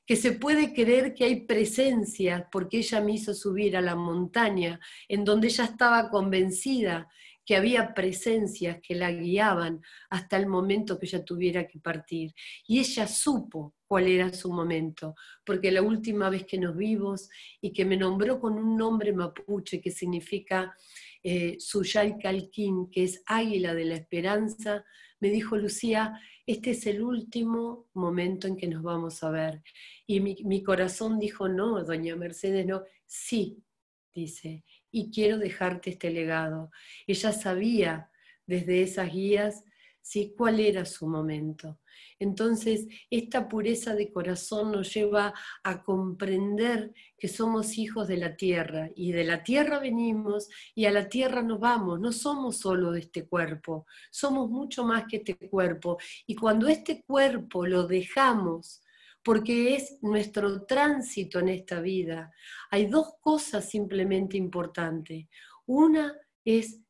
Que 0.06 0.18
se 0.18 0.34
puede 0.34 0.74
creer 0.74 1.14
que 1.14 1.24
hay 1.24 1.46
presencia, 1.46 2.50
porque 2.52 2.80
ella 2.80 3.00
me 3.00 3.14
hizo 3.14 3.34
subir 3.34 3.78
a 3.78 3.82
la 3.82 3.96
montaña, 3.96 4.80
en 5.08 5.24
donde 5.24 5.48
ella 5.48 5.64
estaba 5.64 6.10
convencida 6.10 7.08
que 7.46 7.56
había 7.56 7.94
presencias 7.94 8.80
que 8.82 8.96
la 8.96 9.12
guiaban 9.12 9.82
hasta 10.10 10.38
el 10.38 10.48
momento 10.48 10.98
que 10.98 11.06
ella 11.08 11.24
tuviera 11.24 11.68
que 11.68 11.80
partir. 11.80 12.34
Y 12.68 12.80
ella 12.80 13.08
supo 13.08 13.76
cuál 13.86 14.08
era 14.08 14.32
su 14.34 14.52
momento, 14.52 15.16
porque 15.46 15.72
la 15.72 15.82
última 15.82 16.30
vez 16.30 16.46
que 16.46 16.58
nos 16.58 16.76
vimos 16.76 17.30
y 17.62 17.72
que 17.74 17.86
me 17.86 17.98
nombró 17.98 18.40
con 18.40 18.54
un 18.54 18.78
nombre 18.78 19.14
mapuche 19.14 19.82
que 19.82 19.92
significa 19.92 20.76
eh, 21.22 21.58
Suyay 21.60 22.18
Calquín, 22.18 22.90
que 22.90 23.04
es 23.04 23.22
águila 23.26 23.74
de 23.74 23.86
la 23.86 23.96
esperanza, 23.96 24.84
me 25.20 25.30
dijo 25.30 25.58
Lucía, 25.58 26.20
este 26.46 26.72
es 26.72 26.86
el 26.88 27.02
último 27.02 27.88
momento 27.94 28.48
en 28.48 28.58
que 28.58 28.68
nos 28.68 28.84
vamos 28.84 29.24
a 29.24 29.32
ver. 29.32 29.64
Y 30.06 30.20
mi, 30.20 30.36
mi 30.44 30.62
corazón 30.62 31.20
dijo, 31.20 31.48
no, 31.48 31.82
doña 31.84 32.16
Mercedes, 32.16 32.66
no, 32.66 32.84
sí, 33.06 33.64
dice, 34.14 34.66
y 34.94 35.12
quiero 35.12 35.40
dejarte 35.40 35.90
este 35.90 36.12
legado. 36.12 36.72
Ella 37.08 37.34
sabía 37.34 38.12
desde 38.46 38.84
esas 38.84 39.12
guías 39.12 39.66
¿sí? 40.02 40.34
cuál 40.38 40.60
era 40.60 40.86
su 40.86 41.08
momento. 41.08 41.80
Entonces, 42.20 42.88
esta 43.10 43.50
pureza 43.50 43.96
de 43.96 44.12
corazón 44.12 44.72
nos 44.72 44.94
lleva 44.94 45.34
a 45.64 45.84
comprender 45.84 46.94
que 47.18 47.28
somos 47.28 47.78
hijos 47.78 48.08
de 48.08 48.18
la 48.18 48.36
tierra 48.36 48.90
y 48.96 49.12
de 49.12 49.24
la 49.24 49.44
tierra 49.44 49.80
venimos 49.80 50.48
y 50.76 50.86
a 50.86 50.92
la 50.92 51.10
tierra 51.10 51.42
nos 51.42 51.60
vamos. 51.60 52.00
No 52.00 52.12
somos 52.12 52.58
solo 52.58 52.92
de 52.92 53.00
este 53.00 53.26
cuerpo, 53.26 53.88
somos 54.12 54.50
mucho 54.50 54.86
más 54.86 55.06
que 55.10 55.18
este 55.18 55.36
cuerpo. 55.50 55.98
Y 56.28 56.36
cuando 56.36 56.68
este 56.68 57.04
cuerpo 57.04 57.66
lo 57.66 57.88
dejamos 57.88 58.83
porque 59.24 59.76
es 59.76 59.98
nuestro 60.02 60.66
tránsito 60.66 61.40
en 61.40 61.50
esta 61.50 61.80
vida. 61.80 62.32
Hay 62.70 62.88
dos 62.88 63.14
cosas 63.22 63.70
simplemente 63.70 64.38
importantes. 64.38 65.28
Una 65.66 66.14
es 66.44 66.82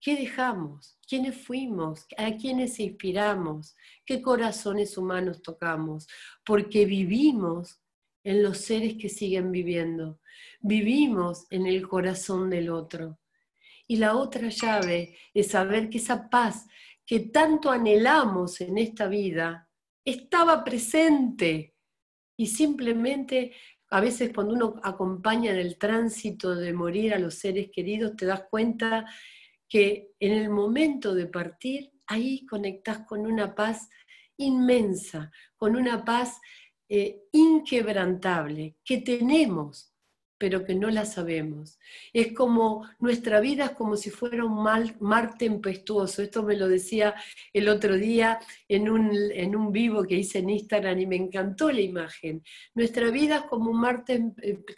qué 0.00 0.16
dejamos, 0.16 0.98
quiénes 1.06 1.36
fuimos, 1.36 2.06
a 2.16 2.34
quiénes 2.36 2.80
inspiramos, 2.80 3.76
qué 4.04 4.20
corazones 4.20 4.96
humanos 4.96 5.42
tocamos, 5.42 6.08
porque 6.44 6.86
vivimos 6.86 7.80
en 8.24 8.42
los 8.42 8.58
seres 8.58 8.94
que 8.98 9.08
siguen 9.08 9.52
viviendo, 9.52 10.20
vivimos 10.60 11.46
en 11.50 11.66
el 11.66 11.86
corazón 11.86 12.50
del 12.50 12.70
otro. 12.70 13.18
Y 13.86 13.96
la 13.96 14.16
otra 14.16 14.48
llave 14.48 15.16
es 15.34 15.48
saber 15.48 15.90
que 15.90 15.98
esa 15.98 16.28
paz 16.28 16.66
que 17.04 17.20
tanto 17.20 17.70
anhelamos 17.70 18.60
en 18.60 18.78
esta 18.78 19.08
vida, 19.08 19.68
estaba 20.04 20.64
presente. 20.64 21.74
Y 22.36 22.46
simplemente 22.46 23.52
a 23.90 24.00
veces 24.00 24.32
cuando 24.32 24.54
uno 24.54 24.80
acompaña 24.82 25.52
en 25.52 25.58
el 25.58 25.76
tránsito 25.76 26.54
de 26.54 26.72
morir 26.72 27.12
a 27.12 27.18
los 27.18 27.34
seres 27.34 27.70
queridos, 27.72 28.16
te 28.16 28.24
das 28.24 28.44
cuenta 28.48 29.06
que 29.68 30.12
en 30.18 30.32
el 30.32 30.48
momento 30.48 31.14
de 31.14 31.26
partir, 31.26 31.92
ahí 32.06 32.46
conectas 32.46 33.00
con 33.06 33.26
una 33.26 33.54
paz 33.54 33.88
inmensa, 34.36 35.30
con 35.56 35.76
una 35.76 36.04
paz 36.04 36.40
eh, 36.88 37.22
inquebrantable 37.32 38.76
que 38.84 38.98
tenemos 38.98 39.89
pero 40.40 40.64
que 40.64 40.74
no 40.74 40.88
la 40.88 41.04
sabemos. 41.04 41.78
Es 42.14 42.32
como, 42.32 42.88
nuestra 42.98 43.40
vida 43.40 43.66
es 43.66 43.70
como 43.72 43.94
si 43.98 44.08
fuera 44.08 44.42
un 44.46 44.64
mar 44.98 45.36
tempestuoso. 45.36 46.22
Esto 46.22 46.42
me 46.42 46.56
lo 46.56 46.66
decía 46.66 47.14
el 47.52 47.68
otro 47.68 47.94
día 47.94 48.40
en 48.66 48.88
un, 48.88 49.12
en 49.32 49.54
un 49.54 49.70
vivo 49.70 50.02
que 50.04 50.14
hice 50.14 50.38
en 50.38 50.48
Instagram 50.48 50.98
y 50.98 51.06
me 51.06 51.16
encantó 51.16 51.70
la 51.70 51.82
imagen. 51.82 52.42
Nuestra 52.74 53.10
vida 53.10 53.36
es 53.36 53.42
como 53.42 53.70
un 53.70 53.82
mar 53.82 54.02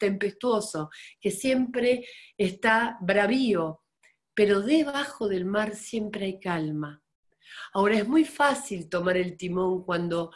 tempestuoso, 0.00 0.90
que 1.20 1.30
siempre 1.30 2.06
está 2.36 2.98
bravío, 3.00 3.82
pero 4.34 4.62
debajo 4.62 5.28
del 5.28 5.44
mar 5.44 5.76
siempre 5.76 6.24
hay 6.24 6.40
calma. 6.40 7.00
Ahora 7.72 7.98
es 7.98 8.08
muy 8.08 8.24
fácil 8.24 8.88
tomar 8.88 9.16
el 9.16 9.36
timón 9.36 9.84
cuando 9.84 10.32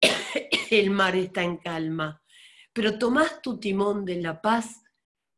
el 0.70 0.88
mar 0.88 1.16
está 1.16 1.42
en 1.42 1.58
calma, 1.58 2.22
pero 2.74 2.98
tomás 2.98 3.40
tu 3.40 3.58
timón 3.58 4.04
de 4.04 4.20
la 4.20 4.42
paz 4.42 4.82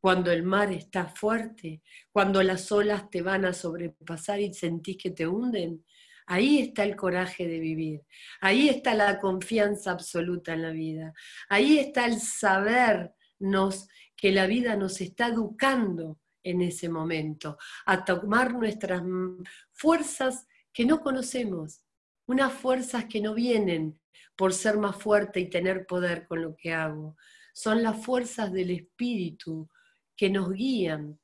cuando 0.01 0.31
el 0.31 0.43
mar 0.43 0.71
está 0.73 1.07
fuerte, 1.07 1.81
cuando 2.11 2.41
las 2.43 2.71
olas 2.71 3.09
te 3.09 3.21
van 3.21 3.45
a 3.45 3.53
sobrepasar 3.53 4.41
y 4.41 4.53
sentís 4.53 4.97
que 4.97 5.11
te 5.11 5.27
hunden. 5.27 5.85
Ahí 6.25 6.59
está 6.59 6.83
el 6.83 6.95
coraje 6.97 7.47
de 7.47 7.59
vivir, 7.59 8.01
ahí 8.41 8.67
está 8.67 8.93
la 8.95 9.17
confianza 9.17 9.91
absoluta 9.91 10.53
en 10.53 10.61
la 10.61 10.71
vida, 10.71 11.13
ahí 11.47 11.79
está 11.79 12.05
el 12.05 12.19
sabernos 12.19 13.87
que 14.13 14.33
la 14.33 14.45
vida 14.45 14.75
nos 14.75 14.99
está 14.99 15.27
educando 15.27 16.19
en 16.43 16.61
ese 16.61 16.89
momento, 16.89 17.57
a 17.85 18.03
tomar 18.03 18.53
nuestras 18.53 19.03
fuerzas 19.71 20.47
que 20.73 20.85
no 20.85 20.99
conocemos, 20.99 21.81
unas 22.25 22.51
fuerzas 22.51 23.05
que 23.05 23.21
no 23.21 23.33
vienen 23.33 23.97
por 24.35 24.53
ser 24.53 24.77
más 24.77 24.95
fuerte 24.95 25.39
y 25.39 25.49
tener 25.49 25.85
poder 25.85 26.27
con 26.27 26.41
lo 26.41 26.55
que 26.55 26.73
hago, 26.73 27.17
son 27.53 27.81
las 27.81 28.03
fuerzas 28.03 28.51
del 28.53 28.71
espíritu 28.71 29.69
que 30.15 30.29
nos 30.29 30.51
guían. 30.51 31.19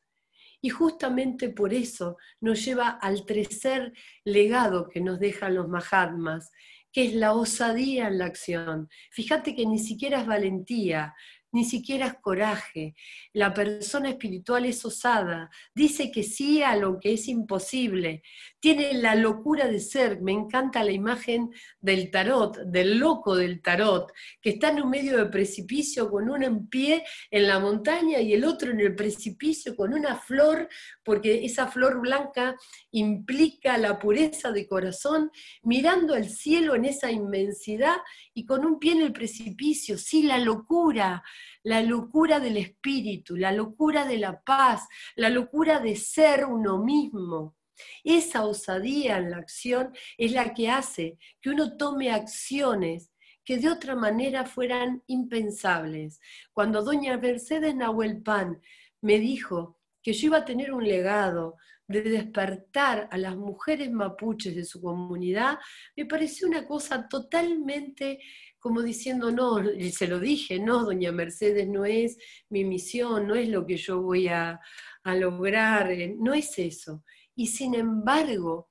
Y 0.61 0.69
justamente 0.69 1.49
por 1.49 1.73
eso 1.73 2.17
nos 2.39 2.63
lleva 2.63 2.89
al 2.89 3.25
tercer 3.25 3.93
legado 4.23 4.87
que 4.89 5.01
nos 5.01 5.19
dejan 5.19 5.55
los 5.55 5.67
Mahatmas, 5.67 6.51
que 6.91 7.05
es 7.05 7.13
la 7.15 7.33
osadía 7.33 8.07
en 8.07 8.19
la 8.19 8.25
acción. 8.25 8.87
Fíjate 9.11 9.55
que 9.55 9.65
ni 9.65 9.79
siquiera 9.79 10.21
es 10.21 10.27
valentía, 10.27 11.13
ni 11.53 11.63
siquiera 11.63 12.07
es 12.07 12.15
coraje. 12.15 12.95
La 13.31 13.53
persona 13.53 14.09
espiritual 14.09 14.65
es 14.65 14.83
osada, 14.83 15.49
dice 15.73 16.11
que 16.11 16.23
sí 16.23 16.61
a 16.61 16.75
lo 16.75 16.99
que 16.99 17.13
es 17.13 17.27
imposible, 17.27 18.23
tiene 18.59 18.93
la 18.95 19.15
locura 19.15 19.67
de 19.67 19.79
ser. 19.79 20.21
Me 20.21 20.31
encanta 20.31 20.83
la 20.83 20.91
imagen 20.91 21.51
del 21.79 22.09
tarot, 22.09 22.57
del 22.65 22.97
loco 22.97 23.35
del 23.35 23.61
tarot, 23.61 24.11
que 24.41 24.51
está 24.51 24.69
en 24.69 24.81
un 24.81 24.89
medio 24.89 25.17
de 25.17 25.27
precipicio 25.27 26.09
con 26.09 26.29
uno 26.29 26.45
en 26.45 26.67
pie 26.67 27.03
en 27.29 27.47
la 27.47 27.59
montaña 27.59 28.19
y 28.19 28.33
el 28.33 28.45
otro 28.45 28.71
en 28.71 28.79
el 28.79 28.95
precipicio 28.95 29.75
con 29.75 29.93
una 29.93 30.15
flor, 30.15 30.67
porque 31.03 31.45
esa 31.45 31.67
flor 31.67 32.01
blanca 32.01 32.55
implica 32.91 33.77
la 33.77 33.99
pureza 33.99 34.51
de 34.51 34.67
corazón, 34.67 35.29
mirando 35.61 36.15
al 36.15 36.29
cielo 36.29 36.73
en 36.73 36.85
esa 36.85 37.11
inmensidad 37.11 37.97
y 38.33 38.45
con 38.45 38.65
un 38.65 38.79
pie 38.79 38.93
en 38.93 39.01
el 39.01 39.13
precipicio. 39.13 39.99
Sí, 39.99 40.23
la 40.23 40.39
locura 40.39 41.23
la 41.63 41.81
locura 41.81 42.39
del 42.39 42.57
espíritu, 42.57 43.35
la 43.35 43.51
locura 43.51 44.05
de 44.05 44.17
la 44.17 44.41
paz, 44.41 44.87
la 45.15 45.29
locura 45.29 45.79
de 45.79 45.95
ser 45.95 46.45
uno 46.45 46.83
mismo. 46.83 47.55
Esa 48.03 48.45
osadía 48.45 49.17
en 49.17 49.31
la 49.31 49.37
acción 49.37 49.93
es 50.17 50.31
la 50.31 50.53
que 50.53 50.69
hace 50.69 51.17
que 51.41 51.49
uno 51.49 51.77
tome 51.77 52.11
acciones 52.11 53.11
que 53.45 53.57
de 53.57 53.69
otra 53.69 53.95
manera 53.95 54.45
fueran 54.45 55.03
impensables. 55.07 56.19
Cuando 56.53 56.81
doña 56.83 57.17
Mercedes 57.17 57.75
Nahuel 57.75 58.21
Pan 58.21 58.61
me 59.01 59.19
dijo 59.19 59.79
que 60.01 60.13
yo 60.13 60.27
iba 60.27 60.37
a 60.37 60.45
tener 60.45 60.73
un 60.73 60.85
legado 60.85 61.57
de 61.87 62.01
despertar 62.03 63.09
a 63.11 63.17
las 63.17 63.35
mujeres 63.35 63.91
mapuches 63.91 64.55
de 64.55 64.63
su 64.63 64.81
comunidad, 64.81 65.59
me 65.95 66.05
pareció 66.05 66.47
una 66.47 66.65
cosa 66.65 67.07
totalmente 67.07 68.19
como 68.63 68.81
diciendo, 68.81 69.29
no, 69.29 69.61
se 69.91 70.07
lo 70.07 70.21
dije, 70.21 70.57
no, 70.57 70.85
doña 70.85 71.11
Mercedes, 71.11 71.67
no 71.67 71.83
es 71.83 72.17
mi 72.47 72.63
misión, 72.63 73.27
no 73.27 73.35
es 73.35 73.49
lo 73.49 73.65
que 73.65 73.75
yo 73.75 74.01
voy 74.01 74.29
a, 74.29 74.57
lograr, 75.03 75.91
eh, 75.91 76.15
no 76.17 76.33
es 76.33 76.57
eso. 76.57 77.03
Y 77.35 77.47
sin 77.47 77.75
embargo, 77.75 78.69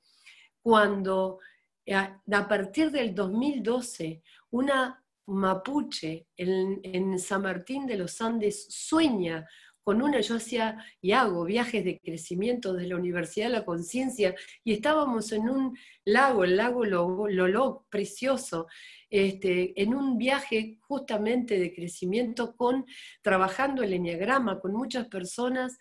cuando 0.63 1.41
eh, 1.85 1.95
a, 1.95 2.49
partir 2.49 2.91
del 2.91 3.15
2012 3.15 4.23
una 4.53 5.05
mapuche 5.27 6.27
en 6.37 7.19
San 7.19 7.43
Martín 7.43 7.85
de 7.85 7.99
los 7.99 8.19
Andes 8.23 8.69
sueña 8.71 9.47
con 9.83 10.01
una, 10.01 10.21
yo 10.21 10.37
hacía 10.37 10.85
y 11.01 11.13
hago 11.13 11.45
viajes 11.45 11.85
de 11.85 11.99
crecimiento 12.01 12.73
desde 12.73 12.89
la 12.89 12.97
Universidad 12.97 13.47
de 13.47 13.53
la 13.53 13.65
Conciencia 13.65 14.35
y 14.65 14.73
estábamos 14.73 15.33
en 15.33 15.49
un 15.49 15.77
lago, 16.05 16.45
el 16.45 16.57
lago 16.57 16.85
Lolo, 16.85 17.87
precioso, 17.91 18.69
este, 19.11 19.81
en 19.81 19.95
un 19.95 20.19
viaje 20.19 20.79
justamente 20.83 21.59
de 21.59 21.75
crecimiento 21.75 22.57
con, 22.57 22.87
trabajando 23.23 23.83
el 23.83 23.93
enneagrama 23.93 24.61
con 24.61 24.73
muchas 24.73 25.09
personas 25.09 25.79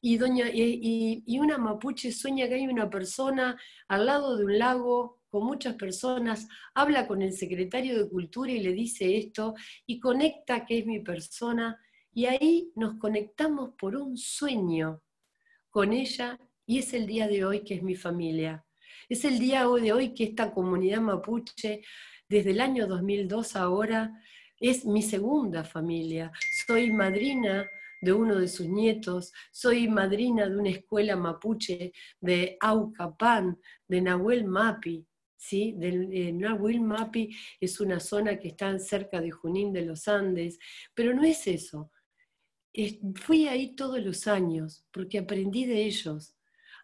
y, 0.00 0.16
doña, 0.18 0.48
y, 0.52 1.22
y 1.26 1.38
una 1.38 1.58
mapuche 1.58 2.12
sueña 2.12 2.48
que 2.48 2.54
hay 2.54 2.66
una 2.66 2.88
persona 2.90 3.60
al 3.88 4.06
lado 4.06 4.36
de 4.36 4.44
un 4.44 4.58
lago 4.58 5.20
con 5.28 5.44
muchas 5.46 5.74
personas, 5.76 6.46
habla 6.74 7.06
con 7.06 7.22
el 7.22 7.32
secretario 7.32 7.98
de 7.98 8.08
Cultura 8.08 8.52
y 8.52 8.60
le 8.60 8.72
dice 8.72 9.16
esto 9.16 9.54
y 9.86 9.98
conecta 9.98 10.66
que 10.66 10.80
es 10.80 10.86
mi 10.86 11.00
persona 11.00 11.80
y 12.14 12.26
ahí 12.26 12.72
nos 12.76 12.98
conectamos 12.98 13.70
por 13.78 13.96
un 13.96 14.16
sueño 14.16 15.02
con 15.70 15.92
ella 15.92 16.38
y 16.66 16.78
es 16.78 16.92
el 16.92 17.06
día 17.06 17.26
de 17.26 17.44
hoy 17.44 17.64
que 17.64 17.74
es 17.74 17.82
mi 17.82 17.94
familia. 17.94 18.64
Es 19.08 19.24
el 19.24 19.38
día 19.38 19.66
de 19.66 19.92
hoy 19.92 20.14
que 20.14 20.24
esta 20.24 20.52
comunidad 20.52 21.00
mapuche, 21.00 21.82
desde 22.28 22.50
el 22.50 22.60
año 22.60 22.86
2002 22.86 23.56
ahora, 23.56 24.12
es 24.60 24.84
mi 24.84 25.02
segunda 25.02 25.64
familia. 25.64 26.30
Soy 26.66 26.92
madrina 26.92 27.66
de 28.00 28.12
uno 28.12 28.38
de 28.38 28.48
sus 28.48 28.68
nietos, 28.68 29.32
soy 29.50 29.88
madrina 29.88 30.48
de 30.48 30.56
una 30.56 30.70
escuela 30.70 31.16
mapuche 31.16 31.92
de 32.20 32.56
Aucapán, 32.60 33.58
de 33.88 34.02
Nahuel 34.02 34.44
Mapi. 34.44 35.06
¿sí? 35.36 35.74
Eh, 35.80 36.32
Nahuel 36.32 36.80
Mapi 36.80 37.34
es 37.58 37.80
una 37.80 37.98
zona 38.00 38.38
que 38.38 38.48
está 38.48 38.78
cerca 38.78 39.20
de 39.20 39.30
Junín 39.30 39.72
de 39.72 39.82
los 39.82 40.06
Andes, 40.08 40.58
pero 40.94 41.14
no 41.14 41.24
es 41.24 41.46
eso 41.46 41.90
fui 43.14 43.48
ahí 43.48 43.74
todos 43.74 44.00
los 44.00 44.26
años 44.26 44.84
porque 44.92 45.18
aprendí 45.18 45.66
de 45.66 45.84
ellos 45.84 46.34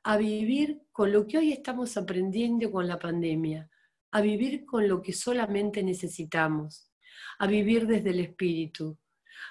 a 0.03 0.17
vivir 0.17 0.83
con 0.93 1.13
lo 1.13 1.27
que 1.27 1.39
hoy 1.39 1.53
estamos 1.53 1.97
aprendiendo 1.97 2.71
con 2.71 2.87
la 2.87 2.99
pandemia, 2.99 3.71
a 4.11 4.21
vivir 4.21 4.65
con 4.65 4.89
lo 4.89 5.03
que 5.03 5.13
solamente 5.13 5.83
necesitamos, 5.83 6.91
a 7.39 7.47
vivir 7.47 7.87
desde 7.87 8.11
el 8.11 8.21
espíritu, 8.21 8.99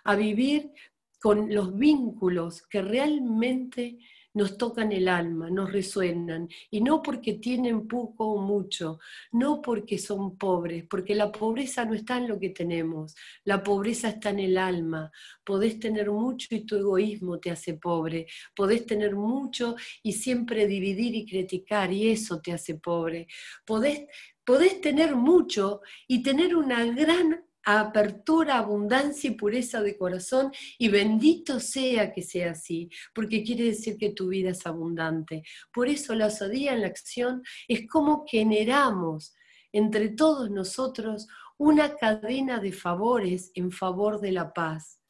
a 0.03 0.15
vivir 0.15 0.71
con 1.19 1.53
los 1.53 1.75
vínculos 1.75 2.65
que 2.67 2.81
realmente 2.81 3.99
nos 4.37 4.55
tocan 4.55 4.91
el 4.91 5.07
alma, 5.07 5.49
nos 5.49 5.71
resuenan, 5.71 6.47
y 6.69 6.81
no 6.81 7.01
porque 7.01 7.33
tienen 7.33 7.87
poco 7.87 8.33
o 8.33 8.41
mucho, 8.41 8.99
no 9.31 9.61
porque 9.63 9.97
son 9.97 10.37
pobres, 10.37 10.85
porque 10.87 11.15
la 11.15 11.31
pobreza 11.31 11.83
no 11.85 11.95
está 11.95 12.17
en 12.17 12.27
lo 12.27 12.39
que 12.39 12.51
tenemos, 12.51 13.15
la 13.45 13.63
pobreza 13.63 14.09
está 14.09 14.29
en 14.29 14.39
el 14.39 14.57
alma. 14.57 15.11
Podés 15.43 15.79
tener 15.79 16.11
mucho 16.11 16.47
y 16.51 16.65
tu 16.65 16.75
egoísmo 16.75 17.39
te 17.39 17.49
hace 17.49 17.73
pobre, 17.73 18.27
podés 18.55 18.85
tener 18.85 19.15
mucho 19.15 19.75
y 20.03 20.13
siempre 20.13 20.67
dividir 20.67 21.15
y 21.15 21.25
criticar, 21.25 21.91
y 21.91 22.09
eso 22.09 22.39
te 22.39 22.53
hace 22.53 22.75
pobre. 22.75 23.27
Podés, 23.65 24.05
podés 24.45 24.79
tener 24.81 25.15
mucho 25.15 25.81
y 26.07 26.21
tener 26.21 26.55
una 26.55 26.85
gran 26.85 27.46
apertura, 27.67 28.57
abundancia 28.57 29.29
y 29.29 29.33
pureza 29.33 29.81
de 29.81 29.97
corazón 29.97 30.53
y 30.77 30.87
bendito 30.87 31.59
sea 31.59 32.13
que 32.13 32.21
sea 32.21 32.51
así, 32.51 32.89
porque 33.13 33.43
quiere 33.43 33.65
decir 33.65 33.97
que 33.97 34.11
tu 34.11 34.29
vida 34.29 34.51
es 34.51 34.65
abundante. 34.65 35.43
Por 35.73 35.89
eso 35.89 36.15
la 36.15 36.27
osadía 36.27 36.73
en 36.73 36.81
la 36.81 36.87
acción 36.87 37.43
es 37.67 37.85
como 37.87 38.25
generamos 38.25 39.35
entre 39.73 40.09
todos 40.09 40.49
nosotros 40.49 41.27
una 41.57 41.95
cadena 41.95 42.59
de 42.59 42.71
favores 42.71 43.51
en 43.53 43.71
favor 43.71 44.21
de 44.21 44.31
la 44.31 44.53
paz. 44.53 45.01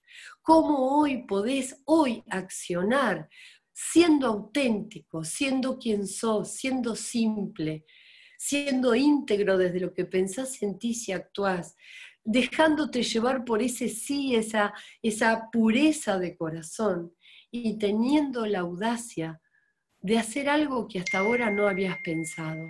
¿Cómo 0.42 0.98
hoy 1.00 1.28
podés 1.28 1.80
hoy 1.86 2.24
accionar 2.30 3.30
siendo 3.72 4.26
auténtico, 4.26 5.24
siendo 5.24 5.78
quien 5.78 6.08
sos, 6.08 6.56
siendo 6.56 6.96
simple, 6.96 7.86
siendo 8.40 8.96
íntegro 8.96 9.60
desde 9.60 9.80
lo 9.80 9.94
que 9.94 10.06
pensás, 10.06 10.56
sentís 10.56 11.08
y 11.10 11.12
actuás, 11.12 11.76
dejándote 12.30 13.04
llevar 13.04 13.46
por 13.46 13.62
ese 13.62 13.88
sí, 13.88 14.36
esa, 14.36 14.74
esa 15.02 15.50
pureza 15.50 16.20
de 16.20 16.36
corazón 16.36 17.14
y 17.50 17.78
teniendo 17.78 18.46
la 18.46 18.60
audacia 18.60 19.42
de 20.02 20.18
hacer 20.18 20.50
algo 20.50 20.90
que 20.90 21.00
hasta 21.00 21.20
ahora 21.20 21.50
no 21.50 21.70
habías 21.70 21.98
pensado, 22.04 22.70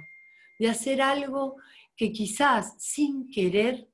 de 0.60 0.70
hacer 0.70 1.02
algo 1.02 1.56
que 1.96 2.12
quizás 2.12 2.76
sin 2.78 3.32
querer 3.32 3.90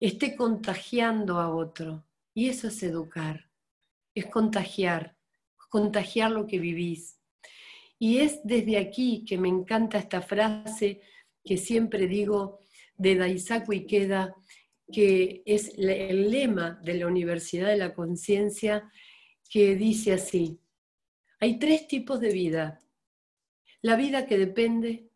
esté 0.00 0.34
contagiando 0.36 1.38
a 1.38 1.54
otro. 1.54 2.06
Y 2.32 2.48
eso 2.48 2.68
es 2.68 2.82
educar, 2.82 3.50
es 4.14 4.24
contagiar, 4.26 5.18
contagiar 5.68 6.30
lo 6.30 6.46
que 6.46 6.58
vivís. 6.58 7.20
Y 7.98 8.20
es 8.20 8.40
desde 8.42 8.78
aquí 8.78 9.22
que 9.26 9.36
me 9.36 9.50
encanta 9.50 9.98
esta 9.98 10.22
frase 10.22 11.02
que 11.44 11.58
siempre 11.58 12.06
digo 12.08 12.60
de 12.96 13.16
Daisaku 13.16 13.72
Ikeda, 13.72 14.34
que 14.92 15.42
es 15.46 15.72
el 15.76 16.30
lema 16.30 16.80
de 16.82 16.94
la 16.94 17.06
Universidad 17.06 17.68
de 17.68 17.76
la 17.76 17.94
Conciencia, 17.94 18.90
que 19.48 19.76
dice 19.76 20.12
así, 20.12 20.60
hay 21.40 21.58
tres 21.58 21.86
tipos 21.88 22.20
de 22.20 22.32
vida, 22.32 22.80
La 23.82 23.96
vida 23.96 24.26
que 24.26 24.38
depende, 24.38 25.10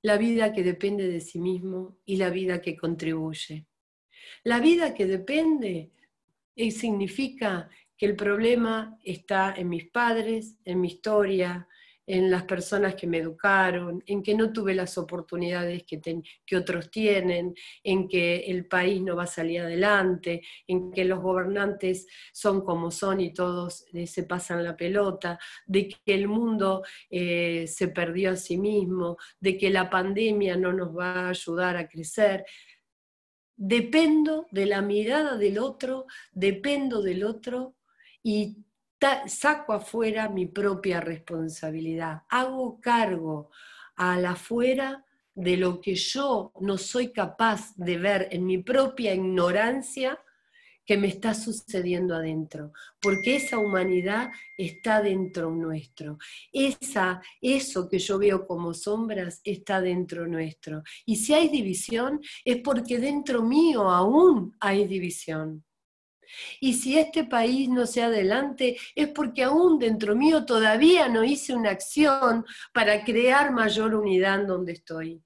la 0.00 0.16
vida 0.16 0.54
que 0.54 0.62
depende 0.62 1.06
de 1.06 1.20
sí 1.20 1.38
mismo 1.38 1.98
y 2.06 2.16
la 2.16 2.30
vida 2.30 2.62
que 2.62 2.76
contribuye. 2.76 3.66
La 4.42 4.58
vida 4.58 4.94
que 4.94 5.06
depende 5.06 5.90
eh, 6.56 6.70
significa 6.70 7.68
que 7.96 8.06
el 8.06 8.16
problema 8.16 8.98
está 9.04 9.54
en 9.54 9.68
mis 9.68 9.90
padres, 9.90 10.56
en 10.64 10.80
mi 10.80 10.88
historia, 10.88 11.68
en 12.06 12.30
las 12.30 12.44
personas 12.44 12.94
que 12.94 13.06
me 13.06 13.18
educaron, 13.18 14.02
en 14.06 14.22
que 14.22 14.34
no 14.34 14.52
tuve 14.52 14.74
las 14.74 14.98
oportunidades 14.98 15.84
que, 15.84 16.00
que, 16.44 16.56
otros 16.56 16.90
tienen, 16.90 17.54
en 17.82 18.08
que 18.08 18.36
el 18.46 18.66
país 18.66 19.00
no 19.02 19.16
va 19.16 19.24
a 19.24 19.26
salir 19.26 19.60
adelante, 19.60 20.42
en 20.66 20.92
que 20.92 21.04
los 21.04 21.20
gobernantes 21.20 22.06
son 22.32 22.64
como 22.64 22.90
son 22.90 23.20
y 23.20 23.32
todos 23.32 23.86
eh, 23.92 24.06
se 24.06 24.24
pasan 24.24 24.64
la 24.64 24.76
pelota, 24.76 25.38
de 25.66 25.88
que 25.88 26.14
el 26.14 26.28
mundo 26.28 26.82
eh, 27.10 27.66
se 27.66 27.88
perdió 27.88 28.32
a 28.32 28.36
sí 28.36 28.58
mismo, 28.58 29.16
de 29.40 29.56
que 29.56 29.70
la 29.70 29.88
pandemia 29.88 30.56
no 30.56 30.72
nos 30.72 30.96
va 30.96 31.26
a 31.26 31.28
ayudar 31.30 31.76
a 31.76 31.88
crecer. 31.88 32.44
Dependo 33.56 34.46
de 34.50 34.66
la 34.66 34.82
mirada 34.82 35.36
del 35.36 35.58
otro, 35.58 36.06
dependo 36.32 37.02
del 37.02 37.24
otro 37.24 37.76
y 38.22 38.64
saco 39.26 39.72
afuera 39.72 40.28
mi 40.28 40.46
propia 40.46 41.00
responsabilidad, 41.00 42.22
hago 42.28 42.80
cargo 42.80 43.50
al 43.96 44.26
afuera 44.26 45.04
de 45.34 45.56
lo 45.56 45.80
que 45.80 45.94
yo 45.94 46.52
no 46.60 46.78
soy 46.78 47.12
capaz 47.12 47.74
de 47.76 47.98
ver 47.98 48.28
en 48.30 48.46
mi 48.46 48.58
propia 48.58 49.14
ignorancia 49.14 50.18
que 50.86 50.96
me 50.96 51.08
está 51.08 51.34
sucediendo 51.34 52.14
adentro, 52.14 52.72
porque 53.00 53.36
esa 53.36 53.58
humanidad 53.58 54.30
está 54.58 55.00
dentro 55.00 55.50
nuestro. 55.50 56.18
Esa, 56.52 57.22
eso 57.40 57.88
que 57.88 57.98
yo 57.98 58.18
veo 58.18 58.46
como 58.46 58.74
sombras 58.74 59.40
está 59.44 59.80
dentro 59.80 60.26
nuestro. 60.26 60.82
Y 61.06 61.16
si 61.16 61.32
hay 61.32 61.48
división, 61.48 62.20
es 62.44 62.58
porque 62.58 62.98
dentro 62.98 63.42
mío 63.42 63.88
aún 63.88 64.54
hay 64.60 64.86
división. 64.86 65.64
Y 66.60 66.74
si 66.74 66.98
este 66.98 67.24
país 67.24 67.68
no 67.68 67.86
se 67.86 68.02
adelante, 68.02 68.76
es 68.94 69.08
porque 69.08 69.44
aún 69.44 69.78
dentro 69.78 70.16
mío 70.16 70.44
todavía 70.44 71.08
no 71.08 71.24
hice 71.24 71.54
una 71.54 71.70
acción 71.70 72.44
para 72.72 73.04
crear 73.04 73.52
mayor 73.52 73.94
unidad 73.94 74.40
en 74.40 74.46
donde 74.46 74.72
estoy. 74.72 75.22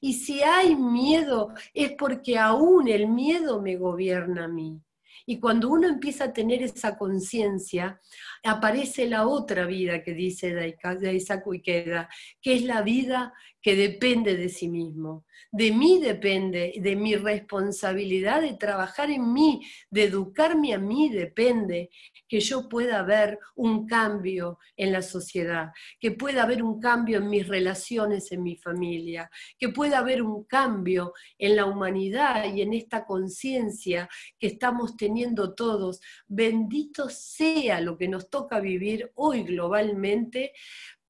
Y 0.00 0.14
si 0.14 0.42
hay 0.42 0.76
miedo, 0.76 1.52
es 1.74 1.92
porque 1.92 2.38
aún 2.38 2.88
el 2.88 3.08
miedo 3.08 3.60
me 3.60 3.76
gobierna 3.76 4.44
a 4.44 4.48
mí. 4.48 4.80
Y 5.26 5.38
cuando 5.38 5.68
uno 5.68 5.86
empieza 5.86 6.24
a 6.24 6.32
tener 6.32 6.62
esa 6.62 6.96
conciencia, 6.96 8.00
aparece 8.42 9.06
la 9.06 9.26
otra 9.26 9.66
vida 9.66 10.02
que 10.02 10.12
dice 10.12 10.52
Daisaku 10.54 11.54
Ikeda, 11.54 12.08
que 12.40 12.54
es 12.54 12.62
la 12.62 12.82
vida 12.82 13.32
que 13.62 13.76
depende 13.76 14.36
de 14.36 14.48
sí 14.48 14.68
mismo. 14.68 15.24
De 15.52 15.72
mí 15.72 15.98
depende, 16.00 16.74
de 16.80 16.96
mi 16.96 17.16
responsabilidad 17.16 18.42
de 18.42 18.54
trabajar 18.54 19.10
en 19.10 19.32
mí, 19.32 19.60
de 19.90 20.04
educarme 20.04 20.74
a 20.74 20.78
mí 20.78 21.08
depende 21.08 21.90
que 22.28 22.38
yo 22.40 22.68
pueda 22.68 23.02
ver 23.02 23.38
un 23.56 23.86
cambio 23.86 24.58
en 24.76 24.92
la 24.92 25.02
sociedad, 25.02 25.72
que 25.98 26.12
pueda 26.12 26.44
haber 26.44 26.62
un 26.62 26.80
cambio 26.80 27.18
en 27.18 27.28
mis 27.28 27.48
relaciones 27.48 28.30
en 28.30 28.44
mi 28.44 28.56
familia, 28.56 29.28
que 29.58 29.70
pueda 29.70 29.98
haber 29.98 30.22
un 30.22 30.44
cambio 30.44 31.12
en 31.36 31.56
la 31.56 31.66
humanidad 31.66 32.44
y 32.54 32.62
en 32.62 32.72
esta 32.72 33.04
conciencia 33.04 34.08
que 34.38 34.46
estamos 34.46 34.96
teniendo 34.96 35.54
todos. 35.54 36.00
Bendito 36.28 37.08
sea 37.08 37.80
lo 37.80 37.98
que 37.98 38.06
nos 38.06 38.30
toca 38.30 38.60
vivir 38.60 39.10
hoy 39.16 39.42
globalmente 39.42 40.52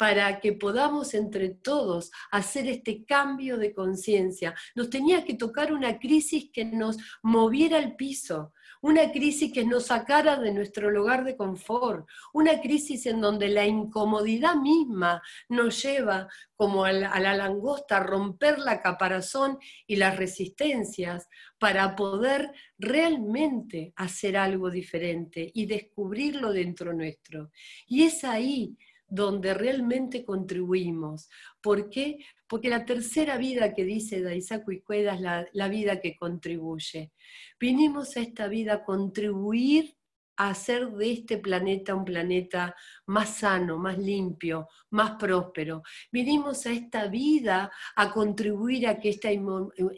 para 0.01 0.41
que 0.41 0.55
podamos 0.55 1.13
entre 1.13 1.51
todos 1.51 2.11
hacer 2.31 2.67
este 2.67 3.05
cambio 3.05 3.59
de 3.59 3.75
conciencia. 3.75 4.55
Nos 4.75 4.89
tenía 4.89 5.27
que 5.27 5.35
tocar 5.35 5.75
una 5.75 5.99
crisis 5.99 6.49
que 6.51 6.65
nos 6.65 6.97
moviera 7.23 7.77
al 7.77 7.97
piso, 7.97 8.55
una 8.81 9.13
crisis 9.13 9.53
que 9.53 9.67
nos 9.67 9.89
sacara 9.89 10.41
de 10.41 10.55
nuestro 10.55 10.91
lugar 10.91 11.23
de 11.25 11.37
confort, 11.37 12.09
una 12.33 12.63
crisis 12.63 13.05
en 13.05 13.21
donde 13.21 13.49
la 13.49 13.67
incomodidad 13.67 14.55
misma 14.55 15.21
nos 15.51 15.83
lleva 15.83 16.29
como 16.57 16.87
a 16.87 16.93
la, 16.93 17.35
langosta 17.35 17.99
a 17.99 18.03
romper 18.03 18.59
la 18.59 18.81
caparazón 18.81 19.59
y 19.87 19.97
las 19.97 20.17
resistencias 20.17 21.29
para 21.59 21.95
poder 21.95 22.53
realmente 22.79 23.93
hacer 23.97 24.39
algo 24.39 24.71
diferente 24.71 25.51
y 25.53 25.67
descubrirlo 25.67 26.55
dentro 26.55 26.95
nuestro. 26.95 27.51
Y 27.87 28.05
es 28.05 28.25
ahí 28.25 28.79
donde 29.11 29.55
realmente 29.55 30.25
contribuimos. 30.25 31.29
¿Por 31.61 31.91
qué? 31.91 32.25
Porque 32.47 32.69
la 32.69 32.85
tercera 32.85 33.37
vida 33.37 33.75
que 33.75 33.85
dice 33.85 34.23
Daisaku 34.23 34.73
Ikueda 34.73 35.15
es 35.15 35.21
la, 35.21 35.47
la 35.53 35.69
vida 35.69 36.01
que 36.01 36.17
contribuye. 36.17 37.13
Vinimos 37.59 38.17
a 38.17 38.21
esta 38.21 38.49
vida 38.49 38.75
a 38.75 38.85
contribuir 38.85 39.97
a 40.37 40.51
hacer 40.51 40.91
de 40.93 41.13
este 41.13 41.37
planeta 41.37 41.95
un 41.95 42.05
planeta 42.05 42.75
más 43.07 43.37
sano, 43.37 43.77
más 43.77 43.99
limpio, 43.99 44.69
más 44.89 45.17
próspero. 45.19 45.83
Vinimos 46.11 46.65
a 46.65 46.73
esta 46.73 47.09
vida 47.09 47.71
a 47.95 48.11
contribuir 48.11 48.89
a 48.89 48.99
que 48.99 49.11
esta 49.11 49.29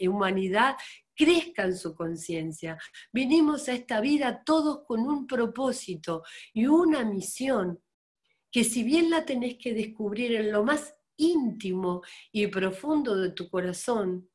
humanidad 0.00 0.74
crezca 1.14 1.62
en 1.62 1.76
su 1.76 1.94
conciencia. 1.94 2.76
Vinimos 3.12 3.68
a 3.68 3.74
esta 3.74 4.00
vida 4.00 4.42
todos 4.44 4.80
con 4.84 5.00
un 5.02 5.28
propósito 5.28 6.24
y 6.52 6.66
una 6.66 7.04
misión 7.04 7.80
que 8.52 8.64
si 8.64 8.84
bien 8.84 9.10
la 9.10 9.24
tenés 9.24 9.56
que 9.56 9.72
descubrir 9.72 10.34
en 10.36 10.52
lo 10.52 10.62
más 10.62 10.94
íntimo 11.16 12.02
y 12.30 12.46
profundo 12.46 13.16
de 13.16 13.30
tu 13.30 13.48
corazón, 13.48 14.28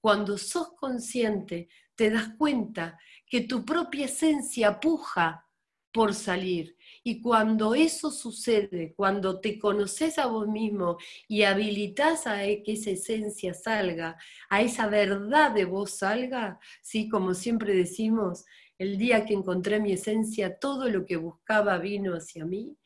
cuando 0.00 0.36
sos 0.36 0.74
consciente 0.74 1.68
te 1.94 2.10
das 2.10 2.30
cuenta 2.36 2.98
que 3.26 3.40
tu 3.42 3.64
propia 3.64 4.06
esencia 4.06 4.78
puja 4.78 5.46
por 5.92 6.14
salir. 6.14 6.76
Y 7.04 7.20
cuando 7.20 7.74
eso 7.74 8.10
sucede, 8.10 8.94
cuando 8.96 9.40
te 9.40 9.58
conoces 9.58 10.18
a 10.18 10.26
vos 10.26 10.48
mismo 10.48 10.96
y 11.28 11.42
habilitas 11.42 12.26
a 12.26 12.38
que 12.38 12.72
esa 12.72 12.90
esencia 12.90 13.54
salga, 13.54 14.16
a 14.48 14.62
esa 14.62 14.86
verdad 14.86 15.52
de 15.52 15.66
vos 15.66 15.90
salga, 15.92 16.58
¿sí? 16.82 17.08
como 17.08 17.34
siempre 17.34 17.74
decimos, 17.74 18.44
el 18.78 18.98
día 18.98 19.24
que 19.26 19.34
encontré 19.34 19.80
mi 19.80 19.92
esencia, 19.92 20.58
todo 20.58 20.88
lo 20.88 21.04
que 21.04 21.16
buscaba 21.16 21.78
vino 21.78 22.14
hacia 22.14 22.44
mí 22.44 22.76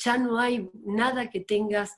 ya 0.00 0.18
no 0.18 0.38
hay 0.38 0.70
nada 0.84 1.30
que 1.30 1.40
tengas, 1.40 1.96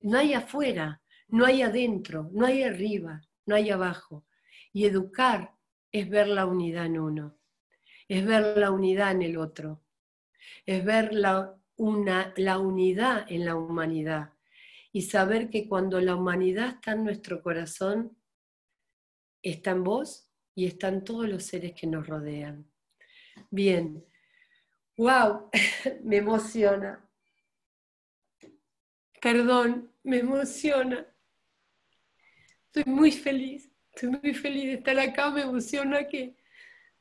no 0.00 0.18
hay 0.18 0.34
afuera, 0.34 1.02
no 1.28 1.44
hay 1.44 1.62
adentro, 1.62 2.28
no 2.32 2.46
hay 2.46 2.62
arriba, 2.62 3.22
no 3.46 3.54
hay 3.54 3.70
abajo. 3.70 4.26
Y 4.72 4.86
educar 4.86 5.54
es 5.90 6.08
ver 6.08 6.28
la 6.28 6.46
unidad 6.46 6.86
en 6.86 6.98
uno, 6.98 7.38
es 8.08 8.24
ver 8.24 8.56
la 8.56 8.70
unidad 8.70 9.12
en 9.12 9.22
el 9.22 9.36
otro, 9.36 9.82
es 10.66 10.84
ver 10.84 11.12
la, 11.12 11.54
una, 11.76 12.32
la 12.36 12.58
unidad 12.58 13.30
en 13.30 13.44
la 13.44 13.56
humanidad 13.56 14.32
y 14.92 15.02
saber 15.02 15.50
que 15.50 15.68
cuando 15.68 16.00
la 16.00 16.14
humanidad 16.14 16.68
está 16.68 16.92
en 16.92 17.04
nuestro 17.04 17.42
corazón, 17.42 18.16
está 19.42 19.70
en 19.70 19.84
vos 19.84 20.28
y 20.54 20.66
están 20.66 21.04
todos 21.04 21.28
los 21.28 21.44
seres 21.44 21.72
que 21.74 21.86
nos 21.86 22.06
rodean. 22.06 22.70
Bien, 23.50 24.04
wow, 24.96 25.50
me 26.04 26.18
emociona. 26.18 27.08
Perdón, 29.22 29.88
me 30.02 30.18
emociona. 30.18 31.06
Estoy 32.66 32.92
muy 32.92 33.12
feliz, 33.12 33.70
estoy 33.94 34.08
muy 34.20 34.34
feliz 34.34 34.64
de 34.64 34.72
estar 34.74 34.98
acá. 34.98 35.30
Me 35.30 35.42
emociona 35.42 36.08
que 36.08 36.36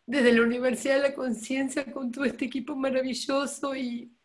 desde 0.05 0.31
la 0.31 0.43
Universidad 0.43 0.97
de 0.97 1.09
la 1.09 1.15
Conciencia, 1.15 1.91
con 1.91 2.11
todo 2.11 2.23
este 2.25 2.45
equipo 2.45 2.75
maravilloso 2.75 3.75
y, 3.75 4.15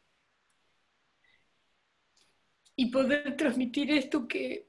y 2.76 2.90
poder 2.90 3.34
transmitir 3.34 3.90
esto 3.90 4.28
que, 4.28 4.68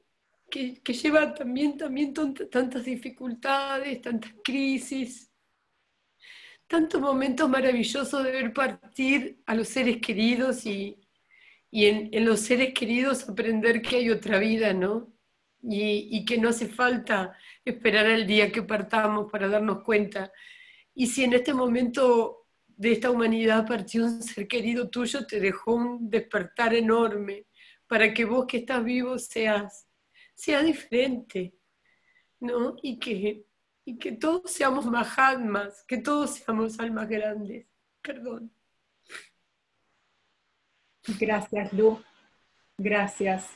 que, 0.50 0.94
lleva 0.94 1.34
también, 1.34 1.78
también 1.78 2.14
tantas 2.14 2.86
dificultades, 2.86 4.02
tantas 4.04 4.32
crisis, 4.42 5.30
tantos 6.66 7.02
momentos 7.02 7.50
maravillosos 7.50 8.24
de 8.24 8.32
ver 8.32 8.54
partir 8.54 9.44
a 9.46 9.54
los 9.54 9.68
seres 9.68 9.98
queridos 9.98 10.66
y, 10.66 11.07
y 11.70 11.86
en, 11.86 12.26
los 12.26 12.40
seres 12.42 12.74
queridos 12.74 13.28
aprender 13.28 13.82
que 13.82 13.98
hay 13.98 14.10
otra 14.10 14.40
vida, 14.40 14.74
¿no? 14.74 15.14
Y, 15.62 16.08
y, 16.12 16.26
que 16.26 16.38
no 16.38 16.50
hace 16.50 16.68
falta 16.68 17.36
esperar 17.66 18.06
al 18.06 18.26
día 18.26 18.52
que 18.52 18.64
partamos 18.64 19.30
para 19.32 19.50
darnos 19.50 19.84
cuenta. 19.84 20.32
Y 20.94 21.08
si 21.08 21.24
en 21.24 21.34
este 21.34 21.54
momento 21.54 22.48
de 22.68 22.94
esta 22.94 23.12
humanidad 23.12 23.66
partió 23.68 24.06
un 24.06 24.22
ser 24.22 24.48
querido 24.48 24.90
tuyo, 24.90 25.26
te 25.26 25.40
dejó 25.40 25.76
un 25.76 26.10
despertar 26.10 26.74
enorme 26.74 27.48
para 27.88 28.14
que 28.14 28.26
vos 28.26 28.46
que 28.46 28.58
estás 28.58 28.84
vivo 28.84 29.18
seas, 29.18 29.88
sea 30.36 30.62
diferente, 30.62 31.56
¿no? 32.40 32.76
Y 32.82 33.00
que, 33.00 33.46
y 33.84 33.98
que 33.98 34.12
todos 34.14 34.52
seamos 34.52 34.86
Mahatmas, 34.86 35.84
que 35.88 35.98
todos 35.98 36.36
seamos 36.36 36.80
almas 36.80 37.10
grandes. 37.10 37.66
Perdón. 38.02 38.57
Gracias, 41.20 41.74
Lu. 41.74 42.02
Gracias. 42.78 43.48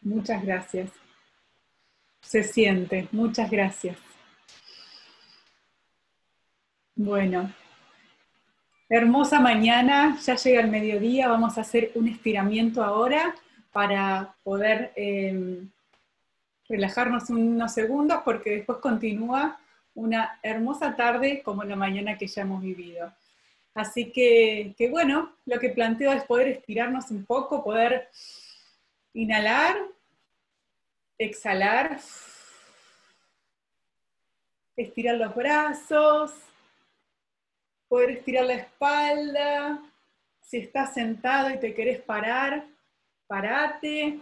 Muchas 0.00 0.44
gracias. 0.44 0.90
Se 2.20 2.42
siente. 2.42 3.08
Muchas 3.12 3.50
gracias. 3.50 3.96
Bueno, 6.94 7.52
hermosa 8.88 9.38
mañana, 9.38 10.18
ya 10.20 10.34
llega 10.34 10.60
el 10.60 10.68
mediodía, 10.68 11.28
vamos 11.28 11.56
a 11.56 11.60
hacer 11.60 11.92
un 11.94 12.08
estiramiento 12.08 12.82
ahora 12.82 13.36
para 13.72 14.34
poder 14.42 14.92
em, 14.96 15.70
relajarnos 16.68 17.30
unos 17.30 17.72
segundos 17.72 18.22
porque 18.24 18.50
después 18.50 18.78
continúa 18.78 19.60
una 19.94 20.40
hermosa 20.42 20.96
tarde 20.96 21.42
como 21.44 21.62
la 21.62 21.76
mañana 21.76 22.18
que 22.18 22.26
ya 22.26 22.42
hemos 22.42 22.62
vivido. 22.62 23.12
Así 23.78 24.10
que, 24.10 24.74
que 24.76 24.90
bueno, 24.90 25.36
lo 25.46 25.60
que 25.60 25.68
planteo 25.68 26.12
es 26.12 26.24
poder 26.24 26.48
estirarnos 26.48 27.12
un 27.12 27.24
poco, 27.24 27.62
poder 27.62 28.08
inhalar, 29.12 29.76
exhalar, 31.16 32.00
estirar 34.76 35.14
los 35.14 35.32
brazos, 35.32 36.32
poder 37.86 38.10
estirar 38.10 38.46
la 38.46 38.54
espalda. 38.54 39.80
Si 40.42 40.56
estás 40.56 40.94
sentado 40.94 41.48
y 41.50 41.60
te 41.60 41.72
querés 41.72 42.00
parar, 42.00 42.66
parate. 43.28 44.18